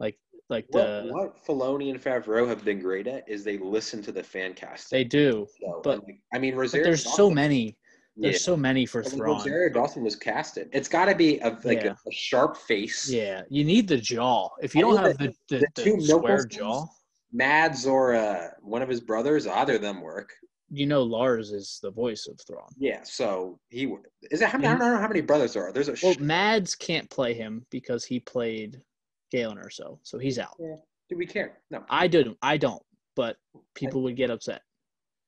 Like 0.00 0.18
like 0.50 0.66
What, 0.70 0.82
the 1.04 1.08
what 1.12 1.44
Filoni 1.46 1.90
and 1.90 2.02
Favreau 2.02 2.46
have 2.48 2.64
been 2.64 2.80
great 2.80 3.06
at 3.06 3.28
is 3.28 3.44
they 3.44 3.58
listen 3.58 4.02
to 4.02 4.12
the 4.12 4.22
fan 4.22 4.52
cast. 4.54 4.90
they 4.90 5.04
do, 5.04 5.46
So, 5.60 5.80
but- 5.82 6.04
like, 6.04 6.20
I 6.34 6.38
mean, 6.38 6.54
Rosario. 6.54 6.84
there's 6.84 7.04
so 7.16 7.30
many. 7.30 7.76
There's 8.16 8.34
yeah. 8.34 8.38
so 8.38 8.56
many 8.56 8.86
for 8.86 9.00
I 9.04 9.08
mean, 9.08 9.18
Thrawn. 9.18 9.36
Rosario 9.38 9.72
Dawson 9.72 10.04
was 10.04 10.14
casted. 10.14 10.68
It's 10.72 10.88
got 10.88 11.06
to 11.06 11.16
be 11.16 11.40
a 11.40 11.48
like 11.64 11.82
Yeah. 11.82 11.94
a, 12.06 12.08
a 12.08 12.12
sharp 12.12 12.56
face. 12.56 13.10
Yeah, 13.10 13.42
you 13.50 13.64
need 13.64 13.88
the 13.88 13.96
jaw. 13.96 14.50
If 14.62 14.74
you 14.74 14.86
I 14.88 14.94
don't 14.94 15.04
have 15.04 15.18
the, 15.18 15.34
the, 15.48 15.58
the 15.58 15.66
the, 15.74 15.82
two 15.82 16.00
square 16.00 16.44
jaw, 16.46 16.86
Mads 17.32 17.86
or 17.86 18.14
uh, 18.14 18.50
one 18.62 18.82
of 18.82 18.88
his 18.88 19.00
brothers, 19.00 19.48
either 19.48 19.74
of 19.76 19.82
them 19.82 20.00
work. 20.00 20.30
you 20.70 20.86
know 20.86 21.02
Lars 21.02 21.50
is 21.50 21.80
the 21.82 21.90
voice 21.90 22.28
of 22.28 22.38
Thrawn. 22.46 22.68
Yeah, 22.78 23.00
so 23.02 23.58
he. 23.70 23.92
Is 24.30 24.40
it 24.42 24.48
how 24.48 24.58
many? 24.58 24.68
I 24.68 24.78
don't 24.78 24.92
know 24.92 25.00
how 25.00 25.08
many 25.08 25.20
brothers 25.20 25.54
there 25.54 25.64
are. 25.66 25.72
There's 25.72 25.88
a. 25.88 25.96
Well, 26.00 26.14
sh- 26.14 26.18
Mads 26.20 26.76
can't 26.76 27.10
play 27.10 27.34
him 27.34 27.66
because 27.70 28.04
he 28.04 28.20
played 28.20 28.80
Galen 29.34 29.58
or 29.58 29.68
so, 29.70 29.98
so 30.04 30.18
he's 30.18 30.38
out. 30.38 30.56
do 31.08 31.16
we 31.16 31.26
care? 31.26 31.58
No. 31.70 31.84
I 31.90 32.06
didn't. 32.06 32.38
I 32.40 32.56
don't. 32.56 32.82
But 33.16 33.36
people 33.74 34.02
would 34.02 34.16
get 34.16 34.30
upset. 34.30 34.62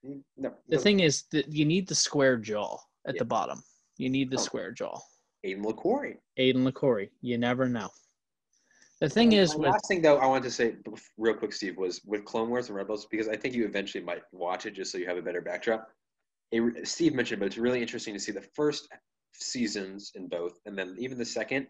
Mm, 0.06 0.22
no. 0.36 0.50
The 0.68 0.76
no. 0.76 0.82
thing 0.82 1.00
is 1.00 1.24
that 1.32 1.48
you 1.48 1.64
need 1.64 1.88
the 1.88 1.94
square 1.94 2.36
jaw 2.36 2.78
at 3.06 3.14
Yeah. 3.14 3.18
the 3.20 3.24
bottom. 3.24 3.62
You 3.98 4.08
need 4.08 4.30
the 4.30 4.38
Oh. 4.38 4.42
square 4.48 4.70
jaw. 4.72 4.98
Aiden 5.44 5.64
LaCory. 5.64 6.18
Aiden 6.38 6.64
LaCory. 6.70 7.10
You 7.20 7.36
never 7.38 7.68
know. 7.68 7.90
The 9.00 9.08
thing 9.10 9.32
is 9.32 9.50
My 9.52 9.58
with 9.58 9.70
last 9.72 9.88
thing 9.88 10.00
though, 10.02 10.16
I 10.18 10.26
wanted 10.26 10.44
to 10.44 10.50
say 10.50 10.76
real 11.18 11.34
quick, 11.34 11.52
Steve, 11.52 11.76
was 11.76 12.00
with 12.04 12.24
Clone 12.24 12.48
Wars 12.48 12.68
and 12.68 12.76
Rebels 12.76 13.06
because 13.06 13.28
I 13.28 13.36
think 13.36 13.54
you 13.54 13.64
eventually 13.66 14.02
might 14.02 14.22
watch 14.32 14.66
it 14.66 14.72
just 14.72 14.90
so 14.90 14.98
you 14.98 15.06
have 15.06 15.18
a 15.18 15.22
better 15.22 15.42
backdrop. 15.42 15.90
It, 16.52 16.86
Steve 16.88 17.12
mentioned, 17.14 17.40
but 17.40 17.46
it's 17.46 17.58
really 17.58 17.82
interesting 17.82 18.14
to 18.14 18.20
see 18.20 18.32
the 18.32 18.46
first 18.54 18.88
seasons 19.34 20.12
in 20.14 20.28
both, 20.28 20.58
and 20.64 20.78
then 20.78 20.94
even 20.98 21.18
the 21.18 21.24
second. 21.24 21.66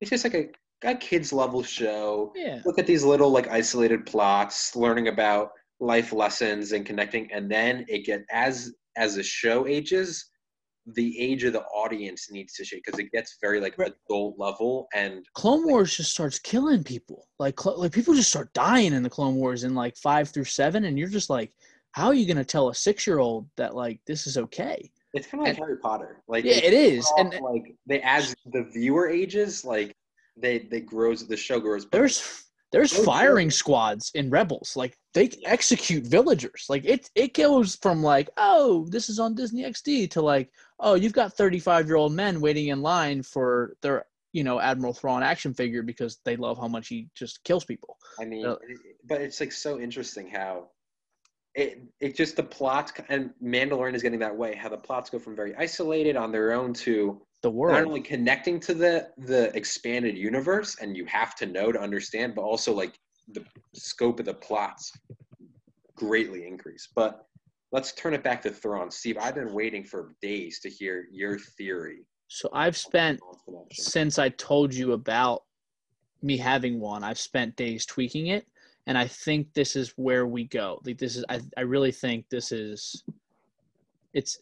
It's 0.00 0.10
just 0.10 0.22
like 0.24 0.34
a, 0.34 0.48
a 0.84 0.94
kids 0.94 1.32
level 1.32 1.62
show. 1.62 2.32
yeah. 2.36 2.60
Look 2.64 2.78
at 2.78 2.86
these 2.86 3.04
little 3.04 3.30
like 3.30 3.48
isolated 3.48 4.06
plots, 4.06 4.76
learning 4.76 5.08
about 5.08 5.50
life 5.80 6.12
lessons 6.12 6.72
and 6.72 6.84
connecting, 6.86 7.30
and 7.32 7.50
then 7.50 7.84
it 7.88 8.04
get 8.04 8.24
as 8.30 8.74
as 8.96 9.14
the 9.16 9.22
show 9.22 9.66
ages, 9.66 10.28
the 10.94 11.18
age 11.20 11.44
of 11.44 11.52
the 11.52 11.62
audience 11.62 12.30
needs 12.30 12.52
to 12.54 12.64
shape 12.64 12.82
because 12.84 12.98
it 12.98 13.10
gets 13.12 13.36
very 13.40 13.60
like 13.60 13.76
Right. 13.78 13.92
adult 14.08 14.38
level 14.38 14.88
and 14.94 15.24
Clone 15.34 15.64
Wars 15.66 15.96
just 15.96 16.10
starts 16.10 16.38
killing 16.38 16.82
people. 16.82 17.28
Like 17.38 17.60
cl- 17.60 17.78
like 17.78 17.92
people 17.92 18.14
just 18.14 18.30
start 18.30 18.52
dying 18.54 18.92
in 18.92 19.02
the 19.02 19.10
Clone 19.10 19.36
Wars 19.36 19.64
in 19.64 19.74
like 19.74 19.96
5 19.98 20.30
through 20.30 20.44
7 20.44 20.84
and 20.84 20.98
you're 20.98 21.08
just 21.08 21.30
like 21.30 21.52
how 21.92 22.06
are 22.06 22.14
you 22.14 22.26
going 22.26 22.36
to 22.36 22.44
tell 22.44 22.68
a 22.68 22.72
6-year-old 22.72 23.48
that 23.56 23.74
like 23.74 24.00
this 24.06 24.26
is 24.26 24.36
okay? 24.38 24.90
It's 25.14 25.26
kind 25.26 25.40
of 25.42 25.46
like 25.48 25.56
And- 25.56 25.58
Harry 25.64 25.78
Potter. 25.78 26.22
Like 26.28 26.44
Yeah, 26.44 26.54
it 26.56 26.72
is. 26.72 27.04
all, 27.06 27.20
And 27.20 27.42
like 27.42 27.74
they 27.86 28.00
as 28.02 28.34
the 28.52 28.64
viewer 28.72 29.08
ages, 29.08 29.64
like 29.64 29.94
they 30.40 30.58
they 30.70 30.80
grows 30.80 31.26
the 31.26 31.36
show 31.36 31.60
grows. 31.60 31.86
there's 31.90 32.44
there's 32.70 32.90
Those 32.92 33.04
firing 33.04 33.48
are- 33.48 33.52
squads 33.62 34.10
in 34.14 34.28
rebels 34.30 34.76
like 34.76 34.96
they 35.14 35.30
execute 35.46 36.06
villagers 36.06 36.66
like 36.68 36.84
it 36.84 37.10
it 37.14 37.34
goes 37.34 37.76
from 37.76 38.02
like 38.02 38.28
oh 38.36 38.86
this 38.90 39.08
is 39.08 39.18
on 39.18 39.34
disney 39.34 39.62
xd 39.64 40.10
to 40.10 40.20
like 40.22 40.50
oh 40.80 40.94
you've 40.94 41.12
got 41.14 41.32
35 41.32 41.86
year 41.86 41.96
old 41.96 42.12
men 42.12 42.40
waiting 42.40 42.68
in 42.68 42.82
line 42.82 43.22
for 43.22 43.74
their 43.82 44.04
you 44.32 44.44
know 44.44 44.60
admiral 44.60 44.92
thrawn 44.92 45.22
action 45.22 45.54
figure 45.54 45.82
because 45.82 46.18
they 46.26 46.36
love 46.36 46.58
how 46.58 46.68
much 46.68 46.88
he 46.88 47.08
just 47.14 47.42
kills 47.44 47.64
people 47.64 47.96
I 48.20 48.24
mean, 48.26 48.44
Uh, 48.46 48.56
but 49.08 49.20
it's 49.22 49.40
like 49.40 49.52
so 49.52 49.80
interesting 49.80 50.28
how 50.28 50.68
it 51.54 51.80
it 52.00 52.14
just 52.16 52.36
the 52.36 52.42
plots 52.42 52.92
and 53.08 53.30
Mandalorian 53.42 53.94
is 53.94 54.02
getting 54.02 54.18
that 54.20 54.36
way. 54.36 54.54
How 54.54 54.68
the 54.68 54.76
plots 54.76 55.08
go 55.10 55.18
from 55.18 55.34
very 55.34 55.54
isolated 55.56 56.14
on 56.16 56.30
their 56.30 56.52
own 56.52 56.72
to 56.84 57.20
the 57.42 57.48
not 57.48 57.54
world 57.54 57.86
only 57.86 58.00
connecting 58.00 58.58
to 58.60 58.74
the 58.74 59.08
the 59.18 59.54
expanded 59.56 60.16
universe, 60.16 60.76
and 60.80 60.96
you 60.96 61.04
have 61.06 61.34
to 61.36 61.46
know 61.46 61.72
to 61.72 61.80
understand, 61.80 62.34
but 62.34 62.42
also 62.42 62.72
like 62.72 62.98
the 63.32 63.44
scope 63.74 64.18
of 64.20 64.26
the 64.26 64.34
plots 64.34 64.92
greatly 65.94 66.46
increase. 66.46 66.88
But 66.94 67.26
let's 67.72 67.92
turn 67.92 68.14
it 68.14 68.22
back 68.24 68.42
to 68.42 68.50
Thrawn. 68.50 68.90
Steve, 68.90 69.18
I've 69.20 69.34
been 69.34 69.52
waiting 69.52 69.84
for 69.84 70.14
days 70.22 70.60
to 70.60 70.70
hear 70.70 71.06
your 71.12 71.38
theory. 71.38 72.06
so 72.28 72.48
i've 72.52 72.76
spent 72.76 73.18
since 73.72 74.18
i 74.18 74.28
told 74.30 74.72
you 74.74 74.92
about 74.92 75.44
me 76.22 76.36
having 76.36 76.78
one 76.78 77.02
i've 77.02 77.18
spent 77.18 77.56
days 77.56 77.86
tweaking 77.86 78.26
it 78.28 78.46
and 78.86 78.98
i 78.98 79.06
think 79.06 79.52
this 79.54 79.76
is 79.76 79.92
where 79.96 80.26
we 80.26 80.44
go 80.44 80.78
like 80.84 80.98
this 80.98 81.16
is 81.16 81.24
i, 81.28 81.40
I 81.56 81.62
really 81.62 81.92
think 81.92 82.28
this 82.28 82.52
is 82.52 83.02
it's 84.12 84.40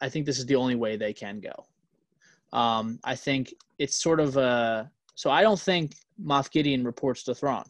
i 0.00 0.08
think 0.08 0.26
this 0.26 0.38
is 0.38 0.46
the 0.46 0.56
only 0.56 0.74
way 0.74 0.96
they 0.96 1.12
can 1.12 1.40
go 1.40 1.54
um 2.52 2.98
i 3.04 3.14
think 3.14 3.52
it's 3.78 3.96
sort 3.96 4.20
of 4.20 4.36
a 4.36 4.90
so 5.14 5.30
i 5.30 5.42
don't 5.42 5.60
think 5.60 5.94
moff 6.22 6.50
gideon 6.50 6.84
reports 6.84 7.22
to 7.22 7.34
thrawn 7.34 7.64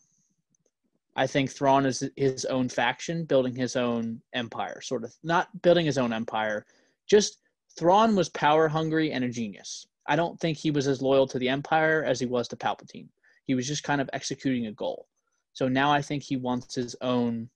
i 1.17 1.27
think 1.27 1.51
thrawn 1.51 1.85
is 1.85 2.09
his 2.17 2.45
own 2.47 2.69
faction 2.69 3.25
building 3.25 3.55
his 3.55 3.77
own 3.77 4.21
empire 4.35 4.81
sort 4.81 5.05
of 5.05 5.15
not 5.23 5.49
building 5.63 5.85
his 5.85 5.99
own 5.99 6.13
empire 6.13 6.65
just 7.09 7.39
Thrawn 7.79 8.17
was 8.17 8.29
power 8.31 8.67
hungry 8.67 9.13
and 9.13 9.25
a 9.25 9.29
genius. 9.29 9.87
I 10.09 10.17
don't 10.17 10.39
think 10.41 10.59
he 10.59 10.73
was 10.73 10.89
as 10.89 11.01
loyal 11.01 11.29
to 11.29 11.39
the 11.39 11.49
Empire 11.49 12.03
as 12.05 12.19
he 12.19 12.27
was 12.27 12.49
to 12.49 12.57
Palpatine. 12.57 13.09
He 13.47 13.55
was 13.55 13.69
just 13.69 13.85
kind 13.85 14.01
of 14.01 14.11
executing 14.13 14.67
a 14.67 14.73
goal. 14.73 15.07
So 15.53 15.69
now 15.69 15.93
I 15.93 16.03
think 16.03 16.25
he 16.25 16.37
wants 16.37 16.75
his 16.75 16.97
own 17.03 17.49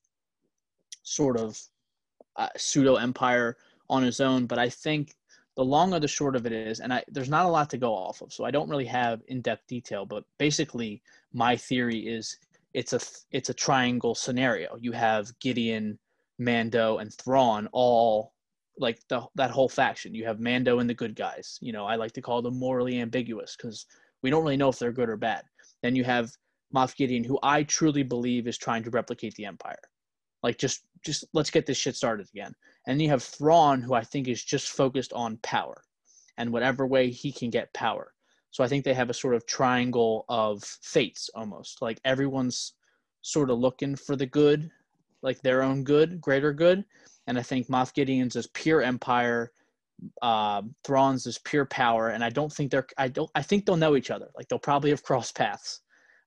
sort 1.01 1.37
of 1.37 1.59
uh, 2.37 2.47
pseudo 2.55 2.95
empire 2.95 3.57
on 3.89 4.01
his 4.01 4.21
own. 4.21 4.45
But 4.45 4.59
I 4.59 4.69
think 4.69 5.13
the 5.55 5.63
long 5.63 5.93
or 5.93 5.99
the 5.99 6.07
short 6.07 6.35
of 6.35 6.45
it 6.45 6.51
is, 6.51 6.79
and 6.79 6.93
I, 6.93 7.03
there's 7.07 7.29
not 7.29 7.45
a 7.45 7.49
lot 7.49 7.69
to 7.71 7.77
go 7.77 7.93
off 7.93 8.21
of, 8.21 8.33
so 8.33 8.43
I 8.43 8.51
don't 8.51 8.69
really 8.69 8.85
have 8.85 9.21
in-depth 9.27 9.67
detail. 9.67 10.05
But 10.05 10.23
basically, 10.39 11.01
my 11.33 11.55
theory 11.55 11.99
is 11.99 12.37
it's 12.73 12.93
a 12.93 12.99
it's 13.31 13.49
a 13.49 13.53
triangle 13.53 14.15
scenario. 14.15 14.75
You 14.79 14.91
have 14.93 15.37
Gideon, 15.39 15.99
Mando, 16.39 16.97
and 16.97 17.13
Thrawn 17.13 17.67
all 17.71 18.33
like 18.79 18.99
the 19.09 19.21
that 19.35 19.51
whole 19.51 19.69
faction. 19.69 20.15
You 20.15 20.25
have 20.25 20.39
Mando 20.39 20.79
and 20.79 20.89
the 20.89 20.95
good 20.95 21.15
guys. 21.15 21.59
You 21.61 21.71
know, 21.71 21.85
I 21.85 21.95
like 21.95 22.13
to 22.13 22.21
call 22.21 22.41
them 22.41 22.57
morally 22.57 22.99
ambiguous 22.99 23.55
because 23.55 23.85
we 24.23 24.29
don't 24.29 24.43
really 24.43 24.57
know 24.57 24.69
if 24.69 24.79
they're 24.79 24.91
good 24.91 25.09
or 25.09 25.17
bad. 25.17 25.43
Then 25.83 25.95
you 25.95 26.03
have 26.03 26.31
Moff 26.73 26.95
Gideon, 26.95 27.23
who 27.23 27.37
I 27.43 27.63
truly 27.63 28.03
believe 28.03 28.47
is 28.47 28.57
trying 28.57 28.83
to 28.83 28.89
replicate 28.89 29.35
the 29.35 29.45
Empire. 29.45 29.77
Like 30.43 30.57
just 30.57 30.83
just 31.03 31.25
let's 31.33 31.49
get 31.49 31.65
this 31.65 31.77
shit 31.77 31.95
started 31.95 32.27
again. 32.29 32.53
And 32.87 33.01
you 33.01 33.09
have 33.09 33.23
Thrawn, 33.23 33.81
who 33.81 33.93
I 33.93 34.03
think 34.03 34.27
is 34.27 34.43
just 34.43 34.69
focused 34.69 35.13
on 35.13 35.37
power 35.37 35.83
and 36.37 36.51
whatever 36.51 36.85
way 36.85 37.09
he 37.09 37.31
can 37.31 37.49
get 37.49 37.73
power. 37.73 38.13
So 38.51 38.63
I 38.63 38.67
think 38.67 38.83
they 38.83 38.93
have 38.93 39.09
a 39.09 39.13
sort 39.13 39.35
of 39.35 39.45
triangle 39.45 40.25
of 40.29 40.63
fates 40.63 41.29
almost. 41.33 41.81
Like 41.81 41.99
everyone's 42.05 42.73
sort 43.21 43.49
of 43.49 43.59
looking 43.59 43.95
for 43.95 44.15
the 44.15 44.25
good, 44.25 44.69
like 45.21 45.41
their 45.41 45.63
own 45.63 45.83
good, 45.83 46.21
greater 46.21 46.53
good 46.53 46.85
and 47.27 47.37
I 47.37 47.41
think 47.41 47.67
Moff 47.67 47.93
Gideon's 47.93 48.35
is 48.35 48.47
pure 48.47 48.81
empire, 48.81 49.51
uh, 50.21 50.61
Thrawn's 50.83 51.25
is 51.25 51.37
pure 51.39 51.65
power, 51.65 52.09
and 52.09 52.23
I 52.23 52.29
don't 52.29 52.51
think 52.51 52.71
they're 52.71 52.87
I 52.97 53.07
don't 53.07 53.31
I 53.35 53.41
think 53.41 53.65
they'll 53.65 53.77
know 53.77 53.95
each 53.95 54.11
other. 54.11 54.29
Like 54.35 54.47
they'll 54.47 54.59
probably 54.59 54.89
have 54.89 55.03
crossed 55.03 55.35
paths. 55.35 55.81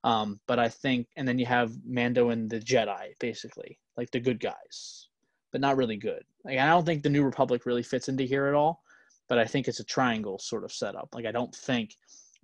Um, 0.04 0.40
but 0.46 0.58
I 0.60 0.68
think, 0.68 1.08
and 1.16 1.26
then 1.26 1.38
you 1.38 1.46
have 1.46 1.72
Mando 1.84 2.30
and 2.30 2.48
the 2.48 2.60
Jedi, 2.60 3.18
basically, 3.18 3.78
like 3.96 4.10
the 4.10 4.20
good 4.20 4.40
guys, 4.40 5.08
but 5.52 5.60
not 5.60 5.76
really 5.76 5.96
good. 5.96 6.22
Like 6.44 6.58
I 6.58 6.66
don't 6.66 6.84
think 6.84 7.02
the 7.02 7.10
New 7.10 7.24
Republic 7.24 7.66
really 7.66 7.82
fits 7.82 8.08
into 8.08 8.24
here 8.24 8.46
at 8.46 8.54
all. 8.54 8.82
But 9.28 9.38
I 9.38 9.44
think 9.44 9.66
it's 9.66 9.80
a 9.80 9.84
triangle 9.84 10.38
sort 10.38 10.62
of 10.62 10.72
setup. 10.72 11.08
Like 11.12 11.26
I 11.26 11.32
don't 11.32 11.54
think 11.54 11.96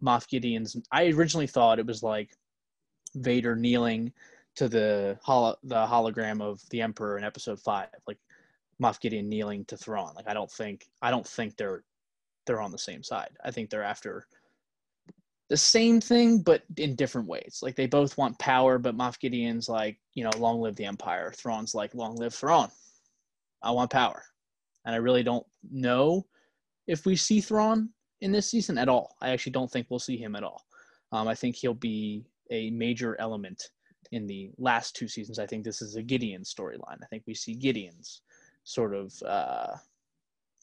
Moff 0.02 0.28
Gideon's. 0.28 0.76
I 0.90 1.06
originally 1.08 1.46
thought 1.46 1.78
it 1.78 1.86
was 1.86 2.02
like 2.02 2.30
Vader 3.14 3.54
kneeling 3.54 4.12
to 4.56 4.68
the 4.68 5.18
holo, 5.22 5.56
the 5.62 5.86
hologram 5.86 6.42
of 6.42 6.60
the 6.70 6.82
Emperor 6.82 7.18
in 7.18 7.24
Episode 7.24 7.60
Five, 7.60 7.88
like 8.06 8.18
Moff 8.82 9.00
Gideon 9.00 9.28
kneeling 9.28 9.64
to 9.66 9.76
Thrawn. 9.76 10.14
Like 10.16 10.28
I 10.28 10.34
don't 10.34 10.50
think 10.50 10.88
I 11.00 11.10
don't 11.10 11.26
think 11.26 11.56
they're 11.56 11.84
they're 12.46 12.60
on 12.60 12.72
the 12.72 12.78
same 12.78 13.02
side. 13.02 13.30
I 13.44 13.50
think 13.52 13.70
they're 13.70 13.84
after 13.84 14.26
the 15.52 15.56
same 15.58 16.00
thing, 16.00 16.40
but 16.40 16.62
in 16.78 16.94
different 16.94 17.28
ways. 17.28 17.58
Like 17.60 17.76
they 17.76 17.84
both 17.84 18.16
want 18.16 18.38
power, 18.38 18.78
but 18.78 18.96
Moff 18.96 19.20
Gideon's 19.20 19.68
like, 19.68 19.98
you 20.14 20.24
know, 20.24 20.30
long 20.38 20.62
live 20.62 20.76
the 20.76 20.86
Empire. 20.86 21.30
Thrawn's 21.36 21.74
like, 21.74 21.94
long 21.94 22.16
live 22.16 22.32
Thrawn. 22.32 22.70
I 23.62 23.70
want 23.70 23.90
power. 23.90 24.24
And 24.86 24.94
I 24.94 24.98
really 24.98 25.22
don't 25.22 25.44
know 25.70 26.24
if 26.86 27.04
we 27.04 27.16
see 27.16 27.42
Thrawn 27.42 27.90
in 28.22 28.32
this 28.32 28.50
season 28.50 28.78
at 28.78 28.88
all. 28.88 29.14
I 29.20 29.28
actually 29.28 29.52
don't 29.52 29.70
think 29.70 29.88
we'll 29.90 29.98
see 29.98 30.16
him 30.16 30.36
at 30.36 30.42
all. 30.42 30.64
Um, 31.12 31.28
I 31.28 31.34
think 31.34 31.56
he'll 31.56 31.74
be 31.74 32.24
a 32.50 32.70
major 32.70 33.14
element 33.20 33.62
in 34.10 34.26
the 34.26 34.52
last 34.56 34.96
two 34.96 35.06
seasons. 35.06 35.38
I 35.38 35.44
think 35.44 35.64
this 35.64 35.82
is 35.82 35.96
a 35.96 36.02
Gideon 36.02 36.44
storyline. 36.44 36.96
I 37.02 37.06
think 37.10 37.24
we 37.26 37.34
see 37.34 37.52
Gideon's 37.52 38.22
sort 38.64 38.94
of, 38.94 39.12
uh, 39.22 39.76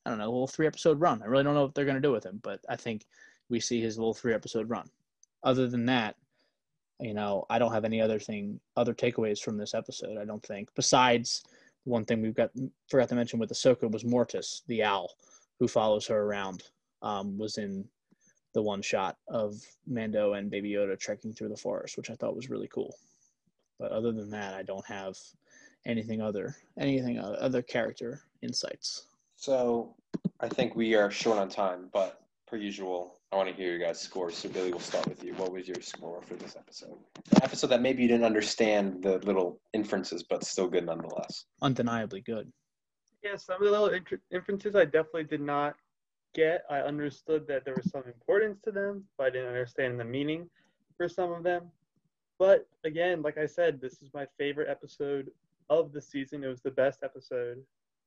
I 0.03 0.09
don't 0.09 0.17
know, 0.17 0.25
a 0.25 0.31
little 0.33 0.47
three 0.47 0.65
episode 0.65 0.99
run. 0.99 1.21
I 1.21 1.27
really 1.27 1.43
don't 1.43 1.53
know 1.53 1.65
what 1.65 1.75
they're 1.75 1.85
going 1.85 1.93
to 1.93 2.01
do 2.01 2.11
with 2.11 2.25
him, 2.25 2.39
but 2.41 2.59
I 2.67 2.75
think 2.75 3.05
we 3.49 3.59
see 3.59 3.81
his 3.81 3.97
little 3.97 4.13
three 4.13 4.33
episode 4.33 4.69
run. 4.69 4.89
Other 5.43 5.67
than 5.67 5.85
that, 5.87 6.15
you 6.99 7.13
know, 7.13 7.45
I 7.49 7.59
don't 7.59 7.71
have 7.71 7.85
any 7.85 8.01
other 8.01 8.19
thing, 8.19 8.59
other 8.75 8.93
takeaways 8.93 9.39
from 9.39 9.57
this 9.57 9.73
episode. 9.73 10.17
I 10.17 10.25
don't 10.25 10.43
think. 10.43 10.69
Besides, 10.75 11.43
one 11.85 12.05
thing 12.05 12.21
we've 12.21 12.35
got 12.35 12.51
forgot 12.89 13.09
to 13.09 13.15
mention 13.15 13.39
with 13.39 13.51
Ahsoka 13.51 13.89
was 13.89 14.03
Mortis, 14.03 14.63
the 14.67 14.83
owl, 14.83 15.11
who 15.59 15.67
follows 15.67 16.05
her 16.07 16.23
around, 16.23 16.63
um, 17.01 17.37
was 17.37 17.57
in 17.57 17.85
the 18.53 18.61
one 18.61 18.81
shot 18.81 19.17
of 19.27 19.55
Mando 19.87 20.33
and 20.33 20.51
Baby 20.51 20.71
Yoda 20.71 20.99
trekking 20.99 21.33
through 21.33 21.49
the 21.49 21.57
forest, 21.57 21.97
which 21.97 22.09
I 22.09 22.15
thought 22.15 22.35
was 22.35 22.49
really 22.49 22.67
cool. 22.67 22.95
But 23.79 23.91
other 23.91 24.11
than 24.11 24.29
that, 24.31 24.53
I 24.53 24.63
don't 24.63 24.85
have 24.85 25.17
anything 25.85 26.21
other 26.21 26.57
anything 26.77 27.19
other 27.19 27.61
character 27.61 28.21
insights. 28.41 29.05
So 29.37 29.95
I 30.41 30.49
think 30.49 30.75
we 30.75 30.95
are 30.95 31.09
short 31.09 31.37
on 31.37 31.47
time, 31.47 31.89
but 31.93 32.21
per 32.45 32.57
usual, 32.57 33.18
I 33.31 33.35
want 33.35 33.47
to 33.47 33.53
hear 33.53 33.69
your 33.69 33.79
guys' 33.79 33.99
scores. 33.99 34.35
So 34.35 34.49
Billy, 34.49 34.71
we'll 34.71 34.79
start 34.79 35.07
with 35.07 35.23
you. 35.23 35.33
What 35.35 35.51
was 35.51 35.67
your 35.67 35.81
score 35.81 36.21
for 36.21 36.33
this 36.33 36.55
episode? 36.55 36.97
An 37.31 37.43
episode 37.43 37.67
that 37.67 37.81
maybe 37.81 38.01
you 38.01 38.07
didn't 38.07 38.25
understand 38.25 39.03
the 39.03 39.19
little 39.19 39.61
inferences, 39.73 40.23
but 40.23 40.43
still 40.43 40.67
good 40.67 40.87
nonetheless. 40.87 41.45
Undeniably 41.61 42.21
good. 42.21 42.51
Yeah, 43.23 43.35
some 43.35 43.61
of 43.61 43.65
the 43.65 43.79
little 43.79 43.91
inferences 44.31 44.75
I 44.75 44.85
definitely 44.85 45.25
did 45.25 45.41
not 45.41 45.75
get. 46.33 46.63
I 46.71 46.79
understood 46.79 47.47
that 47.47 47.65
there 47.65 47.75
was 47.75 47.91
some 47.91 48.03
importance 48.07 48.61
to 48.63 48.71
them, 48.71 49.03
but 49.17 49.27
I 49.27 49.29
didn't 49.29 49.49
understand 49.49 49.99
the 49.99 50.05
meaning 50.05 50.49
for 50.97 51.07
some 51.07 51.31
of 51.31 51.43
them. 51.43 51.69
But 52.39 52.67
again, 52.83 53.21
like 53.21 53.37
I 53.37 53.45
said, 53.45 53.79
this 53.79 54.01
is 54.01 54.09
my 54.13 54.25
favorite 54.39 54.69
episode 54.69 55.29
of 55.69 55.91
the 55.91 56.01
season. 56.01 56.43
It 56.43 56.47
was 56.47 56.61
the 56.61 56.71
best 56.71 57.03
episode, 57.03 57.57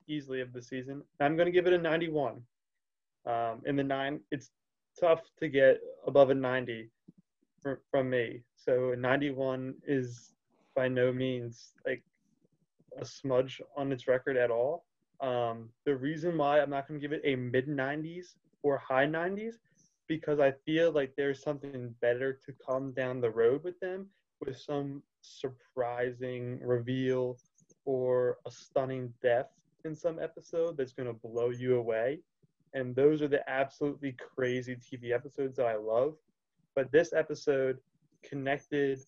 easily 0.09 0.41
of 0.41 0.53
the 0.53 0.63
season. 0.63 1.03
I'm 1.21 1.37
going 1.37 1.47
to 1.47 1.53
give 1.53 1.67
it 1.67 1.75
a 1.75 1.79
91. 1.79 2.41
Um, 3.25 3.63
in 3.67 3.77
the 3.77 3.85
nine, 3.85 4.19
it's 4.33 4.51
tough 4.99 5.21
to 5.39 5.49
get 5.49 5.81
above 6.07 6.31
a 6.31 6.35
90 6.35 6.91
for, 7.61 7.81
from 7.91 8.11
me. 8.11 8.43
So 8.57 8.93
a 8.93 8.97
91 8.97 9.75
is 9.87 10.35
by 10.75 10.89
no 10.89 11.13
means 11.13 11.73
like 11.87 12.03
a 12.99 13.05
smudge 13.05 13.61
on 13.77 13.93
its 13.93 14.07
record 14.07 14.37
at 14.37 14.51
all. 14.51 14.85
Um, 15.21 15.69
the 15.85 15.95
reason 15.95 16.37
why 16.37 16.61
I'm 16.61 16.71
not 16.71 16.89
going 16.89 17.01
to 17.01 17.07
give 17.07 17.13
it 17.13 17.23
a 17.25 17.37
mid 17.37 17.69
90s 17.69 18.35
or 18.63 18.79
high 18.79 19.07
90s 19.07 19.55
because 20.09 20.41
I 20.41 20.53
feel 20.67 20.91
like 20.93 21.15
there's 21.17 21.43
something 21.43 21.95
better 22.01 22.33
to 22.45 22.53
come 22.67 22.93
down 22.93 23.21
the 23.21 23.31
road 23.31 23.63
with 23.63 23.79
them 23.81 24.07
with 24.45 24.59
some 24.59 25.03
surprising 25.21 26.59
reveal 26.61 27.39
or 27.85 28.39
a 28.47 28.51
stunning 28.51 29.13
death 29.23 29.49
in 29.85 29.95
some 29.95 30.19
episode 30.19 30.77
that's 30.77 30.93
going 30.93 31.09
to 31.09 31.29
blow 31.29 31.51
you 31.51 31.77
away 31.77 32.21
and 32.75 32.95
those 32.95 33.23
are 33.23 33.29
the 33.29 33.49
absolutely 33.51 34.13
crazy 34.13 34.77
TV 34.77 35.13
episodes 35.13 35.57
that 35.57 35.67
I 35.67 35.77
love. 35.77 36.15
But 36.75 36.91
this 36.91 37.13
episode 37.13 37.79
connected 38.23 39.01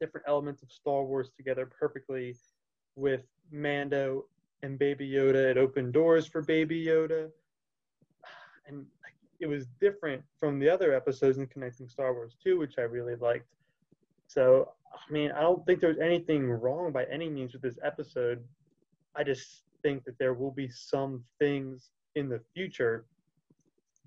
different 0.00 0.26
elements 0.26 0.62
of 0.62 0.72
Star 0.72 1.04
Wars 1.04 1.30
together 1.36 1.66
perfectly 1.66 2.36
with 2.96 3.22
Mando 3.52 4.24
and 4.62 4.78
Baby 4.78 5.08
Yoda. 5.08 5.50
It 5.50 5.58
opened 5.58 5.92
doors 5.92 6.26
for 6.26 6.42
Baby 6.42 6.84
Yoda. 6.84 7.30
And 8.66 8.86
it 9.40 9.46
was 9.46 9.66
different 9.80 10.22
from 10.38 10.58
the 10.58 10.68
other 10.68 10.94
episodes 10.94 11.38
in 11.38 11.46
Connecting 11.46 11.88
Star 11.88 12.12
Wars 12.12 12.36
2, 12.42 12.58
which 12.58 12.78
I 12.78 12.82
really 12.82 13.16
liked. 13.16 13.46
So, 14.26 14.70
I 14.92 15.12
mean, 15.12 15.30
I 15.32 15.40
don't 15.40 15.64
think 15.66 15.80
there's 15.80 15.98
anything 15.98 16.48
wrong 16.48 16.92
by 16.92 17.04
any 17.04 17.28
means 17.28 17.52
with 17.52 17.62
this 17.62 17.78
episode. 17.84 18.42
I 19.14 19.22
just 19.24 19.62
think 19.82 20.04
that 20.04 20.18
there 20.18 20.34
will 20.34 20.52
be 20.52 20.68
some 20.68 21.22
things 21.38 21.90
in 22.14 22.28
the 22.28 22.40
future 22.54 23.04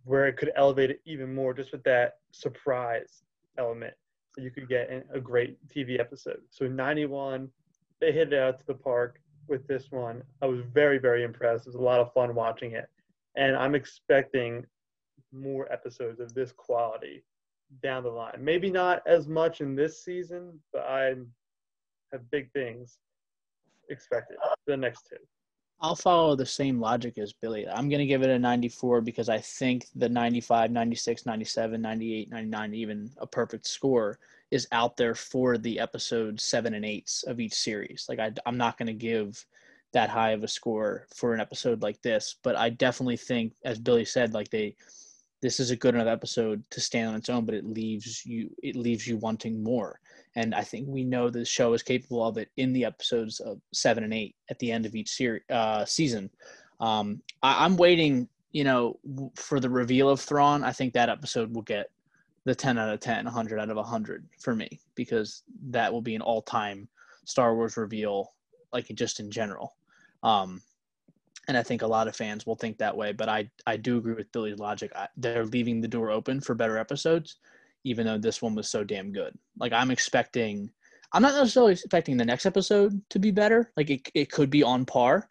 where 0.04 0.28
it 0.28 0.38
could 0.38 0.52
elevate 0.56 0.92
it 0.92 1.02
even 1.06 1.34
more 1.34 1.54
just 1.54 1.72
with 1.72 1.84
that 1.84 2.18
surprise 2.32 3.24
element 3.58 3.94
that 4.36 4.44
you 4.44 4.52
could 4.52 4.70
get 4.70 4.90
in 4.90 5.04
a 5.14 5.20
great 5.20 5.58
TV 5.68 6.00
episode. 6.00 6.42
So 6.50 6.68
91, 6.68 7.50
they 8.00 8.12
hit 8.12 8.32
it 8.34 8.40
out 8.40 8.60
to 8.60 8.66
the 8.68 8.74
park 8.74 9.20
with 9.48 9.66
this 9.68 9.92
one. 9.92 10.22
I 10.42 10.46
was 10.46 10.62
very, 10.74 10.98
very 10.98 11.24
impressed. 11.24 11.66
It 11.66 11.70
was 11.70 11.76
a 11.76 11.82
lot 11.82 12.00
of 12.00 12.14
fun 12.14 12.36
watching 12.36 12.74
it. 12.74 12.88
And 13.36 13.56
I'm 13.56 13.76
expecting 13.76 14.66
more 15.32 15.72
episodes 15.72 16.20
of 16.20 16.34
this 16.34 16.52
quality 16.52 17.24
down 17.82 18.04
the 18.04 18.10
line. 18.10 18.38
Maybe 18.40 18.70
not 18.70 19.02
as 19.06 19.28
much 19.28 19.62
in 19.62 19.76
this 19.76 20.04
season, 20.04 20.60
but 20.72 20.84
I 20.84 21.16
have 22.12 22.30
big 22.32 22.52
things 22.52 23.00
expected 23.90 24.38
for 24.42 24.56
the 24.72 24.78
next 24.78 25.08
two. 25.10 25.18
I'll 25.82 25.96
follow 25.96 26.36
the 26.36 26.46
same 26.46 26.80
logic 26.80 27.18
as 27.18 27.34
Billy. 27.34 27.68
I'm 27.68 27.90
going 27.90 28.00
to 28.00 28.06
give 28.06 28.24
it 28.24 28.30
a 28.30 28.40
94 28.40 29.02
because 29.02 29.28
I 29.30 29.40
think 29.40 29.88
the 29.96 30.08
95, 30.08 30.72
96, 30.72 31.26
97, 31.26 31.82
98, 31.82 32.30
99, 32.30 32.74
even 32.74 33.12
a 33.18 33.28
perfect 33.28 33.68
score 33.68 34.18
is 34.52 34.68
out 34.72 34.96
there 34.96 35.16
for 35.16 35.58
the 35.58 35.80
episode 35.80 36.40
seven 36.40 36.74
and 36.74 36.86
eights 36.86 37.24
of 37.24 37.40
each 37.40 37.54
series. 37.54 38.06
Like, 38.08 38.20
I, 38.20 38.32
I'm 38.46 38.58
not 38.58 38.78
going 38.78 38.88
to 38.88 38.94
give 38.94 39.46
that 39.92 40.10
high 40.10 40.32
of 40.32 40.44
a 40.44 40.48
score 40.48 41.08
for 41.14 41.34
an 41.34 41.42
episode 41.42 41.82
like 41.82 42.02
this, 42.02 42.36
but 42.42 42.56
I 42.56 42.70
definitely 42.70 43.18
think, 43.18 43.54
as 43.66 43.78
Billy 43.78 44.06
said, 44.06 44.34
like 44.34 44.50
they, 44.50 44.76
this 45.42 45.60
is 45.60 45.72
a 45.72 45.76
good 45.76 45.96
enough 45.96 46.08
episode 46.08 46.64
to 46.72 46.80
stand 46.80 47.10
on 47.10 47.16
its 47.16 47.30
own, 47.30 47.46
but 47.46 47.56
it 47.56 47.66
leaves 47.66 48.26
you, 48.26 48.50
it 48.64 48.76
leaves 48.76 49.06
you 49.06 49.18
wanting 49.18 49.62
more 49.62 50.00
and 50.36 50.54
I 50.54 50.62
think 50.62 50.88
we 50.88 51.04
know 51.04 51.30
the 51.30 51.46
show 51.46 51.74
is 51.74 51.84
capable 51.84 52.26
of 52.26 52.38
it 52.38 52.50
in 52.58 52.74
the 52.74 52.86
episodes 52.86 53.40
of 53.40 53.62
seven 53.74 54.04
and 54.04 54.14
eight 54.14 54.36
at 54.50 54.60
the 54.60 54.72
end 54.72 54.86
of 54.86 54.96
each 54.96 55.12
series 55.12 55.44
uh, 55.50 55.86
season. 55.86 56.30
Um, 56.80 57.22
I, 57.42 57.66
am 57.66 57.78
waiting, 57.78 58.28
you 58.52 58.66
know, 58.66 59.00
for 59.36 59.60
the 59.60 59.70
reveal 59.70 60.10
of 60.10 60.20
Thrawn. 60.20 60.64
I 60.64 60.74
think 60.74 60.94
that 60.94 61.10
episode 61.10 61.54
will 61.56 61.62
get 61.62 61.90
the 62.44 62.54
10 62.54 62.78
out 62.78 62.94
of 62.94 63.00
10, 63.00 63.26
100 63.26 63.60
out 63.60 63.70
of 63.70 63.78
100 63.78 64.28
for 64.40 64.56
me 64.56 64.80
because 64.96 65.44
that 65.70 65.92
will 65.92 66.02
be 66.02 66.16
an 66.16 66.22
all-time 66.22 66.88
Star 67.24 67.56
Wars 67.56 67.78
reveal, 67.78 68.34
like 68.74 68.88
just 68.94 69.22
in 69.22 69.32
general. 69.32 69.76
Um, 70.22 70.62
and 71.48 71.58
I 71.58 71.64
think 71.64 71.82
a 71.82 71.88
lot 71.88 72.08
of 72.08 72.16
fans 72.16 72.46
will 72.46 72.56
think 72.56 72.78
that 72.78 72.96
way. 72.96 73.14
But 73.14 73.30
I 73.30 73.50
I 73.68 73.78
do 73.78 73.98
agree 73.98 74.16
with 74.16 74.32
Billy's 74.32 74.58
logic. 74.58 74.92
I, 74.96 75.08
they're 75.16 75.46
leaving 75.46 75.80
the 75.80 75.88
door 75.88 76.10
open 76.10 76.42
for 76.42 76.56
better 76.56 76.78
episodes 76.78 77.38
even 77.86 78.06
though 78.06 78.18
this 78.18 78.42
one 78.42 78.56
was 78.56 78.68
so 78.68 78.84
damn 78.84 79.14
good. 79.14 79.34
Like 79.58 79.72
I'm 79.72 79.92
expecting 79.92 80.70
I'm 81.14 81.22
not 81.22 81.36
necessarily 81.36 81.72
expecting 81.72 82.18
the 82.18 82.26
next 82.26 82.46
episode 82.46 83.00
to 83.12 83.20
be 83.20 83.32
better. 83.32 83.72
Like 83.78 83.90
it 83.90 84.10
it 84.14 84.32
could 84.32 84.50
be 84.50 84.64
on 84.64 84.86
par. 84.86 85.30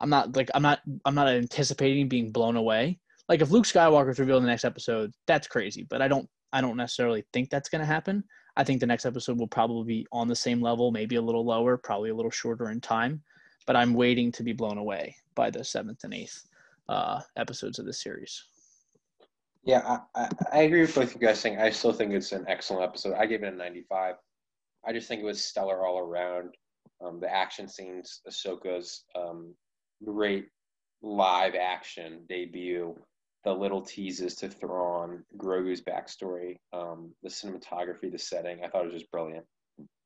I'm 0.00 0.10
not 0.10 0.34
like 0.34 0.50
I'm 0.54 0.62
not 0.62 0.80
I'm 1.04 1.14
not 1.14 1.28
anticipating 1.28 2.08
being 2.08 2.32
blown 2.32 2.56
away. 2.56 2.98
Like 3.28 3.42
if 3.42 3.50
Luke 3.50 3.66
Skywalker's 3.66 4.18
revealed 4.18 4.38
in 4.38 4.44
the 4.44 4.50
next 4.50 4.64
episode, 4.64 5.12
that's 5.28 5.46
crazy. 5.46 5.86
But 5.88 6.02
I 6.02 6.08
don't 6.08 6.28
I 6.52 6.60
don't 6.60 6.76
necessarily 6.76 7.24
think 7.32 7.50
that's 7.50 7.68
gonna 7.68 7.86
happen. 7.86 8.24
I 8.56 8.64
think 8.64 8.80
the 8.80 8.86
next 8.86 9.06
episode 9.06 9.38
will 9.38 9.46
probably 9.46 9.84
be 9.84 10.06
on 10.10 10.26
the 10.26 10.34
same 10.34 10.60
level, 10.60 10.90
maybe 10.90 11.16
a 11.16 11.22
little 11.22 11.44
lower, 11.44 11.76
probably 11.76 12.10
a 12.10 12.14
little 12.14 12.32
shorter 12.32 12.70
in 12.70 12.80
time. 12.80 13.22
But 13.66 13.76
I'm 13.76 13.94
waiting 13.94 14.32
to 14.32 14.42
be 14.42 14.52
blown 14.52 14.78
away 14.78 15.14
by 15.34 15.50
the 15.50 15.62
seventh 15.62 16.02
and 16.02 16.14
eighth 16.14 16.48
uh, 16.88 17.20
episodes 17.36 17.78
of 17.78 17.86
this 17.86 18.02
series. 18.02 18.42
Yeah, 19.64 19.98
I, 20.14 20.28
I, 20.52 20.62
agree 20.62 20.80
with 20.80 20.94
both 20.94 21.14
you 21.14 21.20
guys 21.20 21.38
saying 21.38 21.58
I 21.60 21.68
still 21.70 21.92
think 21.92 22.12
it's 22.12 22.32
an 22.32 22.46
excellent 22.48 22.82
episode. 22.82 23.14
I 23.14 23.26
gave 23.26 23.42
it 23.42 23.52
a 23.52 23.56
95. 23.56 24.14
I 24.86 24.92
just 24.92 25.06
think 25.06 25.20
it 25.20 25.26
was 25.26 25.44
stellar 25.44 25.86
all 25.86 25.98
around. 25.98 26.54
Um, 27.04 27.20
the 27.20 27.32
action 27.32 27.68
scenes, 27.68 28.20
Ahsoka's 28.28 29.04
um, 29.14 29.54
great 30.04 30.46
live 31.02 31.54
action 31.54 32.24
debut, 32.28 32.94
the 33.44 33.52
little 33.52 33.82
teases 33.82 34.34
to 34.36 34.48
Thrawn 34.48 35.24
Grogu's 35.36 35.82
backstory, 35.82 36.56
um, 36.72 37.12
the 37.22 37.28
cinematography, 37.28 38.10
the 38.10 38.18
setting. 38.18 38.64
I 38.64 38.68
thought 38.68 38.82
it 38.82 38.92
was 38.92 39.00
just 39.00 39.10
brilliant. 39.10 39.44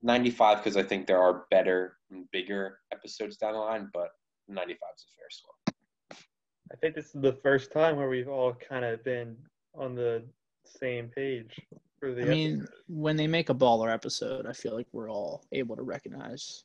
95 0.02 0.58
because 0.58 0.76
I 0.76 0.82
think 0.82 1.06
there 1.06 1.20
are 1.20 1.46
better 1.50 1.96
and 2.10 2.30
bigger 2.32 2.78
episodes 2.92 3.36
down 3.36 3.54
the 3.54 3.58
line, 3.58 3.88
but 3.92 4.10
95 4.48 4.78
is 4.96 5.04
a 5.04 5.10
fair 5.16 5.30
score. 5.30 5.63
I 6.72 6.76
think 6.76 6.94
this 6.94 7.06
is 7.06 7.20
the 7.20 7.38
first 7.42 7.72
time 7.72 7.96
where 7.96 8.08
we've 8.08 8.28
all 8.28 8.54
kind 8.68 8.84
of 8.84 9.02
been 9.04 9.36
on 9.74 9.94
the 9.94 10.24
same 10.64 11.08
page 11.08 11.60
for 12.00 12.12
the 12.12 12.22
I 12.22 12.24
mean, 12.26 12.56
episode. 12.58 12.74
when 12.88 13.16
they 13.16 13.26
make 13.26 13.50
a 13.50 13.54
baller 13.54 13.92
episode, 13.92 14.46
I 14.46 14.52
feel 14.52 14.74
like 14.74 14.86
we're 14.92 15.10
all 15.10 15.44
able 15.52 15.76
to 15.76 15.82
recognize 15.82 16.64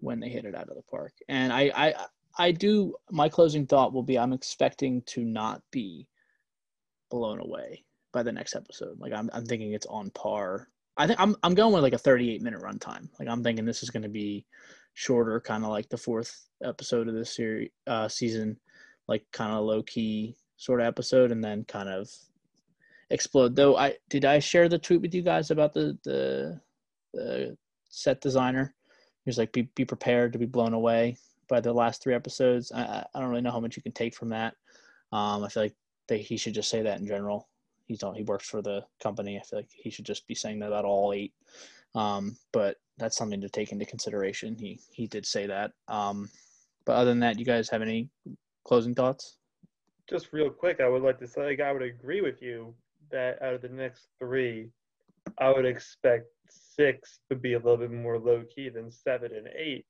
when 0.00 0.20
they 0.20 0.28
hit 0.28 0.44
it 0.44 0.54
out 0.54 0.68
of 0.68 0.76
the 0.76 0.82
park. 0.82 1.12
And 1.28 1.52
I, 1.52 1.70
I, 1.74 1.94
I 2.38 2.50
do. 2.50 2.94
My 3.10 3.28
closing 3.28 3.66
thought 3.66 3.92
will 3.92 4.02
be: 4.02 4.18
I'm 4.18 4.32
expecting 4.32 5.02
to 5.02 5.24
not 5.24 5.62
be 5.70 6.08
blown 7.10 7.40
away 7.40 7.84
by 8.12 8.22
the 8.22 8.32
next 8.32 8.54
episode. 8.54 8.98
Like 9.00 9.12
I'm, 9.12 9.30
I'm 9.32 9.46
thinking 9.46 9.72
it's 9.72 9.86
on 9.86 10.10
par. 10.10 10.68
I 10.96 11.06
think 11.06 11.20
I'm, 11.20 11.34
I'm 11.42 11.54
going 11.54 11.72
with 11.72 11.82
like 11.82 11.92
a 11.92 11.98
38 11.98 12.42
minute 12.42 12.60
runtime. 12.60 13.08
Like 13.18 13.28
I'm 13.28 13.42
thinking 13.42 13.64
this 13.64 13.82
is 13.82 13.90
going 13.90 14.04
to 14.04 14.08
be 14.08 14.44
shorter, 14.94 15.40
kind 15.40 15.64
of 15.64 15.70
like 15.70 15.88
the 15.88 15.96
fourth 15.96 16.48
episode 16.62 17.08
of 17.08 17.14
this 17.14 17.34
series, 17.34 17.70
uh, 17.86 18.08
season, 18.08 18.58
like 19.08 19.24
kind 19.32 19.52
of 19.52 19.64
low 19.64 19.82
key 19.82 20.36
sort 20.56 20.80
of 20.80 20.86
episode, 20.86 21.30
and 21.32 21.42
then 21.44 21.64
kind 21.64 21.88
of 21.88 22.08
explode. 23.10 23.54
Though 23.56 23.76
I 23.76 23.96
did 24.08 24.24
I 24.24 24.38
share 24.38 24.68
the 24.68 24.78
tweet 24.78 25.02
with 25.02 25.14
you 25.14 25.22
guys 25.22 25.50
about 25.50 25.74
the 25.74 25.98
the, 26.04 26.60
the 27.12 27.56
set 27.88 28.20
designer. 28.20 28.74
He 29.24 29.28
was 29.28 29.38
like, 29.38 29.52
be 29.52 29.62
be 29.74 29.84
prepared 29.84 30.32
to 30.32 30.38
be 30.38 30.46
blown 30.46 30.74
away 30.74 31.16
by 31.48 31.60
the 31.60 31.72
last 31.72 32.02
three 32.02 32.14
episodes. 32.14 32.72
I 32.72 33.04
I- 33.14 33.20
don't 33.20 33.30
really 33.30 33.42
know 33.42 33.52
how 33.52 33.60
much 33.60 33.76
you 33.76 33.82
can 33.82 33.92
take 33.92 34.14
from 34.14 34.30
that. 34.30 34.54
Um, 35.12 35.44
I 35.44 35.48
feel 35.48 35.64
like 35.64 35.76
they, 36.08 36.18
he 36.18 36.36
should 36.36 36.54
just 36.54 36.70
say 36.70 36.82
that 36.82 37.00
in 37.00 37.06
general. 37.06 37.48
He's 37.86 38.02
on, 38.02 38.14
he 38.14 38.22
works 38.22 38.48
for 38.48 38.62
the 38.62 38.84
company. 39.02 39.38
I 39.38 39.42
feel 39.42 39.58
like 39.58 39.68
he 39.70 39.90
should 39.90 40.06
just 40.06 40.26
be 40.26 40.34
saying 40.34 40.58
that 40.60 40.68
about 40.68 40.84
all 40.84 41.12
eight. 41.12 41.34
Um, 41.94 42.36
but 42.52 42.76
that's 42.98 43.16
something 43.16 43.40
to 43.40 43.48
take 43.48 43.72
into 43.72 43.84
consideration. 43.84 44.54
He 44.56 44.80
he 44.92 45.06
did 45.06 45.26
say 45.26 45.46
that. 45.46 45.72
Um, 45.88 46.28
but 46.86 46.92
other 46.96 47.10
than 47.10 47.20
that, 47.20 47.38
you 47.38 47.44
guys 47.44 47.68
have 47.70 47.82
any 47.82 48.08
closing 48.64 48.94
thoughts? 48.94 49.36
Just 50.08 50.32
real 50.32 50.50
quick, 50.50 50.80
I 50.80 50.88
would 50.88 51.02
like 51.02 51.18
to 51.20 51.26
say, 51.26 51.56
I 51.60 51.72
would 51.72 51.82
agree 51.82 52.20
with 52.20 52.42
you 52.42 52.74
that 53.10 53.40
out 53.42 53.54
of 53.54 53.62
the 53.62 53.68
next 53.68 54.08
three, 54.18 54.68
I 55.38 55.50
would 55.50 55.64
expect 55.64 56.26
six 56.50 57.20
to 57.30 57.36
be 57.36 57.54
a 57.54 57.58
little 57.58 57.78
bit 57.78 57.90
more 57.90 58.18
low 58.18 58.44
key 58.54 58.68
than 58.68 58.90
seven 58.90 59.32
and 59.34 59.48
eight. 59.56 59.86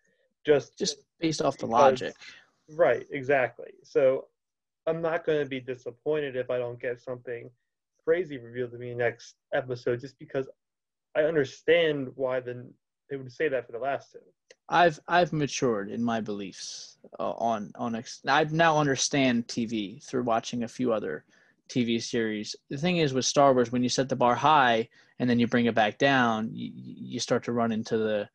Just 0.47 0.79
Just 0.79 0.99
based 1.19 1.43
off 1.43 1.57
the 1.59 1.67
Because- 1.67 1.71
logic. 2.01 2.15
Right, 2.71 3.07
exactly. 3.11 3.73
So 3.83 4.29
I'm 4.87 5.03
not 5.03 5.27
going 5.27 5.43
to 5.43 5.49
be 5.49 5.61
disappointed 5.61 6.37
if 6.37 6.51
I 6.51 6.59
don't 6.59 6.81
get 6.81 7.01
something 7.01 7.51
crazy 8.05 8.39
revealed 8.39 8.71
to 8.73 8.79
me 8.79 8.95
next 8.95 9.35
episode, 9.53 10.01
just 10.01 10.19
because 10.19 10.49
I 11.17 11.23
understand 11.25 12.09
why 12.15 12.41
the, 12.41 12.71
they 13.11 13.17
would 13.17 13.33
say 13.33 13.49
that 13.49 13.67
for 13.67 13.73
the 13.73 13.79
last 13.79 14.13
two. 14.13 14.19
I've 14.69 14.99
I've 15.09 15.33
matured 15.33 15.91
in 15.91 16.03
my 16.03 16.21
beliefs 16.21 16.99
uh, 17.21 17.33
on 17.33 17.71
on 17.75 17.95
ex- 17.95 18.23
I 18.27 18.45
now 18.45 18.79
understand 18.79 19.47
TV 19.47 20.03
through 20.05 20.23
watching 20.23 20.63
a 20.63 20.69
few 20.69 20.93
other 20.93 21.25
TV 21.69 22.03
series. 22.03 22.57
The 22.71 22.79
thing 22.79 22.99
is 22.99 23.13
with 23.13 23.25
Star 23.25 23.53
Wars, 23.53 23.73
when 23.73 23.83
you 23.83 23.89
set 23.89 24.09
the 24.09 24.17
bar 24.17 24.35
high 24.35 24.89
and 25.19 25.29
then 25.29 25.39
you 25.39 25.47
bring 25.47 25.67
it 25.67 25.75
back 25.75 25.99
down, 25.99 26.51
you, 26.53 26.71
you 26.75 27.21
start 27.21 27.45
to 27.45 27.53
run 27.53 27.73
into 27.73 27.99
the 27.99 28.29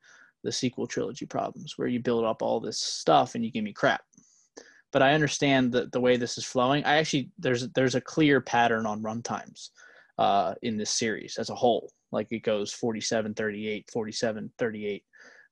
the 0.43 0.51
sequel 0.51 0.87
trilogy 0.87 1.25
problems 1.25 1.77
where 1.77 1.87
you 1.87 1.99
build 1.99 2.23
up 2.23 2.41
all 2.41 2.59
this 2.59 2.79
stuff 2.79 3.35
and 3.35 3.43
you 3.43 3.51
give 3.51 3.63
me 3.63 3.73
crap. 3.73 4.01
But 4.91 5.01
I 5.01 5.13
understand 5.13 5.71
the 5.71 5.87
the 5.91 5.99
way 5.99 6.15
this 6.15 6.37
is 6.37 6.45
flowing. 6.45 6.83
I 6.85 6.97
actually 6.97 7.31
there's 7.39 7.69
there's 7.69 7.95
a 7.95 8.01
clear 8.01 8.39
pattern 8.39 8.85
on 8.85 9.01
runtimes 9.01 9.69
uh, 10.17 10.53
in 10.61 10.77
this 10.77 10.91
series 10.91 11.37
as 11.37 11.49
a 11.49 11.55
whole. 11.55 11.91
Like 12.11 12.31
it 12.31 12.43
goes 12.43 12.71
47 12.73 13.33
38, 13.33 13.89
47 13.91 14.51
38 14.57 15.03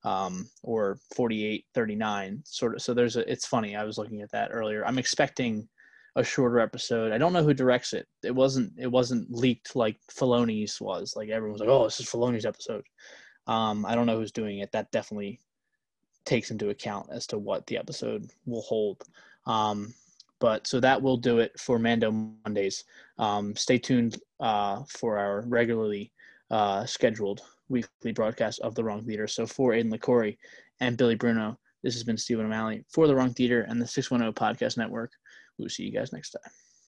um, 0.04 0.48
or 0.62 0.98
48 1.16 1.64
39 1.74 2.40
sort 2.44 2.76
of 2.76 2.82
so 2.82 2.94
there's 2.94 3.16
a 3.16 3.30
it's 3.30 3.48
funny 3.48 3.74
i 3.74 3.82
was 3.82 3.98
looking 3.98 4.22
at 4.22 4.30
that 4.30 4.50
earlier. 4.52 4.86
I'm 4.86 4.98
expecting 4.98 5.68
a 6.16 6.24
shorter 6.24 6.58
episode. 6.58 7.12
I 7.12 7.18
don't 7.18 7.32
know 7.32 7.44
who 7.44 7.54
directs 7.54 7.92
it. 7.92 8.06
It 8.24 8.34
wasn't 8.34 8.72
it 8.78 8.88
wasn't 8.88 9.30
leaked 9.30 9.76
like 9.76 9.98
Filoni's 10.10 10.80
was 10.80 11.14
like 11.16 11.28
everyone 11.28 11.52
was 11.52 11.60
like 11.60 11.70
oh 11.70 11.84
this 11.84 12.00
is 12.00 12.06
Filoni's 12.06 12.46
episode. 12.46 12.84
Um, 13.46 13.86
i 13.86 13.94
don't 13.94 14.06
know 14.06 14.18
who's 14.18 14.32
doing 14.32 14.58
it. 14.58 14.72
That 14.72 14.90
definitely 14.90 15.40
takes 16.24 16.50
into 16.50 16.70
account 16.70 17.08
as 17.10 17.26
to 17.28 17.38
what 17.38 17.66
the 17.66 17.78
episode 17.78 18.30
will 18.46 18.62
hold. 18.62 19.02
Um, 19.46 19.94
but 20.40 20.66
so 20.66 20.78
that 20.80 21.00
will 21.00 21.16
do 21.16 21.38
it 21.38 21.58
for 21.58 21.78
mando 21.78 22.10
mondays. 22.44 22.84
Um, 23.18 23.56
stay 23.56 23.78
tuned 23.78 24.20
uh, 24.38 24.82
for 24.88 25.18
our 25.18 25.42
regularly 25.48 26.12
uh, 26.50 26.84
scheduled 26.86 27.42
weekly 27.68 28.12
broadcast 28.12 28.60
of 28.60 28.74
the 28.74 28.84
Wrong 28.84 29.04
Theatre. 29.04 29.26
So 29.26 29.46
for 29.46 29.72
Aiden 29.72 29.92
LaCory 29.92 30.38
and 30.80 30.96
Billy 30.96 31.14
Bruno, 31.14 31.58
this 31.82 31.94
has 31.94 32.04
been 32.04 32.16
Stephen 32.16 32.46
O'Malley 32.46 32.84
for 32.88 33.06
the 33.06 33.14
Wrong 33.14 33.32
Theatre 33.32 33.66
and 33.68 33.80
the 33.80 33.86
610 33.86 34.32
Podcast 34.32 34.76
Network. 34.76 35.12
We'll 35.58 35.68
see 35.68 35.84
you 35.84 35.92
guys 35.92 36.12
next 36.12 36.30
time. 36.30 36.52